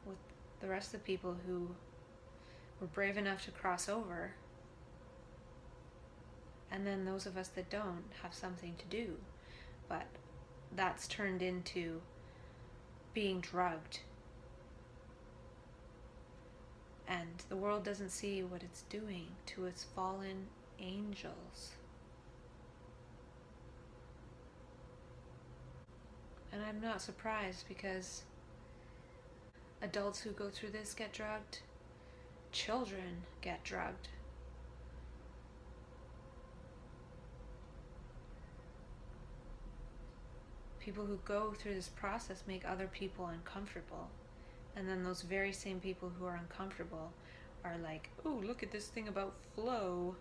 [0.05, 0.19] with
[0.61, 1.69] the rest of the people who
[2.79, 4.33] were brave enough to cross over.
[6.71, 9.15] And then those of us that don't have something to do.
[9.89, 10.05] But
[10.75, 12.01] that's turned into
[13.13, 13.99] being drugged.
[17.07, 20.47] And the world doesn't see what it's doing to its fallen
[20.79, 21.71] angels.
[26.51, 28.23] And I'm not surprised because
[29.81, 31.59] adults who go through this get drugged,
[32.51, 34.07] children get drugged.
[40.83, 44.09] People who go through this process make other people uncomfortable.
[44.75, 47.13] And then those very same people who are uncomfortable
[47.63, 50.15] are like, oh, look at this thing about flow.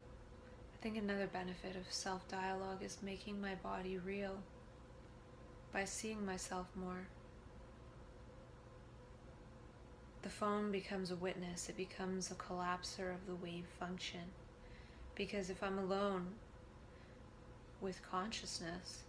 [0.00, 4.36] I think another benefit of self dialogue is making my body real
[5.72, 7.08] by seeing myself more.
[10.22, 14.30] The phone becomes a witness, it becomes a collapser of the wave function.
[15.16, 16.34] Because if I'm alone
[17.80, 19.02] with consciousness,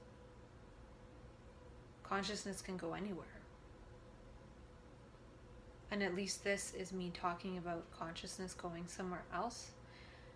[2.04, 3.26] consciousness can go anywhere.
[5.90, 9.72] And at least this is me talking about consciousness going somewhere else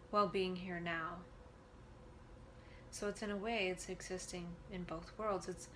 [0.10, 1.18] while being here now.
[2.92, 5.48] So it's in a way, it's existing in both worlds.
[5.48, 5.68] It's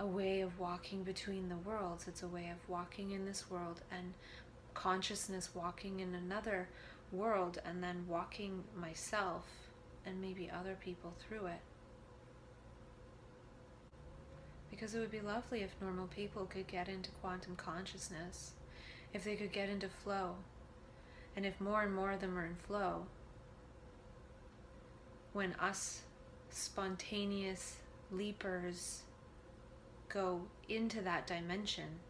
[0.00, 2.06] a way of walking between the worlds.
[2.08, 4.14] It's a way of walking in this world and
[4.74, 6.68] consciousness walking in another
[7.10, 9.67] world and then walking myself
[10.08, 11.60] and maybe other people through it.
[14.70, 18.52] Because it would be lovely if normal people could get into quantum consciousness,
[19.12, 20.36] if they could get into flow,
[21.36, 23.06] and if more and more of them are in flow,
[25.32, 26.02] when us
[26.50, 27.76] spontaneous
[28.10, 29.02] leapers
[30.08, 32.00] go into that dimension,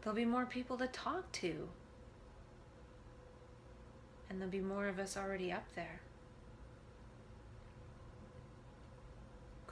[0.00, 1.68] there'll be more people to talk to.
[4.30, 6.00] And there'll be more of us already up there.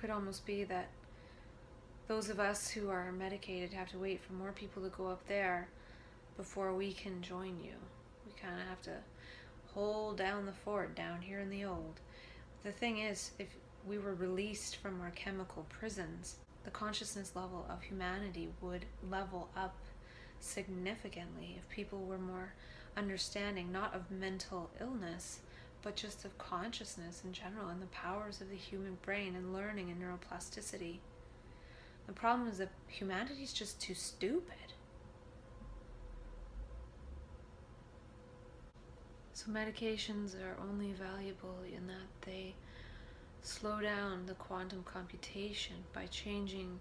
[0.01, 0.89] Could almost be that
[2.09, 5.27] those of us who are medicated have to wait for more people to go up
[5.29, 5.69] there
[6.37, 7.75] before we can join you.
[8.27, 8.97] We kind of have to
[9.75, 12.01] hold down the fort down here in the old.
[12.63, 13.49] The thing is, if
[13.87, 19.77] we were released from our chemical prisons, the consciousness level of humanity would level up
[20.41, 22.55] significantly if people were more
[22.97, 25.41] understanding, not of mental illness,
[25.83, 29.91] but just of consciousness in general and the powers of the human brain and learning
[29.91, 30.99] and neuroplasticity.
[32.07, 34.75] The problem is that humanity is just too stupid.
[39.33, 42.55] So, medications are only valuable in that they
[43.43, 46.79] slow down the quantum computation by changing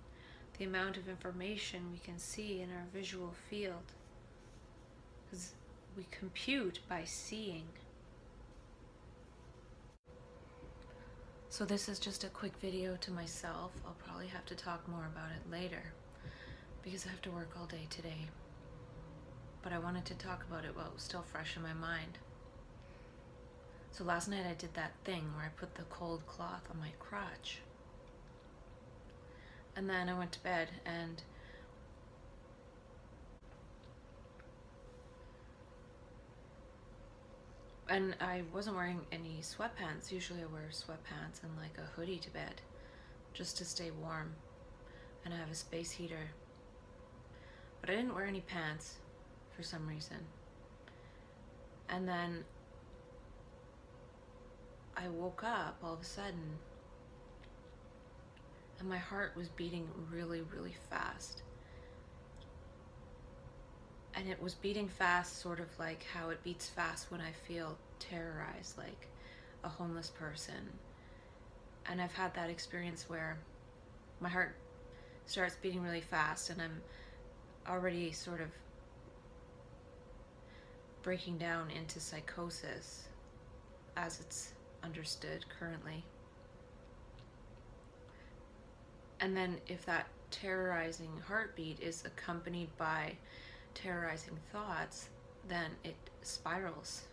[0.58, 3.94] the amount of information we can see in our visual field.
[5.26, 5.54] Because
[5.96, 7.68] we compute by seeing.
[11.52, 13.72] So, this is just a quick video to myself.
[13.84, 15.82] I'll probably have to talk more about it later
[16.84, 18.28] because I have to work all day today.
[19.64, 22.20] But I wanted to talk about it while it was still fresh in my mind.
[23.92, 26.92] So last night I did that thing where I put the cold cloth on my
[27.00, 27.62] crotch.
[29.76, 31.24] And then I went to bed and
[37.90, 40.12] and I wasn't wearing any sweatpants.
[40.12, 42.62] Usually I wear sweatpants and like a hoodie to bed
[43.34, 44.36] just to stay warm.
[45.26, 46.30] And I have a space heater.
[47.82, 48.96] But I didn't wear any pants
[49.56, 50.18] for some reason.
[51.90, 52.44] And then
[54.96, 56.60] I woke up all of a sudden
[58.80, 61.44] and my heart was beating really, really fast.
[64.20, 67.78] And it was beating fast, sort of like how it beats fast when I feel
[68.00, 69.08] terrorized, like
[69.64, 70.70] a homeless person.
[71.86, 73.38] And I've had that experience where
[74.20, 74.58] my heart
[75.26, 76.82] starts beating really fast and I'm
[77.66, 78.50] already sort of
[81.02, 83.08] breaking down into psychosis
[83.96, 84.52] as it's
[84.84, 86.04] understood currently.
[89.22, 93.14] And then if that terrorizing heartbeat is accompanied by
[93.82, 95.10] terrorizing thoughts,
[95.48, 97.04] then it spirals.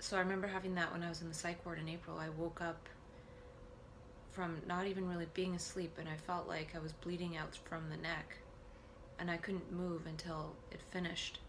[0.00, 2.18] So I remember having that when I was in the psych ward in April.
[2.18, 2.88] I woke up
[4.30, 7.90] from not even really being asleep and I felt like I was bleeding out from
[7.90, 8.36] the neck
[9.18, 11.40] and I couldn't move until it finished.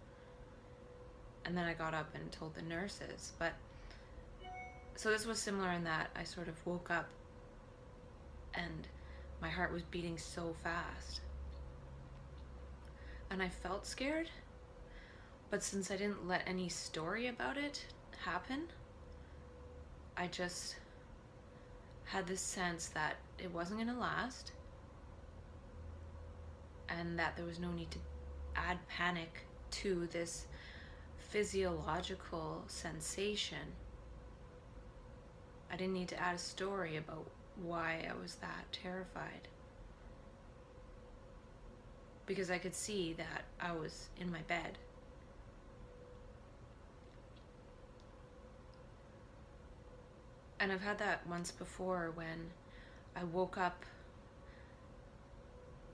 [1.45, 3.53] And then I got up and told the nurses, but
[4.95, 7.07] so this was similar in that I sort of woke up
[8.55, 8.87] and
[9.41, 11.21] my heart was beating so fast.
[13.31, 14.29] And I felt scared.
[15.49, 17.85] But since I didn't let any story about it
[18.23, 18.67] happen,
[20.17, 20.75] I just
[22.05, 24.51] had this sense that it wasn't going to last
[26.89, 27.99] and that there was no need to
[28.55, 30.47] add panic to this
[31.17, 33.73] physiological sensation.
[35.71, 37.29] I didn't need to add a story about
[37.61, 39.47] why I was that terrified.
[42.29, 44.77] Because I could see that I was in my bed.
[50.59, 52.51] And I've had that once before when
[53.15, 53.83] I woke up.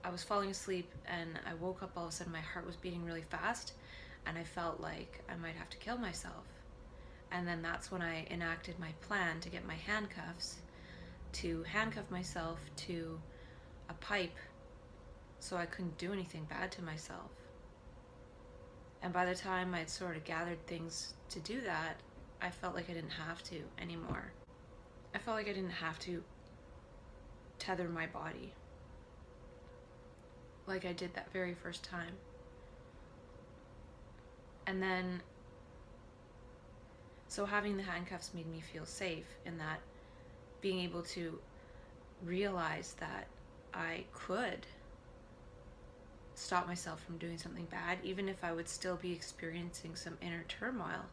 [0.03, 2.76] I was falling asleep and I woke up all of a sudden my heart was
[2.76, 3.72] beating really fast
[4.26, 6.44] and I felt like I might have to kill myself.
[7.32, 10.57] And then that's when I enacted my plan to get my handcuffs
[11.34, 13.22] to handcuff myself to
[13.88, 14.36] a pipe
[15.40, 17.32] so I couldn't do anything bad to myself.
[19.02, 21.98] And by the time I'd sort of gathered things to do that,
[22.41, 24.32] I felt like I didn't have to anymore.
[25.14, 26.24] I felt like I didn't have to
[27.60, 28.53] tether my body
[30.68, 32.14] like I did that very first time.
[34.68, 35.22] And then,
[37.28, 39.80] so having the handcuffs made me feel safe in that
[40.62, 41.40] being able to
[42.24, 43.28] realize that
[43.74, 44.66] I could
[46.38, 50.45] stop myself from doing something bad, even if I would still be experiencing some inner
[50.48, 51.06] turmoil.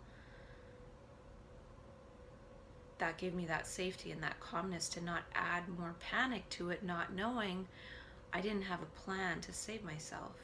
[2.98, 6.84] That gave me that safety and that calmness to not add more panic to it,
[6.84, 7.66] not knowing
[8.32, 10.36] I didn't have a plan to save myself.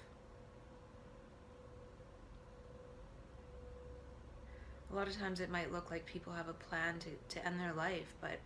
[4.91, 7.61] A lot of times it might look like people have a plan to, to end
[7.61, 8.39] their life, but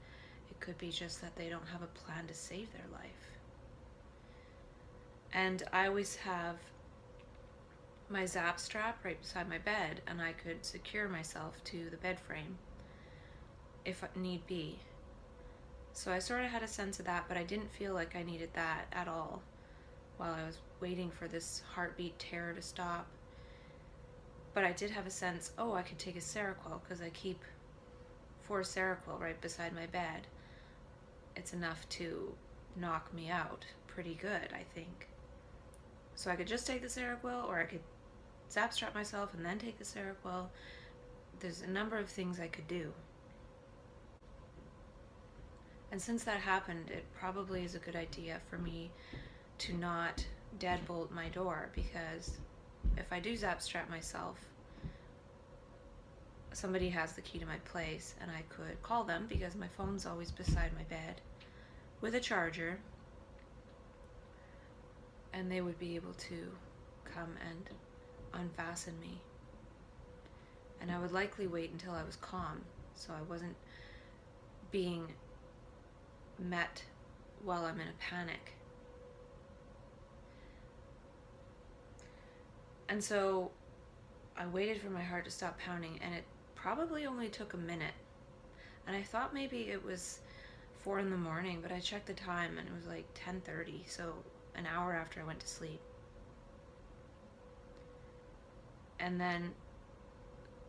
[0.50, 3.31] it could be just that they don't have a plan to save their life.
[5.32, 6.56] And I always have
[8.08, 12.20] my zap strap right beside my bed, and I could secure myself to the bed
[12.20, 12.58] frame
[13.84, 14.78] if need be.
[15.92, 18.22] So I sort of had a sense of that, but I didn't feel like I
[18.22, 19.42] needed that at all
[20.16, 23.06] while I was waiting for this heartbeat terror to stop.
[24.54, 27.40] But I did have a sense, oh, I could take a Seroquel because I keep
[28.42, 30.26] four Seroquel right beside my bed.
[31.36, 32.34] It's enough to
[32.76, 35.08] knock me out pretty good, I think.
[36.14, 37.80] So I could just take the Seroquel or I could
[38.50, 40.46] zap strap myself and then take the Seroquel.
[41.40, 42.92] There's a number of things I could do.
[45.90, 48.90] And since that happened, it probably is a good idea for me
[49.58, 50.24] to not
[50.58, 52.38] deadbolt my door because
[52.96, 54.38] if I do zap strap myself,
[56.52, 60.06] somebody has the key to my place and I could call them because my phone's
[60.06, 61.20] always beside my bed
[62.00, 62.78] with a charger
[65.32, 66.52] and they would be able to
[67.04, 67.70] come and
[68.34, 69.20] unfasten me.
[70.80, 72.62] And I would likely wait until I was calm
[72.94, 73.56] so I wasn't
[74.70, 75.06] being
[76.38, 76.82] met
[77.44, 78.54] while I'm in a panic.
[82.88, 83.50] And so
[84.36, 87.94] I waited for my heart to stop pounding, and it probably only took a minute.
[88.86, 90.20] And I thought maybe it was
[90.80, 94.12] four in the morning, but I checked the time and it was like 10:30, so
[94.54, 95.80] an hour after I went to sleep.
[99.00, 99.52] And then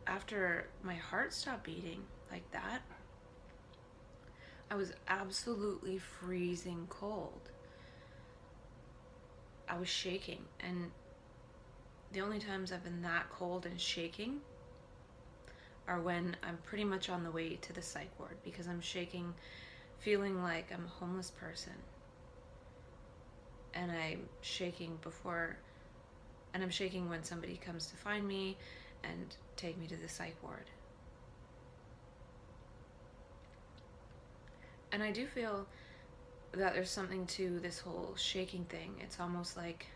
[0.07, 2.81] after my heart stopped beating like that,
[4.71, 7.49] I was absolutely freezing cold.
[9.69, 10.91] I was shaking, and
[12.11, 14.41] the only times I've been that cold and shaking
[15.87, 19.33] are when I'm pretty much on the way to the psych ward because I'm shaking,
[19.99, 21.73] feeling like I'm a homeless person.
[23.73, 25.57] And I'm shaking before,
[26.53, 28.57] and I'm shaking when somebody comes to find me
[29.03, 30.69] and take me to the psych ward.
[34.91, 35.65] And I do feel
[36.51, 38.93] that there's something to this whole shaking thing.
[39.01, 39.87] It's almost like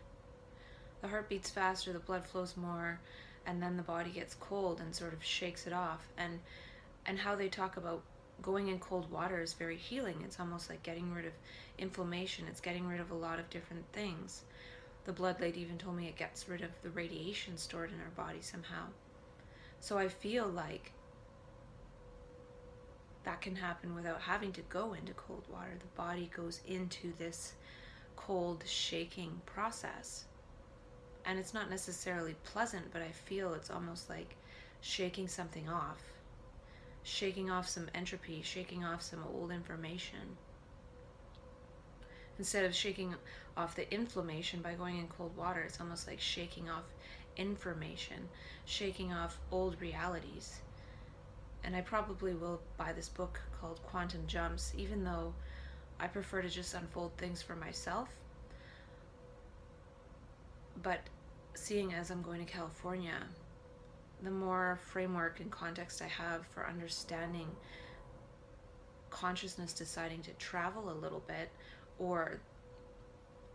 [1.00, 2.98] the heart beats faster, the blood flows more,
[3.46, 6.06] and then the body gets cold and sort of shakes it off.
[6.16, 6.40] And
[7.06, 8.02] and how they talk about
[8.42, 10.22] going in cold water is very healing.
[10.24, 11.32] It's almost like getting rid of
[11.78, 12.46] inflammation.
[12.48, 14.42] It's getting rid of a lot of different things.
[15.04, 18.24] The blood lady even told me it gets rid of the radiation stored in our
[18.26, 18.84] body somehow.
[19.80, 20.92] So I feel like
[23.24, 25.72] that can happen without having to go into cold water.
[25.78, 27.54] The body goes into this
[28.16, 30.24] cold shaking process.
[31.24, 34.36] And it's not necessarily pleasant, but I feel it's almost like
[34.80, 36.02] shaking something off,
[37.08, 40.36] shaking off some entropy, shaking off some old information.
[42.38, 43.14] Instead of shaking
[43.56, 46.84] off the inflammation by going in cold water, it's almost like shaking off
[47.36, 48.28] information,
[48.66, 50.60] shaking off old realities.
[51.64, 55.34] And I probably will buy this book called Quantum Jumps, even though
[55.98, 58.08] I prefer to just unfold things for myself.
[60.82, 61.00] But
[61.54, 63.16] seeing as I'm going to California,
[64.22, 67.48] the more framework and context I have for understanding
[69.10, 71.50] consciousness deciding to travel a little bit,
[71.98, 72.40] or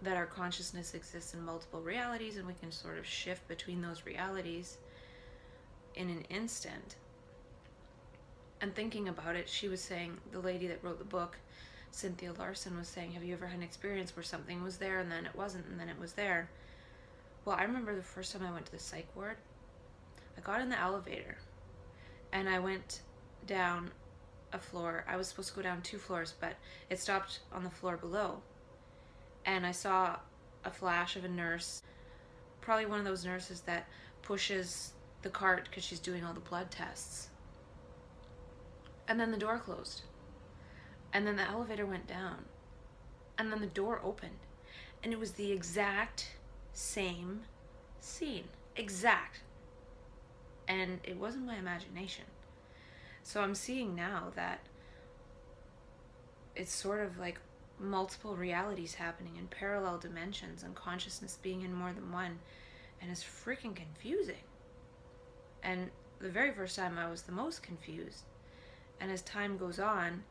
[0.02, 4.06] that our consciousness exists in multiple realities and we can sort of shift between those
[4.06, 4.78] realities
[5.96, 6.96] in an instant.
[8.62, 11.38] And thinking about it, she was saying, the lady that wrote the book,
[11.92, 15.12] Cynthia Larson, was saying, Have you ever had an experience where something was there and
[15.12, 16.50] then it wasn't and then it was there?
[17.46, 19.38] Well, I remember the first time I went to the psych ward,
[20.38, 21.38] I got in the elevator
[22.32, 23.02] and I went
[23.46, 23.92] down
[24.52, 25.06] a floor.
[25.08, 26.56] I was supposed to go down two floors, but
[26.90, 28.42] it stopped on the floor below.
[29.46, 30.18] And I saw
[30.64, 31.82] a flash of a nurse,
[32.62, 33.88] probably one of those nurses that
[34.22, 37.30] pushes the cart because she's doing all the blood tests.
[39.08, 40.04] And then the door closed.
[41.12, 42.46] And then the elevator went down.
[43.38, 44.40] And then the door opened.
[45.04, 46.32] And it was the exact
[46.74, 47.42] same
[48.00, 48.46] scene.
[48.76, 49.42] Exact.
[50.68, 52.26] And it wasn't my imagination.
[53.24, 54.60] So I'm seeing now that
[56.56, 57.40] it's sort of like
[57.80, 62.40] multiple realities happening in parallel dimensions and consciousness being in more than one.
[63.02, 64.36] And it's freaking confusing.
[65.64, 68.24] And the very first time I was the most confused.
[69.02, 70.24] And as time goes on,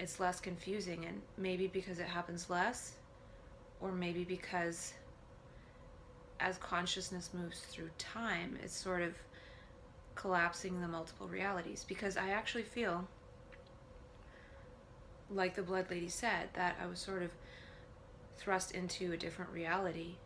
[0.00, 1.04] it's less confusing.
[1.04, 2.94] And maybe because it happens less,
[3.80, 4.94] or maybe because
[6.40, 9.14] as consciousness moves through time, it's sort of
[10.16, 11.84] collapsing the multiple realities.
[11.86, 13.06] Because I actually feel,
[15.30, 17.30] like the Blood Lady said, that I was sort of
[18.36, 20.16] thrust into a different reality.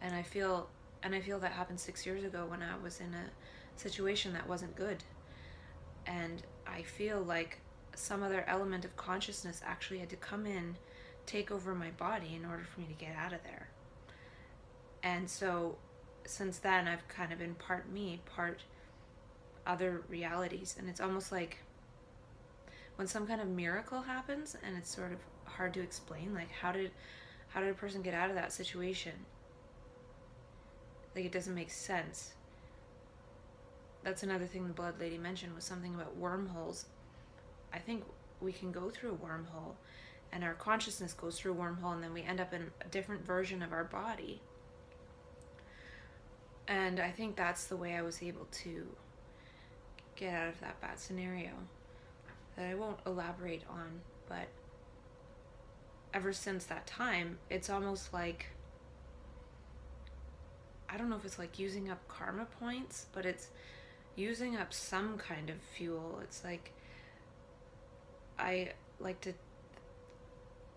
[0.00, 0.68] And I feel
[1.04, 4.48] and I feel that happened six years ago when I was in a situation that
[4.48, 5.04] wasn't good.
[6.06, 7.60] And I feel like
[7.94, 10.76] some other element of consciousness actually had to come in,
[11.26, 13.68] take over my body in order for me to get out of there.
[15.02, 15.76] And so
[16.26, 18.60] since then, I've kind of been part me, part
[19.66, 20.76] other realities.
[20.78, 21.58] And it's almost like
[22.96, 26.72] when some kind of miracle happens and it's sort of hard to explain, like how
[26.72, 26.90] did
[27.48, 29.12] how did a person get out of that situation?
[31.14, 32.32] Like it doesn't make sense.
[34.02, 36.86] That's another thing the Blood Lady mentioned was something about wormholes.
[37.72, 38.04] I think
[38.40, 39.74] we can go through a wormhole
[40.32, 43.24] and our consciousness goes through a wormhole and then we end up in a different
[43.24, 44.40] version of our body
[46.68, 48.86] and I think that's the way I was able to
[50.16, 51.50] get out of that bad scenario
[52.56, 54.48] that I won't elaborate on, but
[56.12, 58.46] ever since that time, it's almost like
[60.88, 63.48] I don't know if it's like using up karma points, but it's
[64.14, 66.20] using up some kind of fuel.
[66.22, 66.72] It's like
[68.38, 69.32] I like to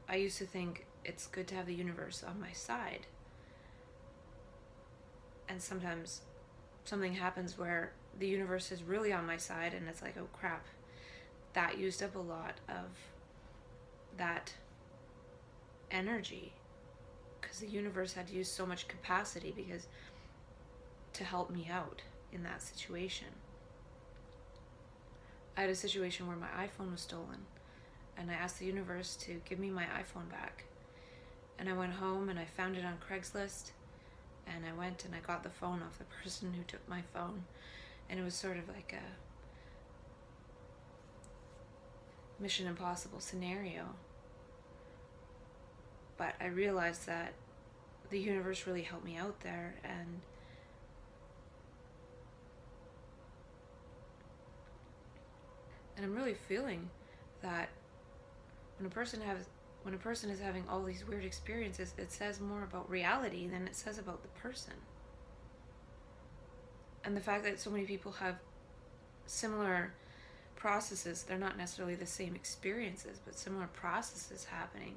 [0.09, 3.05] I used to think it's good to have the universe on my side
[5.49, 6.21] and sometimes
[6.85, 10.65] something happens where the universe is really on my side and it's like oh crap
[11.53, 12.85] that used up a lot of
[14.17, 14.53] that
[15.89, 16.53] energy.
[17.41, 19.87] Because the universe had used so much capacity because
[21.13, 23.27] to help me out in that situation.
[25.55, 27.39] I had a situation where my iphone was stolen
[28.15, 30.65] and i asked the universe to give me my iphone back.
[31.57, 33.71] And i went home and i found it on craigslist
[34.53, 37.43] and I went and I got the phone off the person who took my phone,
[38.09, 39.03] and it was sort of like a
[42.41, 43.85] Mission Impossible scenario.
[46.17, 47.33] But I realized that
[48.09, 50.21] the universe really helped me out there, and
[55.95, 56.89] and I'm really feeling
[57.41, 57.69] that
[58.77, 59.47] when a person has
[59.87, 63.65] when a person is having all these weird experiences, it says more about reality than
[63.65, 64.73] it says about the person.
[67.05, 68.35] And the fact that so many people have
[69.27, 69.93] similar
[70.57, 74.95] processes, they're not necessarily the same experiences, but similar processes happening.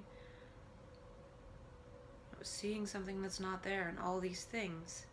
[2.43, 5.07] Seeing something that's not there and all these things.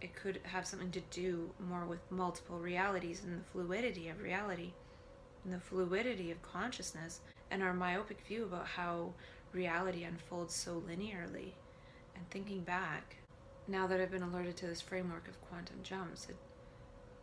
[0.00, 4.72] It could have something to do more with multiple realities and the fluidity of reality
[5.44, 7.20] and the fluidity of consciousness
[7.50, 9.12] and our myopic view about how
[9.52, 11.52] reality unfolds so linearly.
[12.14, 13.16] And thinking back,
[13.68, 16.36] now that I've been alerted to this framework of quantum jumps, it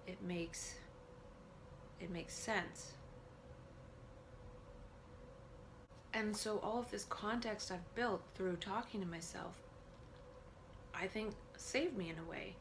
[0.05, 0.75] it makes
[1.99, 2.93] it makes sense.
[6.13, 9.53] And so all of this context I've built through talking to myself,
[10.93, 12.55] I think saved me in a way.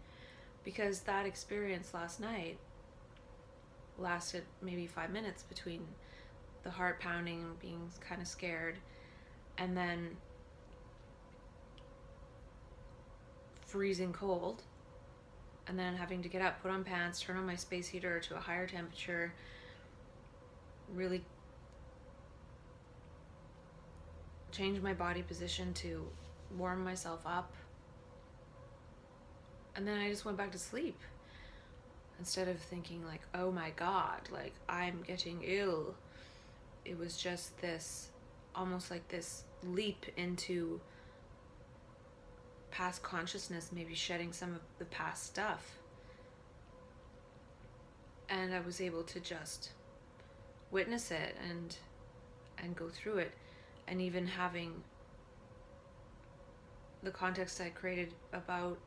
[0.64, 2.56] Because that experience last night
[3.98, 5.86] lasted maybe five minutes between
[6.62, 8.78] the heart pounding, being kind of scared,
[9.58, 10.16] and then
[13.66, 14.62] freezing cold,
[15.66, 18.36] and then having to get up, put on pants, turn on my space heater to
[18.36, 19.32] a higher temperature,
[20.94, 21.24] really
[24.52, 26.06] change my body position to
[26.56, 27.52] warm myself up.
[29.74, 31.00] And then I just went back to sleep
[32.18, 35.94] instead of thinking like, "Oh my god, like I'm getting ill."
[36.84, 38.08] It was just this
[38.54, 40.80] almost like this leap into
[42.70, 45.78] past consciousness, maybe shedding some of the past stuff.
[48.28, 49.70] And I was able to just
[50.70, 51.76] witness it and
[52.58, 53.32] and go through it
[53.86, 54.82] and even having
[57.02, 58.78] the context I created about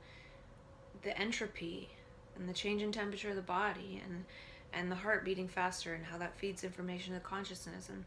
[1.03, 1.89] the entropy
[2.35, 4.25] and the change in temperature of the body and
[4.75, 8.05] and the heart beating faster and how that feeds information to consciousness and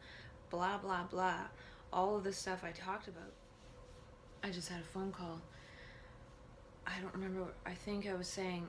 [0.50, 1.40] blah blah blah.
[1.92, 3.32] All of the stuff I talked about.
[4.42, 5.40] I just had a phone call.
[6.86, 8.66] I don't remember I think I was saying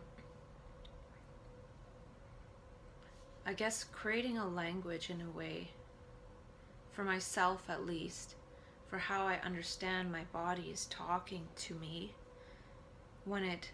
[3.46, 5.70] I guess creating a language in a way
[6.92, 8.36] for myself at least
[8.88, 12.14] for how I understand my body is talking to me
[13.26, 13.70] when it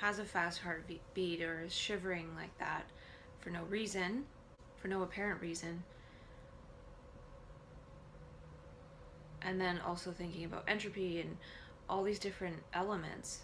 [0.00, 2.84] has a fast heartbeat or is shivering like that
[3.40, 4.24] for no reason,
[4.76, 5.82] for no apparent reason.
[9.42, 11.36] And then also thinking about entropy and
[11.88, 13.40] all these different elements,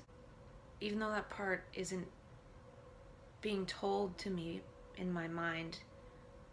[0.80, 2.06] even though that part isn't
[3.40, 4.60] being told to me
[4.96, 5.78] in my mind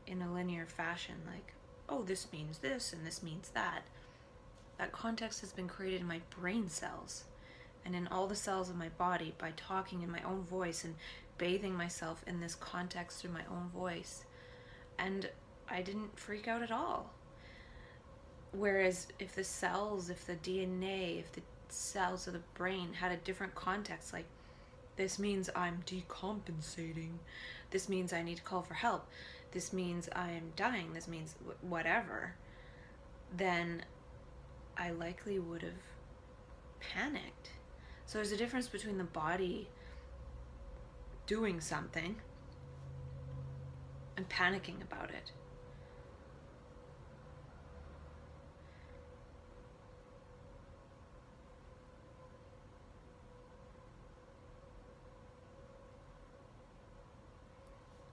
[0.08, 1.54] in a linear fashion, like,
[1.90, 3.84] oh, this means this and this means that.
[4.78, 7.26] That context has been created in my brain cells
[7.86, 10.96] and in all the cells of my body by talking in my own voice and
[11.38, 14.26] bathing myself in this context through my own voice.
[14.98, 15.30] And
[15.70, 17.14] I didn't freak out at all.
[18.52, 23.18] Whereas if the cells, if the DNA, if the cells of the brain had a
[23.18, 24.26] different context, like
[24.96, 27.14] this means I'm decompensating,
[27.72, 29.08] this means I need to call for help,
[29.52, 32.34] this means I'm dying, this means whatever,
[33.36, 33.84] then
[34.78, 35.72] I likely would have
[36.80, 37.52] panicked
[38.10, 39.68] so there's a difference between the body
[41.27, 42.15] doing something
[44.18, 45.31] and panicking about it.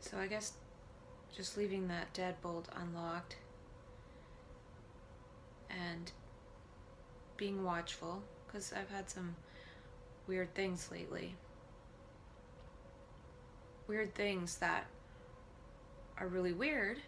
[0.01, 0.52] So I guess
[1.35, 3.36] just leaving that deadbolt unlocked
[5.70, 6.12] and
[7.39, 9.36] being watchful because I've had some
[10.27, 11.35] weird things lately.
[13.86, 14.86] Weird things that
[16.19, 16.98] are really weird,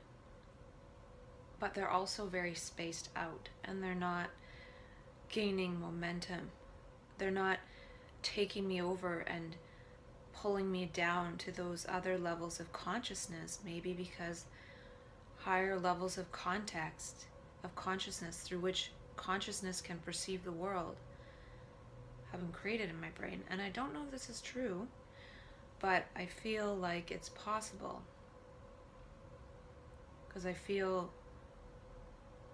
[1.59, 4.29] but they're also very spaced out and they're not
[5.29, 6.51] gaining momentum.
[7.19, 7.59] They're not
[8.23, 9.57] taking me over and
[10.33, 14.45] pulling me down to those other levels of consciousness, maybe because
[15.39, 17.25] higher levels of context,
[17.65, 20.95] of consciousness through which consciousness can perceive the world
[22.31, 23.43] have been created in my brain.
[23.51, 24.87] And I don't know if this is true,
[25.81, 28.03] but I feel like it's possible.
[30.27, 31.11] Because I feel,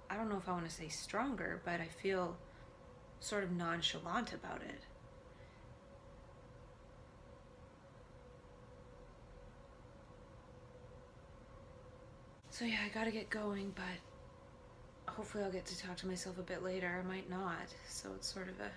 [0.08, 2.36] I don't know if I want to say stronger, but I feel
[3.20, 4.80] sort of nonchalant about it.
[12.50, 16.42] So yeah, I gotta get going, but hopefully I'll get to talk to myself a
[16.42, 17.02] bit later.
[17.02, 17.66] I might not.
[17.88, 18.70] So it's sort of a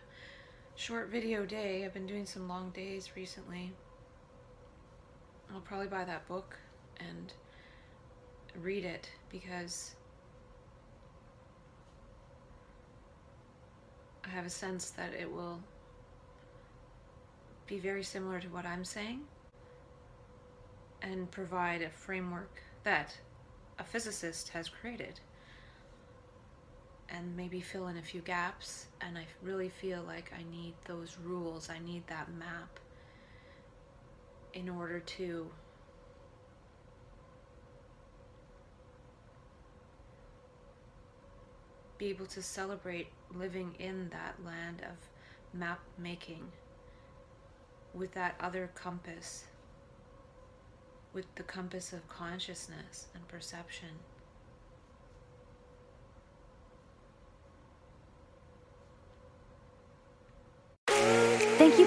[0.77, 1.83] short video day.
[1.83, 3.73] I've been doing some long days recently.
[5.51, 6.55] I'll probably buy that book
[6.99, 7.33] and
[8.61, 9.95] read it because
[14.23, 15.59] I have a sense that it will
[17.65, 19.21] be very similar to what I'm saying
[21.01, 23.17] and provide a framework that
[23.79, 25.21] a physicist has created
[27.09, 28.87] and maybe fill in a few gaps.
[29.01, 32.79] And I really feel like I need those rules, I need that map
[34.53, 35.49] in order to
[41.97, 46.51] be able to celebrate living in that land of map making
[47.93, 49.45] with that other compass
[51.13, 53.89] with the compass of consciousness and perception.
[60.87, 61.86] Thank you